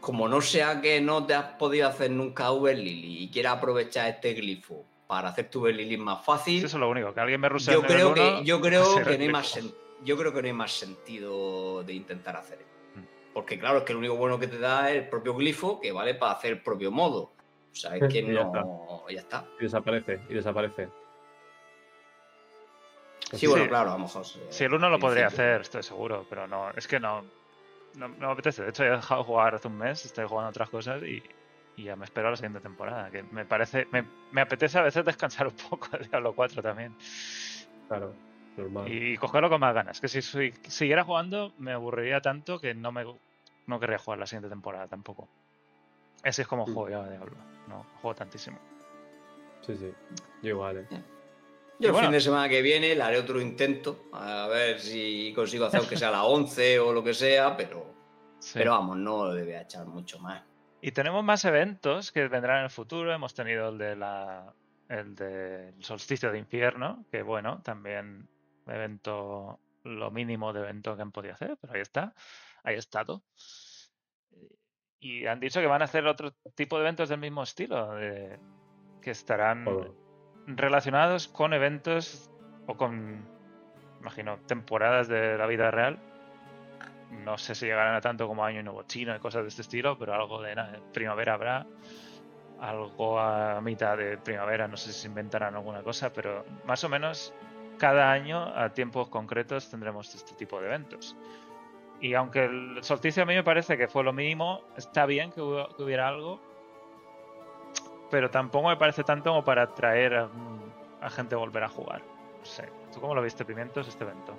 [0.05, 4.09] como no sea que no te has podido hacer nunca Uber Lily y quieras aprovechar
[4.11, 7.41] este glifo para hacer tu Uber Lily más fácil, Eso es lo único, que alguien
[7.41, 9.59] me rusea yo el nivel creo 1, que yo creo que no hay más
[10.05, 13.01] yo creo que no hay más sentido de intentar hacer esto.
[13.01, 13.33] Mm.
[13.33, 15.91] porque claro es que lo único bueno que te da es el propio glifo que
[15.93, 17.33] vale para hacer el propio modo
[17.73, 20.89] o sea es que Y ya no ya está Y desaparece, y desaparece.
[23.33, 23.69] sí bueno Sí.
[23.71, 26.47] claro a lo mejor sí, Si el 1 lo en podría hacer, estoy seguro, pero
[26.47, 27.25] no, es que no,
[27.97, 28.63] no, no me apetece.
[28.63, 31.23] De hecho, he dejado de jugar hace un mes, estoy jugando otras cosas y
[31.77, 33.11] y ya me espero a la siguiente temporada.
[33.11, 33.89] Que me parece.
[33.91, 36.95] Me, me apetece a veces descansar un poco de Diablo 4 también.
[37.89, 38.15] Claro,
[38.57, 38.93] normal.
[38.93, 40.01] Y cogerlo con más ganas.
[40.01, 43.05] Que si si siguiera jugando, me aburriría tanto que no me
[43.67, 45.29] no querría jugar la siguiente temporada tampoco.
[46.23, 46.75] Ese es como Mm.
[46.75, 47.37] juego yo a Diablo.
[47.67, 48.59] No juego tantísimo.
[49.63, 49.93] Sí, sí.
[50.43, 50.87] Yo igual, ¿eh?
[51.81, 52.09] Yo el bueno.
[52.09, 55.97] fin de semana que viene le haré otro intento, a ver si consigo hacer aunque
[55.97, 57.93] sea la 11 o lo que sea, pero,
[58.39, 58.53] Sí.
[58.55, 60.43] pero vamos, no voy a echar mucho más.
[60.81, 63.13] Y tenemos más eventos que vendrán en el futuro.
[63.13, 64.53] Hemos tenido el de la
[64.89, 68.29] el del solsticio de invierno, que bueno, también
[68.67, 72.15] evento lo mínimo de evento que han podido hacer, pero ahí está,
[72.63, 73.23] ahí ha estado.
[75.01, 78.39] Y han dicho que van a hacer otro tipo de eventos del mismo estilo, de-
[79.03, 79.65] que estarán.
[80.47, 82.31] Relacionados con eventos
[82.67, 83.25] o con,
[84.01, 85.99] imagino, temporadas de la vida real.
[87.25, 89.97] No sé si llegarán a tanto como Año Nuevo Chino y cosas de este estilo,
[89.99, 90.55] pero algo de
[90.93, 91.67] primavera habrá.
[92.61, 96.89] Algo a mitad de primavera, no sé si se inventarán alguna cosa, pero más o
[96.89, 97.35] menos
[97.79, 101.17] cada año a tiempos concretos tendremos este tipo de eventos.
[102.01, 105.41] Y aunque el solsticio a mí me parece que fue lo mínimo, está bien que
[105.41, 106.41] hubiera algo,
[108.15, 110.29] pero tampoco me parece tanto como para atraer a,
[111.01, 112.01] a gente a volver a jugar.
[112.39, 112.69] No sé.
[112.93, 114.37] ¿Tú cómo lo viste, Pimientos, este evento?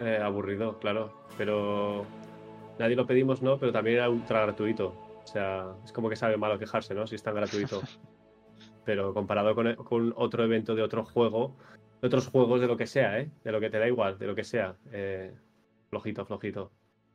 [0.00, 1.12] Eh, aburrido, claro.
[1.36, 2.06] Pero
[2.78, 3.58] nadie lo pedimos, ¿no?
[3.58, 4.94] Pero también era ultra gratuito.
[5.22, 7.06] O sea, es como que sabe malo quejarse, ¿no?
[7.06, 7.82] Si es tan gratuito.
[8.86, 11.54] Pero comparado con, con otro evento de otro juego,
[12.00, 13.30] de otros juegos de lo que sea, ¿eh?
[13.44, 14.74] De lo que te da igual, de lo que sea.
[14.90, 15.34] eh,
[15.90, 16.72] flojito, flojito.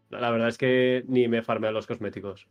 [0.10, 2.48] La, la verdad es que ni me farmeé los cosméticos.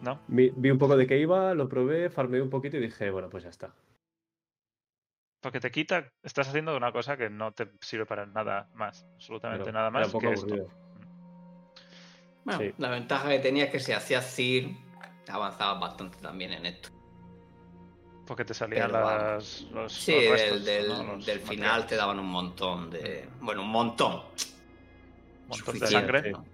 [0.00, 0.20] ¿No?
[0.28, 3.28] Vi, vi un poco de qué iba, lo probé, farmeé un poquito y dije, bueno,
[3.28, 3.74] pues ya está.
[5.40, 9.64] Porque te quita, estás haciendo una cosa que no te sirve para nada más, absolutamente
[9.64, 10.46] Pero nada era más un poco que esto.
[10.46, 10.70] aburrido.
[12.44, 12.74] Bueno, Sí.
[12.78, 14.70] la ventaja que tenía es que si hacías CIR,
[15.28, 16.88] avanzabas bastante también en esto.
[18.26, 21.02] Porque te salían Pero las, los, Sí, los del, restos, del- ¿no?
[21.16, 23.28] Los del final te daban un montón de...
[23.40, 24.14] Bueno, un montón.
[24.16, 26.32] Un montón de sangre.
[26.32, 26.44] ¿no?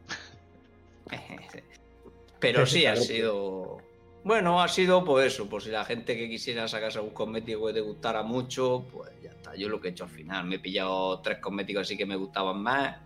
[2.52, 3.78] Pero sí, ha sido...
[4.24, 7.74] Bueno, ha sido pues eso, por si la gente que quisiera sacarse algún cosmético que
[7.74, 9.54] te gustara mucho, pues ya está.
[9.54, 12.16] Yo lo que he hecho al final, me he pillado tres cosméticos así que me
[12.16, 12.96] gustaban más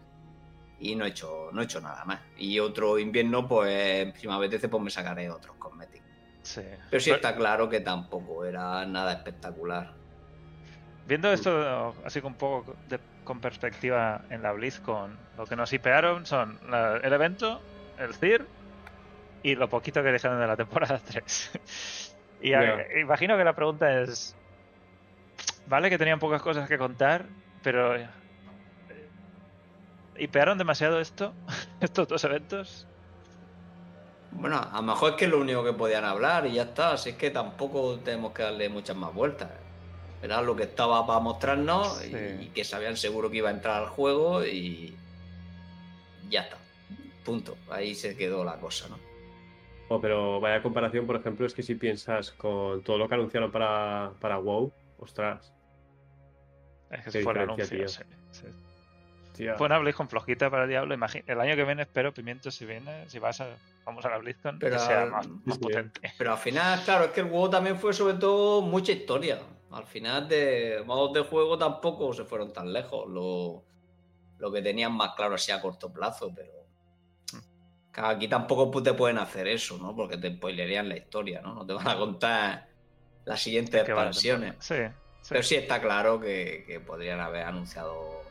[0.79, 2.21] y no he hecho, no he hecho nada más.
[2.37, 6.07] Y otro invierno, pues si me apetece, pues me sacaré otros cosméticos.
[6.43, 6.63] Sí.
[6.89, 9.93] Pero sí está claro que tampoco era nada espectacular.
[11.07, 15.73] Viendo esto así con un poco de- con perspectiva en la BlizzCon, lo que nos
[15.73, 17.61] hipearon son la- el evento,
[17.99, 18.47] el CIR
[19.51, 21.51] y lo poquito que dejaron de la temporada 3.
[22.43, 24.35] y a- imagino que la pregunta es,
[25.67, 27.27] vale que tenían pocas cosas que contar,
[27.63, 28.09] pero eh,
[30.19, 31.33] ¿hipearon demasiado esto?
[31.81, 32.87] estos dos eventos?
[34.31, 36.93] Bueno, a lo mejor es que es lo único que podían hablar y ya está.
[36.93, 39.49] Así es que tampoco tenemos que darle muchas más vueltas.
[40.23, 42.17] Era lo que estaba para mostrarnos y- Sí.
[42.43, 44.95] y que sabían seguro que iba a entrar al juego y
[46.29, 46.57] ya está.
[47.25, 47.57] Punto.
[47.71, 48.99] Ahí se quedó la cosa, ¿no?
[49.91, 53.51] Oh, pero vaya comparación, por ejemplo, es que si piensas con todo lo que anunciaron
[53.51, 55.53] para, para WoW, ostras,
[56.91, 57.89] Es que fue el anuncio.
[57.89, 58.47] sí, sí.
[59.35, 60.95] tía, Fue una BlizzCon flojita para el Diablo.
[60.95, 63.57] El año que viene espero, Pimiento, si viene, si vas a,
[63.87, 65.63] vamos a la BlizzCon, Pero que sea al- más, más sí.
[65.63, 66.01] potente.
[66.19, 69.39] Pero al final, claro, es que el juego también fue sobre todo mucha historia.
[69.71, 73.09] Al final de modos de juego tampoco se fueron tan lejos.
[73.09, 73.63] Lo,
[74.39, 76.58] lo que tenían más claro así a corto plazo, pero
[77.95, 79.95] aquí tampoco te pueden hacer eso, ¿no?
[79.95, 81.55] Porque te spoilerían la historia, ¿no?
[81.55, 82.69] No te van a contar
[83.25, 84.55] las siguientes expansiones.
[84.61, 84.75] Sí,
[85.23, 85.29] sí.
[85.31, 88.23] Pero sí está claro que, que podrían haber anunciado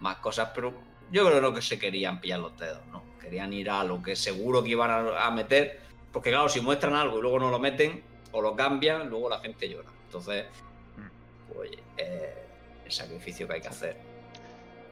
[0.00, 0.72] más cosas, pero
[1.10, 3.02] yo creo que se querían pillar los dedos, ¿no?
[3.20, 5.80] Querían ir a lo que seguro que iban a, a meter,
[6.12, 8.02] porque claro, si muestran algo y luego no lo meten
[8.32, 9.90] o lo cambian, luego la gente llora.
[10.06, 10.46] Entonces,
[11.52, 12.34] pues, eh,
[12.84, 13.96] el sacrificio que hay que hacer.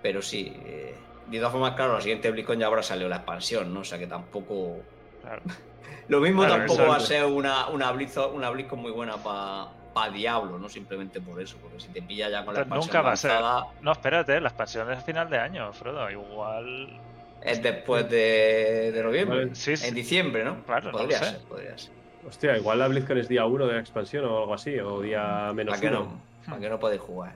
[0.03, 0.95] Pero sí, eh,
[1.31, 3.81] de todas formas, claro, la siguiente BlizzCon ya habrá salido la expansión, ¿no?
[3.81, 4.79] O sea que tampoco...
[5.23, 5.43] Claro.
[6.09, 10.11] Lo mismo Claro, tampoco va a ser una, una, BlizzCon, una BlizzCon muy buena para
[10.13, 13.13] Diablo, no simplemente por eso, porque si te pilla ya con la expansión nunca va
[13.13, 13.31] a ser.
[13.31, 16.11] lanzada, No, espérate, la expansión es a final de año, Frodo.
[16.11, 17.01] Igual.
[17.43, 19.39] es después de, de noviembre.
[19.39, 19.55] Vale.
[19.55, 19.89] Sí, sí.
[19.89, 20.63] En diciembre, ¿no?
[20.65, 21.25] Claro, no lo podría sé.
[21.25, 21.93] ser, podría ser.
[22.29, 25.53] hostia, igual la BlizzCon es día 1 de la expansión o algo así, o día
[25.55, 26.21] menos ¿Para no?
[26.45, 27.33] ¿Para qué no podéis jugar?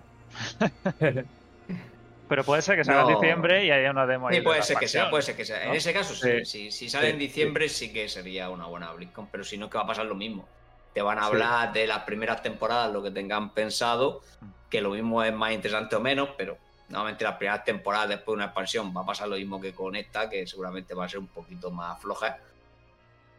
[2.28, 4.34] Pero puede ser que salga en diciembre y haya una demo ahí.
[4.34, 5.64] Sí, de puede ser que sea, puede ser que sea.
[5.64, 6.44] En ese caso, sí.
[6.44, 6.44] Sí.
[6.44, 9.78] Si, si sale en diciembre, sí que sería una buena BlizzCon, pero si no, que
[9.78, 10.46] va a pasar lo mismo.
[10.92, 14.22] Te van a hablar de las primeras temporadas, lo que tengan pensado,
[14.68, 18.32] que lo mismo es más interesante o menos, pero normalmente las primeras temporadas después de
[18.32, 21.20] una expansión va a pasar lo mismo que con esta, que seguramente va a ser
[21.20, 22.38] un poquito más floja.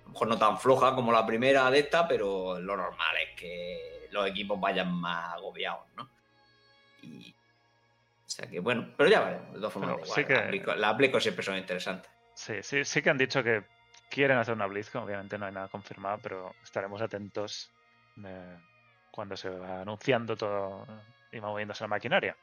[0.06, 4.08] lo mejor no tan floja como la primera de esta, pero lo normal es que
[4.12, 6.10] los equipos vayan más agobiados, ¿no?
[7.02, 7.36] Y,
[8.40, 9.54] sea que bueno, pero ya veremos.
[9.54, 12.12] De todas formas, igual, sí que- las Blizzcon- las Blizzcon siempre son interesantes.
[12.34, 13.64] Sí, sí, sí que han dicho que
[14.10, 17.72] quieren hacer una BlizzCon, obviamente no hay nada confirmado, pero estaremos atentos
[18.26, 18.58] eh,
[19.12, 20.86] cuando se va anunciando todo
[21.32, 22.36] y va moviéndose la maquinaria.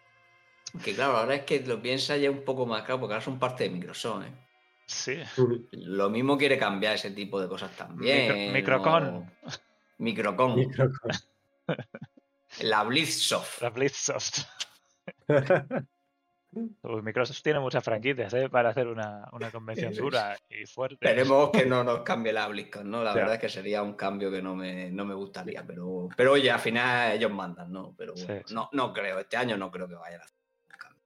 [0.84, 3.38] Que claro, ahora es que lo piensa ya un poco más claro, porque ahora son
[3.38, 4.32] parte de Microsoft, ¿eh?
[4.88, 5.18] Sí,
[5.72, 8.52] Lo mismo quiere cambiar ese tipo de cosas también.
[8.52, 8.52] Micro-
[8.82, 9.04] Microcon.
[9.08, 9.26] o-
[9.98, 10.54] Microcon.
[10.56, 11.10] Microcon.
[12.60, 13.60] La Blizzsoft.
[13.62, 14.38] la Blizzsoft.
[16.82, 18.48] Uy, Microsoft tiene muchas franquicias ¿eh?
[18.48, 20.96] para hacer una, una convención dura y fuerte.
[21.06, 23.04] Esperemos que no nos cambie la BlizzCon, ¿no?
[23.04, 23.16] La Ya.
[23.20, 26.50] verdad es que sería un cambio que no me, no me gustaría, pero, pero oye,
[26.50, 27.94] al final ellos mandan, ¿no?
[27.98, 28.54] Pero bueno, Sí, sí.
[28.54, 30.36] No, no creo, este año no creo que vayan a hacer
[30.72, 31.02] un cambio.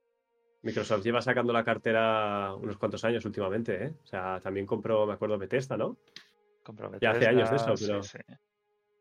[0.62, 3.93] Microsoft lleva sacando la cartera unos cuantos años últimamente, ¿eh?
[4.05, 5.97] O sea, también compró, me acuerdo, Bethesda, ¿no?
[6.62, 8.36] Compró Ya hace años de eso, Bethesda, sí, pero- sí.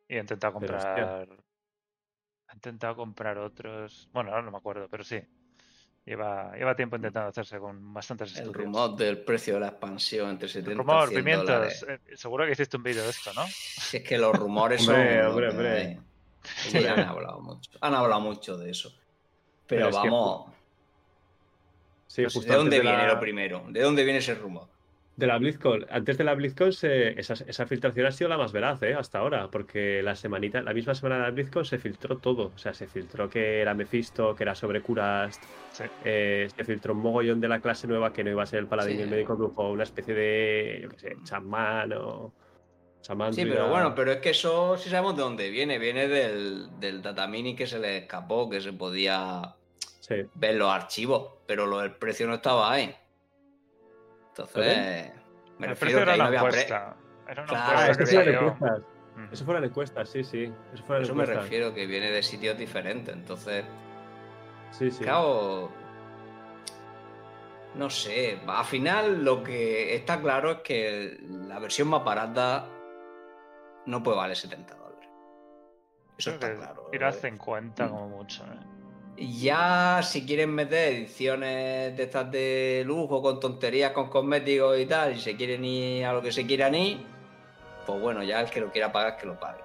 [0.07, 1.27] Y ha intentado comprar.
[2.49, 4.09] Ha intentado comprar otros.
[4.11, 5.21] Bueno, ahora no me acuerdo, pero sí.
[6.05, 8.65] Lleva, lleva tiempo intentando hacerse con bastantes El estudios.
[8.65, 11.47] rumor del precio de la expansión entre 70 y Rumor, 100 pimientos.
[11.47, 11.85] dólares.
[11.87, 13.45] eh, seguro que hiciste un vídeo de esto, ¿no?
[13.47, 14.95] Si es que los rumores son.
[14.95, 15.99] Hombre, hombre, hombre.
[16.43, 17.69] Sí, han hablado mucho.
[17.81, 18.89] Han hablado mucho de eso.
[19.67, 20.51] Pero, Pero es que vamos.
[22.07, 23.63] Sí, ¿De dónde viene la- lo primero?
[23.69, 24.67] ¿De dónde viene ese rumor?
[25.19, 28.53] De la BlizzCon, antes de la BlizzCon, se- esa, esa filtración ha sido la más
[28.53, 28.93] veraz, ¿eh?
[28.93, 32.53] Hasta ahora, porque la semanita, la misma semana de la BlizzCon se filtró todo.
[32.55, 35.43] O sea, se filtró que era Mephisto, que era sobre Curast,
[35.73, 35.83] Sí.
[36.05, 38.67] eh, se filtró un mogollón de la clase nueva que no iba a ser el
[38.67, 38.99] paladín Sí.
[39.01, 42.33] y el médico brujo, una especie de, yo qué sé, chamán o...
[43.01, 45.79] Chamán Sí, pero bueno, pero es que eso sí sabemos de dónde viene.
[45.79, 49.53] Viene del, del datamini que se le escapó, que se podía
[49.99, 50.15] Sí.
[50.35, 52.95] ver los archivos, pero lo del precio no estaba ahí.
[54.47, 55.11] Entonces,
[55.57, 56.95] me El refiero precio era no la encuesta.
[57.27, 59.33] Era una Claro, encuesta eso que.
[59.33, 60.53] Eso fueron encuestas, sí, sí.
[60.73, 63.13] Eso me refiero, que viene de sitios diferentes.
[63.13, 63.65] Entonces,
[64.71, 65.03] Sí, sí.
[65.03, 65.71] Claro,
[67.75, 71.17] no sé, al final lo que está claro es que
[71.47, 72.67] la versión más barata
[73.85, 75.09] no puede valer 70 dólares.
[76.17, 76.89] Eso Creo está claro.
[76.93, 77.13] Irá a ¿eh?
[77.13, 78.43] 50 como mucho.
[78.43, 78.78] ¿eh?
[79.21, 85.15] Ya si quieren meter ediciones de estas de lujo con tonterías, con cosméticos y tal,
[85.15, 86.99] y se quieren ir a lo que se quieran ir,
[87.85, 89.61] pues bueno, ya el que lo quiera pagar que lo pague.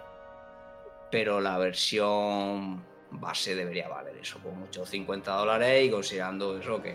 [1.11, 2.83] Pero la versión
[3.13, 6.95] base debería valer eso, con muchos 50 dólares y considerando eso que,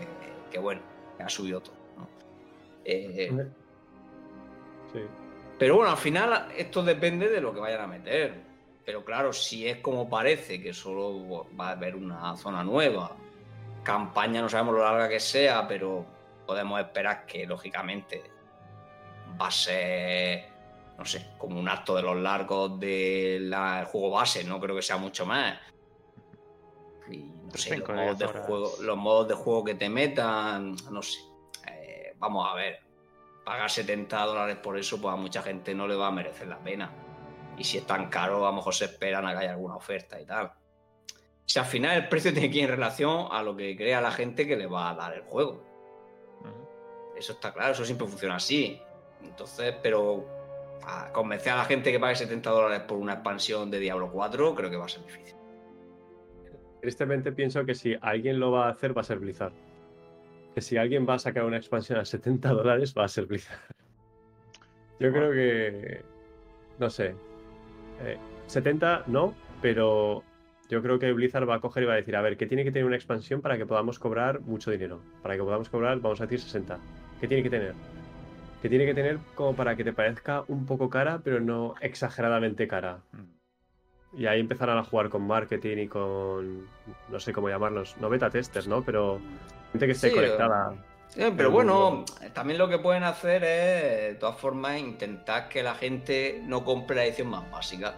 [0.50, 0.82] que bueno,
[1.16, 1.76] que ha subido todo.
[1.96, 2.08] ¿no?
[2.84, 3.30] Eh,
[4.92, 4.98] Sí.
[5.56, 8.49] pero bueno, al final esto depende de lo que vayan a meter.
[8.90, 13.12] Pero claro, si es como parece, que solo va a haber una zona nueva,
[13.84, 16.04] campaña no sabemos lo larga que sea, pero
[16.44, 18.20] podemos esperar que lógicamente
[19.40, 20.48] va a ser,
[20.98, 23.54] no sé, como un acto de los largos del
[23.84, 25.56] juego base, no creo que sea mucho más.
[27.08, 31.00] Y no sé, los modos, de juego, los modos de juego que te metan, no
[31.00, 31.20] sé.
[31.68, 32.80] Eh, vamos a ver
[33.44, 36.58] pagar 70 dólares por eso, pues a mucha gente no le va a merecer la
[36.58, 36.90] pena.
[37.60, 40.18] Y si es tan caro, a lo mejor se esperan a que haya alguna oferta
[40.18, 40.50] y tal.
[41.44, 44.12] Si al final el precio tiene que ir en relación a lo que crea la
[44.12, 45.62] gente que le va a dar el juego.
[47.18, 48.80] Eso está claro, eso siempre funciona así.
[49.22, 50.24] Entonces, pero
[50.86, 54.54] a convencer a la gente que pague 70 dólares por una expansión de Diablo 4,
[54.54, 55.36] creo que va a ser difícil.
[56.80, 59.52] Tristemente pienso que si alguien lo va a hacer va a ser Blizzard.
[60.54, 63.60] Que si alguien va a sacar una expansión a 70 dólares va a ser Blizzard.
[64.98, 66.02] Yo creo que...
[66.78, 67.14] No sé.
[68.04, 70.22] Eh, 70 no, pero
[70.68, 72.64] yo creo que Blizzard va a coger y va a decir, a ver, ¿qué tiene
[72.64, 75.00] que tener una expansión para que podamos cobrar mucho dinero?
[75.22, 76.78] Para que podamos cobrar, vamos a decir, 60.
[77.20, 77.74] ¿Qué tiene que tener?
[78.62, 82.68] Que tiene que tener como para que te parezca un poco cara, pero no exageradamente
[82.68, 83.00] cara.
[83.12, 84.20] Mm.
[84.20, 86.66] Y ahí empezarán a jugar con marketing y con,
[87.10, 88.82] no sé cómo llamarlos, no beta testers, ¿no?
[88.82, 89.20] Pero
[89.72, 90.74] gente que esté Sí, conectada.
[91.10, 95.74] Sí, pero bueno, también lo que pueden hacer es, de todas formas, intentar que la
[95.74, 97.94] gente no compre la edición más básica.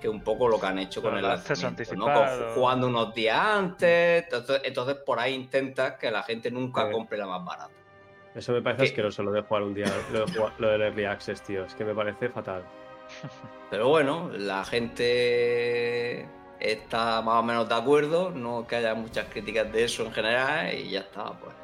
[0.00, 2.06] Que es un poco lo que han hecho con el acceso ¿no?
[2.54, 4.24] jugando unos días antes.
[4.24, 6.92] Entonces, entonces por ahí intentas que la gente nunca Sí.
[6.92, 7.70] compre la más barata.
[8.34, 8.88] Eso me parece ¿Qué?
[8.90, 11.64] asqueroso lo de jugar un día, lo, de jugar- lo del Early Access, tío.
[11.64, 12.62] Es que me parece fatal.
[13.70, 16.26] Pero bueno, la gente
[16.60, 20.74] está más o menos de acuerdo, no que haya muchas críticas de eso en general
[20.74, 21.54] y ya está, pues.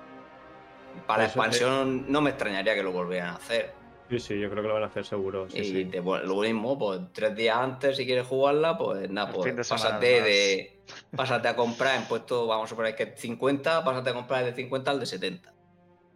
[1.07, 3.73] Para Eso es- expansión no me extrañaría que lo volvieran a hacer.
[4.09, 5.49] Sí, sí, yo creo que lo van a hacer seguro.
[5.49, 5.85] Sí, y sí.
[5.85, 9.55] te- bueno, lo mismo, pues tres días antes, si quieres jugarla, pues nada, El pues
[9.57, 10.81] de pásate de.
[11.17, 14.53] Pásate a comprar en puesto, vamos a suponer que es 50, pásate a comprar de
[14.53, 15.53] 50 al de 70.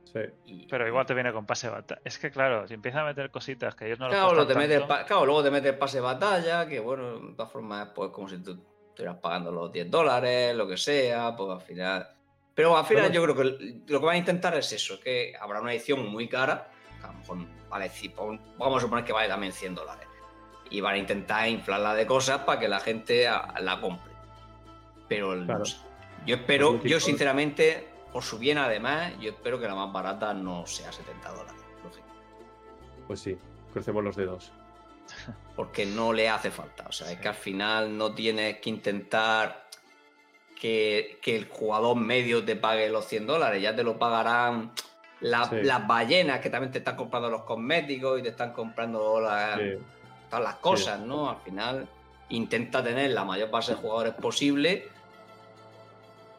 [0.04, 0.20] Sí.
[0.46, 2.00] Y- Pero igual te viene con pase de batalla.
[2.04, 4.60] Es que claro, si empieza a meter cositas que ellos no Claro, luego cuestan te
[4.60, 7.34] mete el tanto, pa- claro, luego te mete el pase de batalla, que bueno, de
[7.36, 11.50] todas formas, pues como si tú estuvieras pagando los 10 dólares, lo que sea, pues
[11.50, 12.08] al final.
[12.54, 13.14] Pero al final Bueno.
[13.14, 16.28] yo creo que lo que van a intentar es eso, que habrá una edición muy
[16.28, 16.70] cara,
[17.00, 17.90] que a lo mejor vale,
[18.58, 20.06] vamos a suponer que vale también 100 dólares.
[20.70, 23.28] Y van a intentar inflarla de cosas para que la gente
[23.60, 24.12] la compre.
[25.08, 25.64] Pero el- Claro.
[26.26, 30.32] yo espero, Algún yo sinceramente, por su bien además, yo espero que la más barata
[30.32, 31.60] no sea 70 dólares.
[31.82, 32.06] lógico.
[33.08, 33.36] Pues sí,
[33.72, 34.52] crucemos los dedos.
[35.54, 36.86] porque no le hace falta.
[36.88, 39.63] O sea, es que al final no tienes que intentar
[40.64, 44.72] que, que el jugador medio te pague los 100 dólares, ya te lo pagarán
[45.20, 45.56] la- Sí.
[45.62, 49.74] las ballenas que también te están comprando los cosméticos y te están comprando la- Sí.
[50.30, 51.28] todas las cosas, ¿no?
[51.28, 51.86] Al final
[52.30, 54.88] intenta tener la mayor base de jugadores posible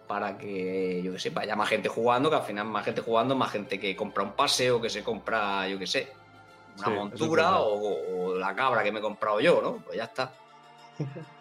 [0.08, 3.36] para que, yo que sé, vaya más gente jugando, que al final más gente jugando,
[3.36, 6.12] más gente que compra un paseo, que se compra, yo que sé,
[6.80, 9.74] una montura o, o la cabra que me he comprado yo, ¿no?
[9.86, 10.34] Pues ya está.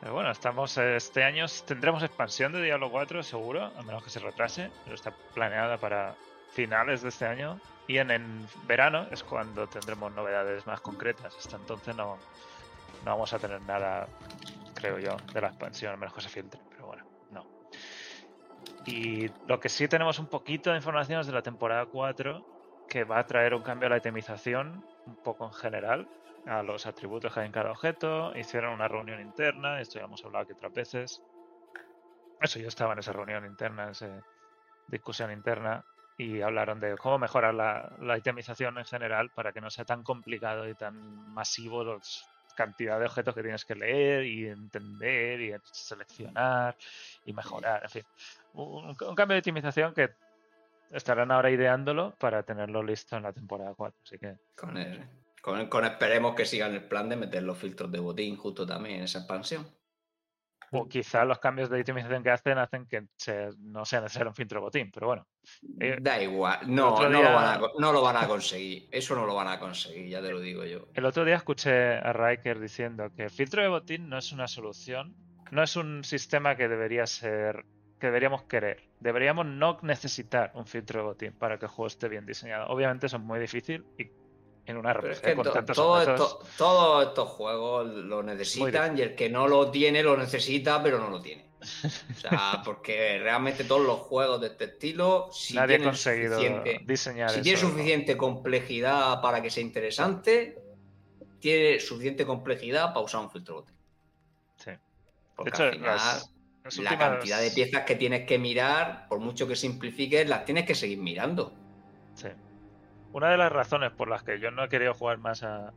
[0.00, 4.18] Pero bueno, estamos este año tendremos expansión de Diablo 4 seguro, a menos que se
[4.18, 6.14] retrase, pero está planeada para
[6.52, 11.36] finales de este año y en, en verano es cuando tendremos novedades más concretas.
[11.36, 12.16] Hasta entonces no,
[13.04, 14.06] no vamos a tener nada,
[14.74, 17.46] creo yo, de la expansión, a menos que se filtre, pero bueno, no.
[18.86, 23.04] Y lo que sí tenemos un poquito de información es de la temporada 4, que
[23.04, 26.08] va a traer un cambio a la itemización, un poco en general,
[26.46, 30.24] a los atributos que hay en cada objeto, hicieron una reunión interna, esto ya hemos
[30.24, 31.22] hablado aquí otras veces.
[32.40, 34.22] Eso yo estaba en esa reunión interna, esa
[34.86, 35.84] discusión interna,
[36.16, 40.02] y hablaron de cómo mejorar la, la itemización en general para que no sea tan
[40.02, 40.94] complicado y tan
[41.32, 41.98] masivo la
[42.54, 46.76] cantidad de objetos que tienes que leer y entender y seleccionar
[47.24, 48.02] y mejorar, en fin.
[48.52, 50.10] Un, un cambio de itemización que
[50.90, 55.08] estarán ahora ideándolo para tenerlo listo en la temporada 4, así que Con, el-
[55.40, 58.96] con, con esperemos que sigan el plan de meter los filtros de botín justo también
[58.98, 59.66] en esa expansión.
[60.72, 64.36] O quizá los cambios de itemización que hacen hacen que se- no sea necesario un
[64.36, 65.26] filtro botín, pero bueno.
[65.80, 68.88] Eh, Da igual, no, no, lo van a, no lo van a conseguir.
[68.92, 70.86] Eso no lo van a conseguir, ya te lo digo yo.
[70.94, 74.46] El otro día escuché a Riker diciendo que el filtro de botín no es una
[74.46, 75.16] solución,
[75.50, 77.64] no es un sistema que debería ser,
[77.98, 78.80] que deberíamos querer.
[79.00, 82.68] Deberíamos no necesitar un filtro de botín para que el juego esté bien diseñado.
[82.68, 84.04] Obviamente eso es muy difícil y
[84.70, 88.96] en una es que con to- tantos todo objetos, esto- todos estos juegos lo necesitan
[88.98, 91.50] y el que no lo tiene lo necesita, pero no lo tiene.
[91.60, 96.34] O sea, porque realmente todos los juegos de este estilo, si nadie ha tienen conseguido
[96.38, 97.42] suficiente, diseñar si eso.
[97.42, 100.58] tiene suficiente complejidad para que sea interesante,
[101.38, 103.76] tiene suficiente complejidad para usar un filtro botín.
[104.56, 104.70] Sí.
[105.36, 106.30] Porque De hecho, al final, las-
[106.64, 110.44] las la últimas- cantidad de piezas que tienes que mirar, por mucho que simplifiques, las
[110.44, 111.52] tienes que seguir mirando.
[112.14, 112.28] Sí.
[113.12, 115.72] Una de las razones por las que yo no he querido jugar más a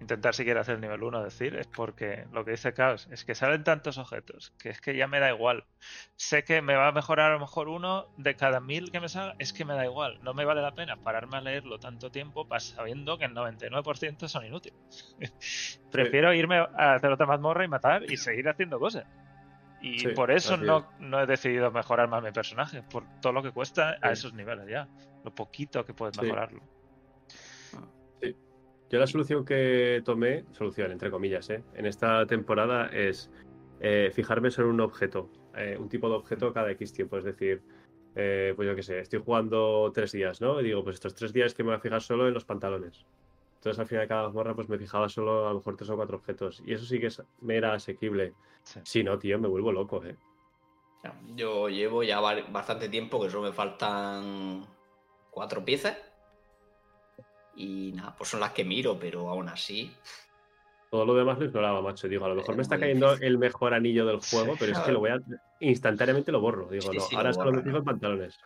[0.00, 3.34] intentar siquiera hacer el nivel 1, decir, es porque lo que dice Chaos es que
[3.34, 5.64] salen tantos objetos que es que ya me da igual.
[6.16, 9.08] Sé que me va a mejorar a lo mejor uno de cada mil que me
[9.08, 10.18] salga, es que me da igual.
[10.22, 14.46] No me vale la pena pararme a leerlo tanto tiempo sabiendo que el 99% son
[14.46, 15.16] inútiles.
[15.92, 19.04] Prefiero irme a hacer otra mazmorra y matar y seguir haciendo cosas.
[19.80, 23.42] Y Sí, por eso no, no he decidido mejorar más mi personaje, por todo lo
[23.42, 24.88] que cuesta a esos niveles ya.
[25.24, 26.22] Lo poquito que puedes Sí.
[26.22, 26.60] mejorarlo.
[28.90, 31.62] Yo la solución que tomé, solución entre comillas, ¿eh?
[31.74, 33.30] en esta temporada es
[33.78, 37.16] eh, fijarme solo en un objeto, eh, un tipo de objeto cada X tiempo.
[37.16, 37.62] Es decir,
[38.16, 40.60] eh, pues yo qué sé, estoy jugando tres días, ¿no?
[40.60, 43.06] Y digo, pues estos tres días que me voy a fijar solo en los pantalones.
[43.60, 45.96] Entonces al final de cada mazmorra pues me fijaba solo a lo mejor tres o
[45.96, 46.62] cuatro objetos.
[46.64, 48.32] Y eso sí que es- me era asequible.
[48.62, 48.80] Sí.
[48.84, 50.16] Si no, tío, me vuelvo loco, ¿eh?
[51.34, 54.66] Yo llevo ya bastante tiempo que solo me faltan
[55.30, 55.98] cuatro piezas.
[57.54, 59.94] Y nada, pues son las que miro, pero aún así.
[60.90, 62.08] Todo lo demás lo ignoraba, macho.
[62.08, 63.28] Digo, a lo mejor Es me está cayendo difícil.
[63.28, 65.20] el mejor anillo del juego, pero es que lo voy a
[65.60, 66.66] instantáneamente lo borro.
[66.68, 68.40] Digo, Sí, no, sí, ahora lo solo me fijo en pantalones.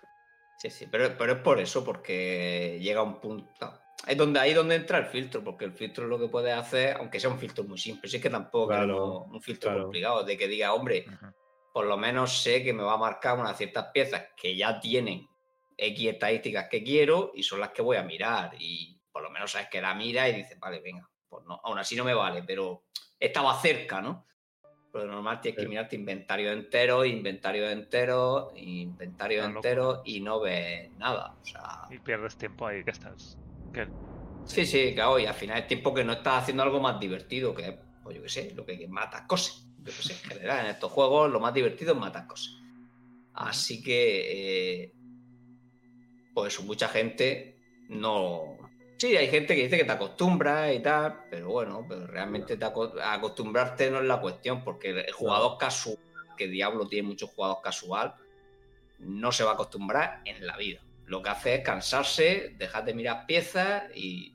[0.57, 3.84] Sí, sí, pero, pero es por eso, porque llega un punto.
[4.07, 6.97] Es donde, ahí donde entra el filtro, porque el filtro es lo que puede hacer,
[6.99, 9.85] aunque sea un filtro muy simple, si es que tampoco Claro, un filtro claro.
[9.85, 11.07] complicado, de que diga, hombre,
[11.73, 15.27] por lo menos sé que me va a marcar unas ciertas piezas que ya tienen
[15.77, 18.53] X estadísticas que quiero y son las que voy a mirar.
[18.59, 21.79] Y por lo menos sabes que la mira y dices, vale, venga, pues no, aún
[21.79, 22.85] así no me vale, pero
[23.19, 24.27] estaba cerca, ¿no?
[24.93, 25.69] Pero normal tienes que Sí.
[25.69, 31.37] mirarte inventario entero, inventario entero, inventario entero y no ves nada.
[31.41, 33.37] O sea, Y pierdes tiempo ahí que estás.
[33.75, 33.89] Que
[34.45, 37.55] sí, sí, claro, y al final es tiempo que no estás haciendo algo más divertido,
[37.55, 39.69] que es, pues yo qué sé, lo que matas cosas.
[39.79, 42.55] Yo qué sé, en general, en estos juegos lo más divertido es matar cosas.
[43.35, 44.95] Así que, eh,
[46.35, 48.59] pues mucha gente no.
[48.99, 52.65] Sí, hay gente que dice que te acostumbras y tal, pero bueno, pero realmente te
[52.65, 55.99] aco- acostumbrarte no es la cuestión, porque el jugador casual,
[56.39, 58.15] que Diablo tiene mucho jugador casual,
[58.99, 60.81] no se va a acostumbrar en la vida.
[61.07, 64.35] Lo que hace es cansarse, dejar de mirar piezas y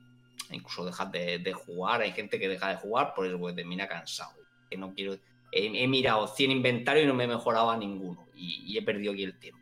[0.50, 2.00] incluso dejar de, de jugar.
[2.02, 4.34] Hay gente que deja de jugar por eso, porque termina cansado.
[4.68, 5.14] Que no quiero.
[5.52, 8.28] He, he mirado 100 inventarios y no me he mejorado a ninguno.
[8.34, 9.60] Y, y he perdido aquí el tiempo.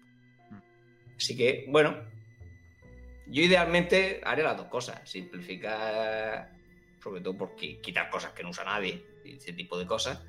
[1.16, 1.96] Así que, bueno.
[3.30, 5.00] Yo idealmente haré las dos cosas.
[5.08, 6.50] Simplificar.
[7.02, 9.04] Sobre todo porque quitar cosas que no usa nadie.
[9.24, 10.22] Ese tipo de cosas.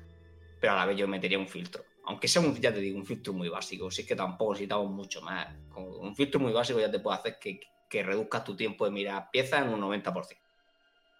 [0.60, 1.84] Pero a la vez yo metería un filtro.
[2.04, 3.90] Aunque sea un, ya te digo, un filtro muy básico.
[3.90, 5.46] Si es que tampoco necesitamos mucho más.
[5.70, 8.90] Con un filtro muy básico ya te puede hacer que, que reduzcas tu tiempo de
[8.90, 10.36] mirar piezas en un 90%.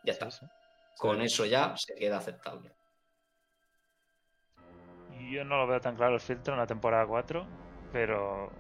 [0.05, 0.31] Ya está.
[0.31, 0.47] Sí, sí.
[0.99, 2.73] Con eso ya se queda aceptable.
[5.31, 7.47] Yo no lo veo tan claro el filtro en la temporada 4,
[7.93, 8.51] pero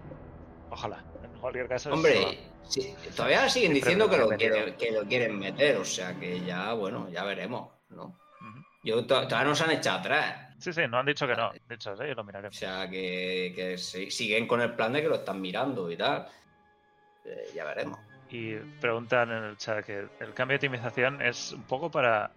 [0.70, 1.05] ojalá.
[1.24, 5.77] En cualquier caso, Hombre, sí, todavía siguen diciendo que lo, quieren, que lo quieren meter,
[5.78, 8.05] o sea que ya, bueno, ya veremos, ¿no?
[8.05, 8.65] Ujú.
[8.85, 10.50] Yo to- todavía no se han echado atrás.
[10.61, 11.53] Sí, sí, no han dicho que no.
[11.66, 12.53] De hecho, sí, lo O miraremos.
[12.53, 16.27] sea que, que si- siguen con el plan de que lo están mirando y tal.
[17.24, 17.99] Eh, ya veremos.
[18.28, 22.37] Y preguntan en el chat que el cambio de optimización es un poco para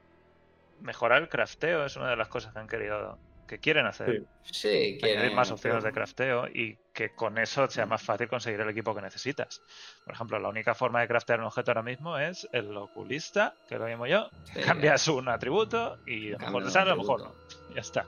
[0.80, 4.12] mejorar el crafteo, es una de las cosas que han querido, que quieren hacer.
[4.12, 4.26] Sí.
[4.52, 8.60] Sí, añadir quieren, más opciones de crafteo y que con eso sea más fácil conseguir
[8.62, 9.62] el equipo que necesitas.
[10.04, 13.78] Por ejemplo, la única forma de craftear un objeto ahora mismo es el oculista, que
[13.78, 14.30] lo mismo yo.
[14.46, 17.34] Sí, Cambias un atributo y a lo mejor te sale, a lo mejor no.
[17.74, 18.06] Ya está.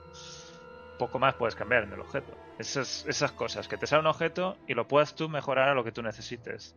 [0.98, 2.36] Poco más puedes cambiar en el objeto.
[2.58, 5.84] Esas, esas cosas, que te sale un objeto y lo puedas tú mejorar a lo
[5.84, 6.76] que tú necesites.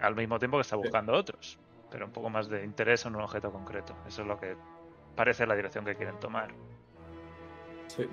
[0.00, 1.58] Al mismo tiempo que está buscando otros.
[1.90, 3.96] Pero un poco más de interés en un objeto concreto.
[4.06, 4.56] Eso es lo que
[5.16, 6.54] parece la dirección que quieren tomar.
[7.96, 8.06] Sí.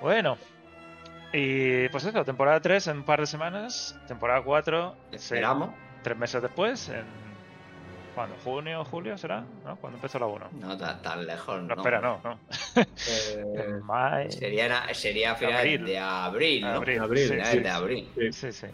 [0.00, 0.36] Bueno.
[1.32, 3.98] Y pues eso, temporada 3 en un par de semanas.
[4.06, 5.70] Temporada 4 Esperamos.
[6.02, 6.88] tres meses después.
[6.88, 7.04] En,
[8.14, 8.34] ¿Cuándo?
[8.44, 9.44] ¿Junio, julio será?
[9.64, 9.76] ¿No?
[9.76, 10.48] ¿Cuándo empezó la 1?
[10.52, 11.62] No tan, tan lejos.
[11.62, 12.38] No, espera, no, no.
[12.76, 14.30] Eh.
[14.30, 15.84] Sería, sería a finales Abril.
[15.84, 16.68] de abril, ¿no?
[16.68, 17.58] Abril, Abril, sí, sí.
[17.58, 18.10] de abril.
[18.16, 18.32] sí.
[18.32, 18.66] Sí, sí.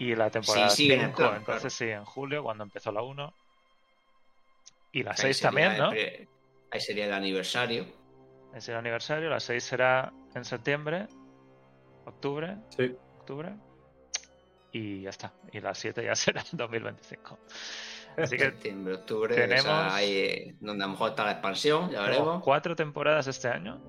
[0.00, 1.92] Y la temporada Sí, sigue en el 5, plan, entonces claro.
[1.92, 3.32] sí, en julio, cuando empezó la 1.
[4.90, 5.90] Y la Ahí 6 sería también, el ¿no?
[5.90, 6.28] pri-
[6.72, 7.86] Ahí sería el aniversario.
[8.54, 9.30] Es el aniversario.
[9.30, 11.08] La 6 será en septiembre,
[12.04, 12.94] octubre, Sí.
[13.18, 13.54] octubre.
[14.72, 15.32] Y ya está.
[15.52, 17.38] Y la 7 ya será en 2025.
[18.16, 21.32] Así que Septiembre, octubre, tenemos- o sea, ahí, eh, donde a lo mejor está la
[21.32, 22.42] expansión, ya tenemos veremos.
[22.44, 23.80] cuatro temporadas este año,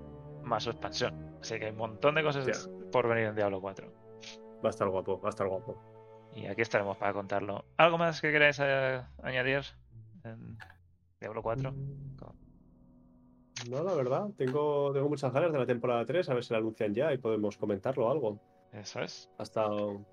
[0.44, 1.36] más su expansión.
[1.42, 3.92] Así que hay un montón de cosas por venir en Diablo 4.
[4.64, 5.78] Va a estar guapo, va a estar guapo.
[6.36, 7.66] Y aquí estaremos para contarlo.
[7.76, 9.62] ¿Algo más que queráis eh, añadir
[10.24, 10.58] en
[11.20, 11.74] Diablo 4?
[13.70, 16.60] No, la verdad, tengo, tengo muchas ganas de la temporada 3, a ver si la
[16.60, 18.40] anuncian ya y podemos comentarlo o algo.
[18.74, 19.30] Eso es.
[19.38, 20.06] Ha estado,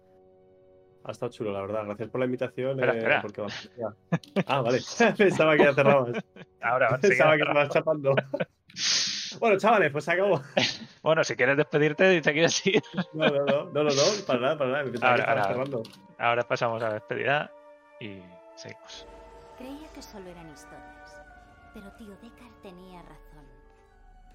[1.05, 1.85] ha estado chulo, la verdad.
[1.87, 2.71] Gracias por la invitación.
[2.73, 3.23] Espera, eh, espera.
[3.23, 3.47] porque
[4.47, 4.79] Ah, vale.
[5.19, 6.23] Pensaba que ya cerrabas.
[6.61, 8.15] Ahora, ahora sí que Pensaba que ya estabas chapando.
[9.41, 10.43] bueno, chavales, pues se acabó.
[11.03, 12.83] Bueno, si quieres despedirte y te quieres ir,
[13.15, 15.11] No, no, no, no, no, no, para nada, para nada.
[15.11, 15.45] Ahora, ahora.
[15.45, 15.83] cerrando.
[16.19, 17.51] ahora pasamos a la despedida
[18.01, 18.21] y
[18.55, 19.07] seguimos.
[19.57, 21.23] Creía que solo eran historias,
[21.73, 23.30] pero tío Deckard tenía razón.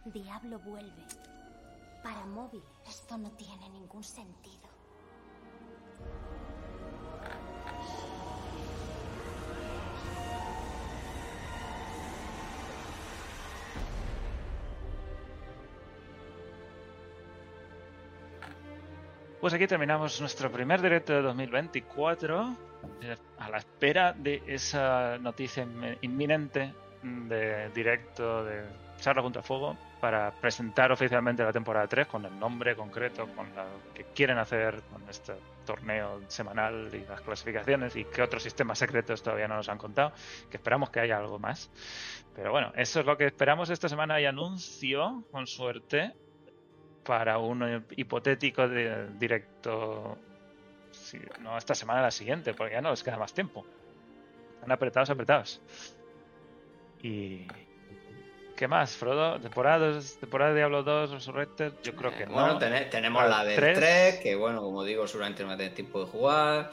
[0.06, 1.04] Diablo vuelve.
[2.04, 2.64] Para móviles.
[2.88, 4.70] Esto no tiene ningún sentido.
[19.42, 22.56] Pues aquí terminamos nuestro primer directo de 2024,
[23.02, 25.68] eh, a la espera de esa noticia
[26.02, 26.74] inminente
[27.04, 32.76] de directo de Charla contra Fuego para presentar oficialmente la temporada 3 con el nombre
[32.76, 35.34] concreto, con lo que quieren hacer con este
[35.64, 40.12] torneo semanal y las clasificaciones y qué otros sistemas secretos todavía no nos han contado,
[40.50, 41.70] que esperamos que haya algo más.
[42.34, 43.70] Pero bueno, eso es lo que esperamos.
[43.70, 46.16] Esta semana hay anuncio, con suerte,
[47.04, 50.18] para un hipotético de directo.
[50.90, 53.68] sí, no esta semana, la siguiente, porque ya no les queda más tiempo.
[54.56, 55.62] Están apretados, apretados.
[57.04, 57.46] Y.
[58.56, 59.40] ¿Qué más, Frodo?
[59.40, 61.74] ¿Temporada, temporada de Diablo 2 Resurrected?
[61.84, 62.34] Yo creo que Eh, no.
[62.34, 63.78] Bueno, tene- tenemos Ah, la del tres.
[63.78, 66.72] 3, que bueno, como digo, seguramente no va a tener tiempo de jugar.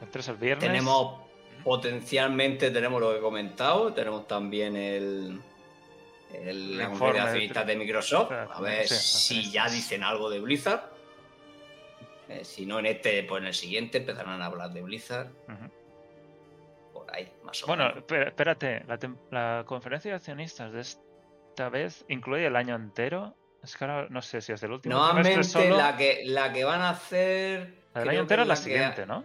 [0.00, 0.66] El 3 el viernes.
[0.68, 1.20] Tenemos
[1.62, 5.40] potencialmente, tenemos lo que he comentado, tenemos también el,
[6.32, 10.28] el la conferencia de de- accionistas de Microsoft, a ver Sí, si ya dicen algo
[10.28, 10.90] de Blizzard.
[12.28, 15.28] Eh, si no en este, pues en el siguiente empezarán a hablar de Blizzard.
[15.46, 15.70] Ujú.
[16.94, 17.98] Por ahí, más o Bueno, menos.
[17.98, 18.84] espera- espérate.
[18.88, 18.98] La,
[19.30, 20.80] la conferencia de accionistas de
[21.52, 23.34] esta vez incluye el año entero.
[23.62, 25.76] Es que ahora no sé si es del último trimestre Normalmente solo.
[25.76, 29.22] la que, la que van a hacer La del año entero es la siguiente, ¿no?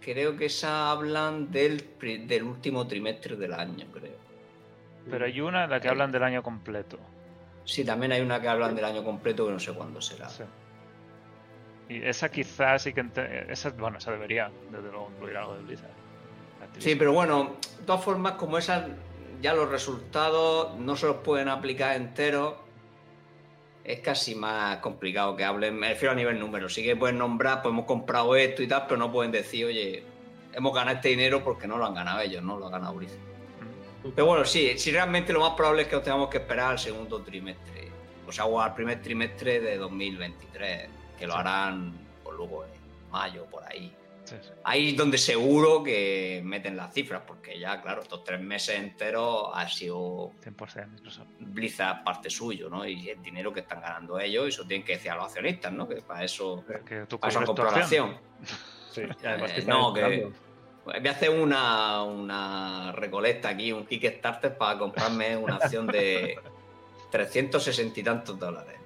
[0.00, 1.96] Creo que esa hablan del,
[2.26, 4.16] del último trimestre del año, creo.
[5.08, 5.90] Pero hay una en la que Eh.
[5.90, 6.98] hablan del año completo.
[7.64, 10.28] Sí, también hay una que hablan del año completo que no sé cuándo será.
[10.28, 10.42] Sí.
[11.88, 13.00] Y esa quizás sí que...
[13.02, 15.90] ente- Esa, bueno, esa debería, desde luego, incluir algo de Blizzard.
[16.78, 18.84] Sí, pero bueno, de todas formas, como esas,
[19.40, 22.54] ya los resultados no se los pueden aplicar enteros,
[23.84, 26.68] es casi más complicado que hablen, me refiero a nivel número.
[26.68, 30.02] Sí que pueden nombrar, pues hemos comprado esto y tal, pero no pueden decir, oye,
[30.52, 32.94] hemos ganado este dinero porque no lo han ganado ellos, no lo ha ganado.
[32.94, 34.10] Mm.
[34.14, 37.22] Pero bueno, sí, sí, realmente lo más probable es que tengamos que esperar al segundo
[37.22, 37.88] trimestre,
[38.26, 40.88] o sea, o al primer trimestre de 2023,
[41.18, 42.70] que lo harán, pues luego en
[43.10, 43.94] mayo, por ahí.
[44.64, 49.50] Ahí es donde seguro que meten las cifras, porque ya, claro, estos tres meses enteros
[49.54, 51.26] ha sido 100% Microsoft.
[51.40, 52.86] Blizzard parte suyo, ¿no?
[52.86, 55.88] Y el dinero que están ganando ellos, eso tienen que decir a los accionistas, ¿no?
[55.88, 57.48] Que para eso, Que tú acción.
[57.68, 58.16] acción.
[58.90, 60.32] Sí, y además Eh, que no, que-.
[60.84, 66.38] Pues Voy a hacer una, una recolecta aquí, un Kickstarter para comprarme una acción de
[67.10, 68.76] 360 y tantos dólares.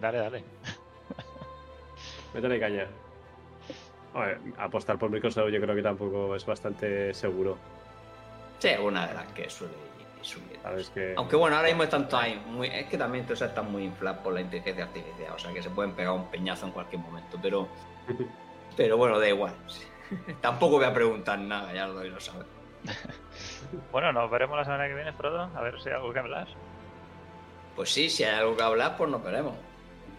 [0.00, 0.44] Dale, dale.
[2.32, 2.88] Métele caña.
[4.14, 7.58] A ver, apostar por Microsoft yo creo que tampoco es bastante seguro.
[8.60, 10.62] Sí, es una de las que suele ir subiendo.
[10.62, 11.14] Sabes que.
[11.16, 14.40] Aunque bueno, ahora mismo están todas muy, es que también están muy infladas por la
[14.40, 17.68] inteligencia artificial, o sea que se pueden pegar un peñazo en cualquier momento, pero
[18.76, 19.52] pero bueno, da igual.
[20.40, 22.46] Tampoco voy a preguntar nada, ya lo, lo sabes.
[23.90, 25.50] Bueno, nos veremos la semana que viene, Frodo.
[25.54, 26.46] A ver si hay algo que hablar.
[27.74, 29.54] Pues sí, si hay algo que hablar, pues nos veremos.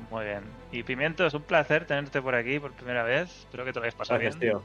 [0.09, 0.43] Muy bien.
[0.71, 3.29] Y Pimiento, es un placer tenerte por aquí por primera vez.
[3.41, 4.53] Espero que te lo hayas pasado Gracias, bien.
[4.53, 4.63] tío.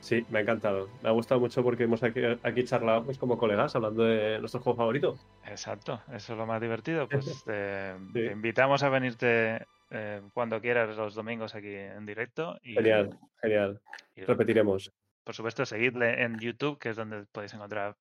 [0.00, 0.88] Sí, me ha encantado.
[1.02, 4.60] Me ha gustado mucho porque hemos aquí, aquí charlado pues, como colegas hablando de nuestro
[4.60, 5.18] juego favorito.
[5.46, 7.08] Exacto, eso es lo más divertido.
[7.08, 8.12] Pues te, Sí.
[8.12, 12.56] te invitamos a venirte eh, cuando quieras los domingos aquí en directo.
[12.62, 13.80] Y, Genial, genial.
[14.14, 14.92] y, Repetiremos.
[15.24, 17.96] por supuesto, seguidle en YouTube, que es donde podéis encontrar.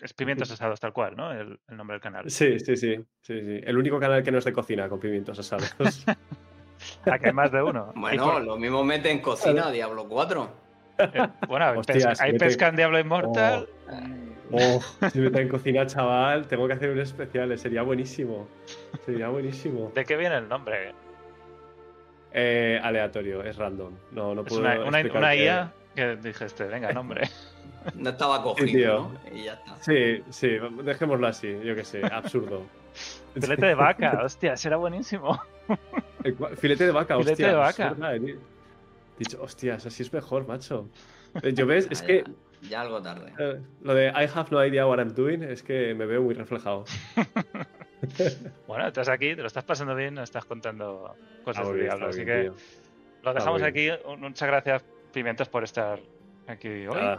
[0.00, 1.32] Es Pimientos Asados, tal cual, ¿no?
[1.32, 2.30] El, el nombre del canal.
[2.30, 3.60] Sí, sí, sí, sí, sí.
[3.64, 5.74] El único canal que no es de cocina con pimientos asados.
[7.06, 7.92] Ah, que hay más de uno.
[7.94, 10.50] Bueno, por- lo mismo mete en cocina Diablo 4.
[10.98, 13.68] eh, bueno, hay, Hostias, pesca, hay pesca en Diablo Immortal.
[14.50, 14.80] Oh,
[15.12, 17.56] si me está en cocina, chaval, tengo que hacer un especial.
[17.58, 18.48] Sería buenísimo.
[19.04, 19.92] Sería buenísimo.
[19.94, 20.92] ¿De qué viene el nombre?
[22.32, 23.92] Eh, aleatorio, es random.
[24.12, 27.22] No, no Es puedo una, una, una IA que dijiste, venga, nombre.
[27.94, 29.10] No estaba cogido.
[29.30, 29.36] ¿no?
[29.36, 29.76] Y ya está.
[29.80, 30.50] Sí, sí,
[30.82, 32.62] dejémoslo así, yo qué sé, absurdo.
[33.40, 35.40] Filete de vaca, hostia, será buenísimo.
[36.56, 37.46] Filete de vaca, Filete hostia.
[37.46, 38.14] de es vaca.
[38.16, 38.38] he
[39.18, 40.88] dicho, hostias, así es mejor, macho.
[41.42, 42.24] Eh, Yo ves, es Ya, que
[42.62, 43.32] ya, algo tarde.
[43.38, 46.34] eh, lo de I have no idea what I'm doing es que me veo muy
[46.34, 46.84] reflejado.
[48.68, 52.06] Bueno, estás aquí, te lo estás pasando bien, nos estás contando cosas Ah, de Diablo,
[52.08, 52.54] así bien, que tío.
[53.24, 53.88] lo dejamos aquí.
[54.18, 55.98] Muchas gracias, Pimientos, por estar
[56.46, 57.18] aquí hoy.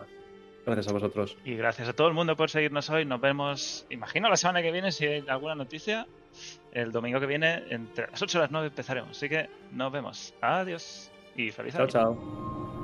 [0.65, 1.38] Gracias a vosotros.
[1.45, 3.06] Y gracias a todo el mundo por seguirnos hoy.
[3.06, 6.06] Nos vemos, imagino, la semana que viene, si hay alguna noticia.
[6.72, 9.11] El domingo que viene, entre las 8 y las 9 empezaremos.
[9.11, 10.34] Así que nos vemos.
[10.41, 11.91] Adiós y feliz Chao, año.
[11.91, 12.78] chao.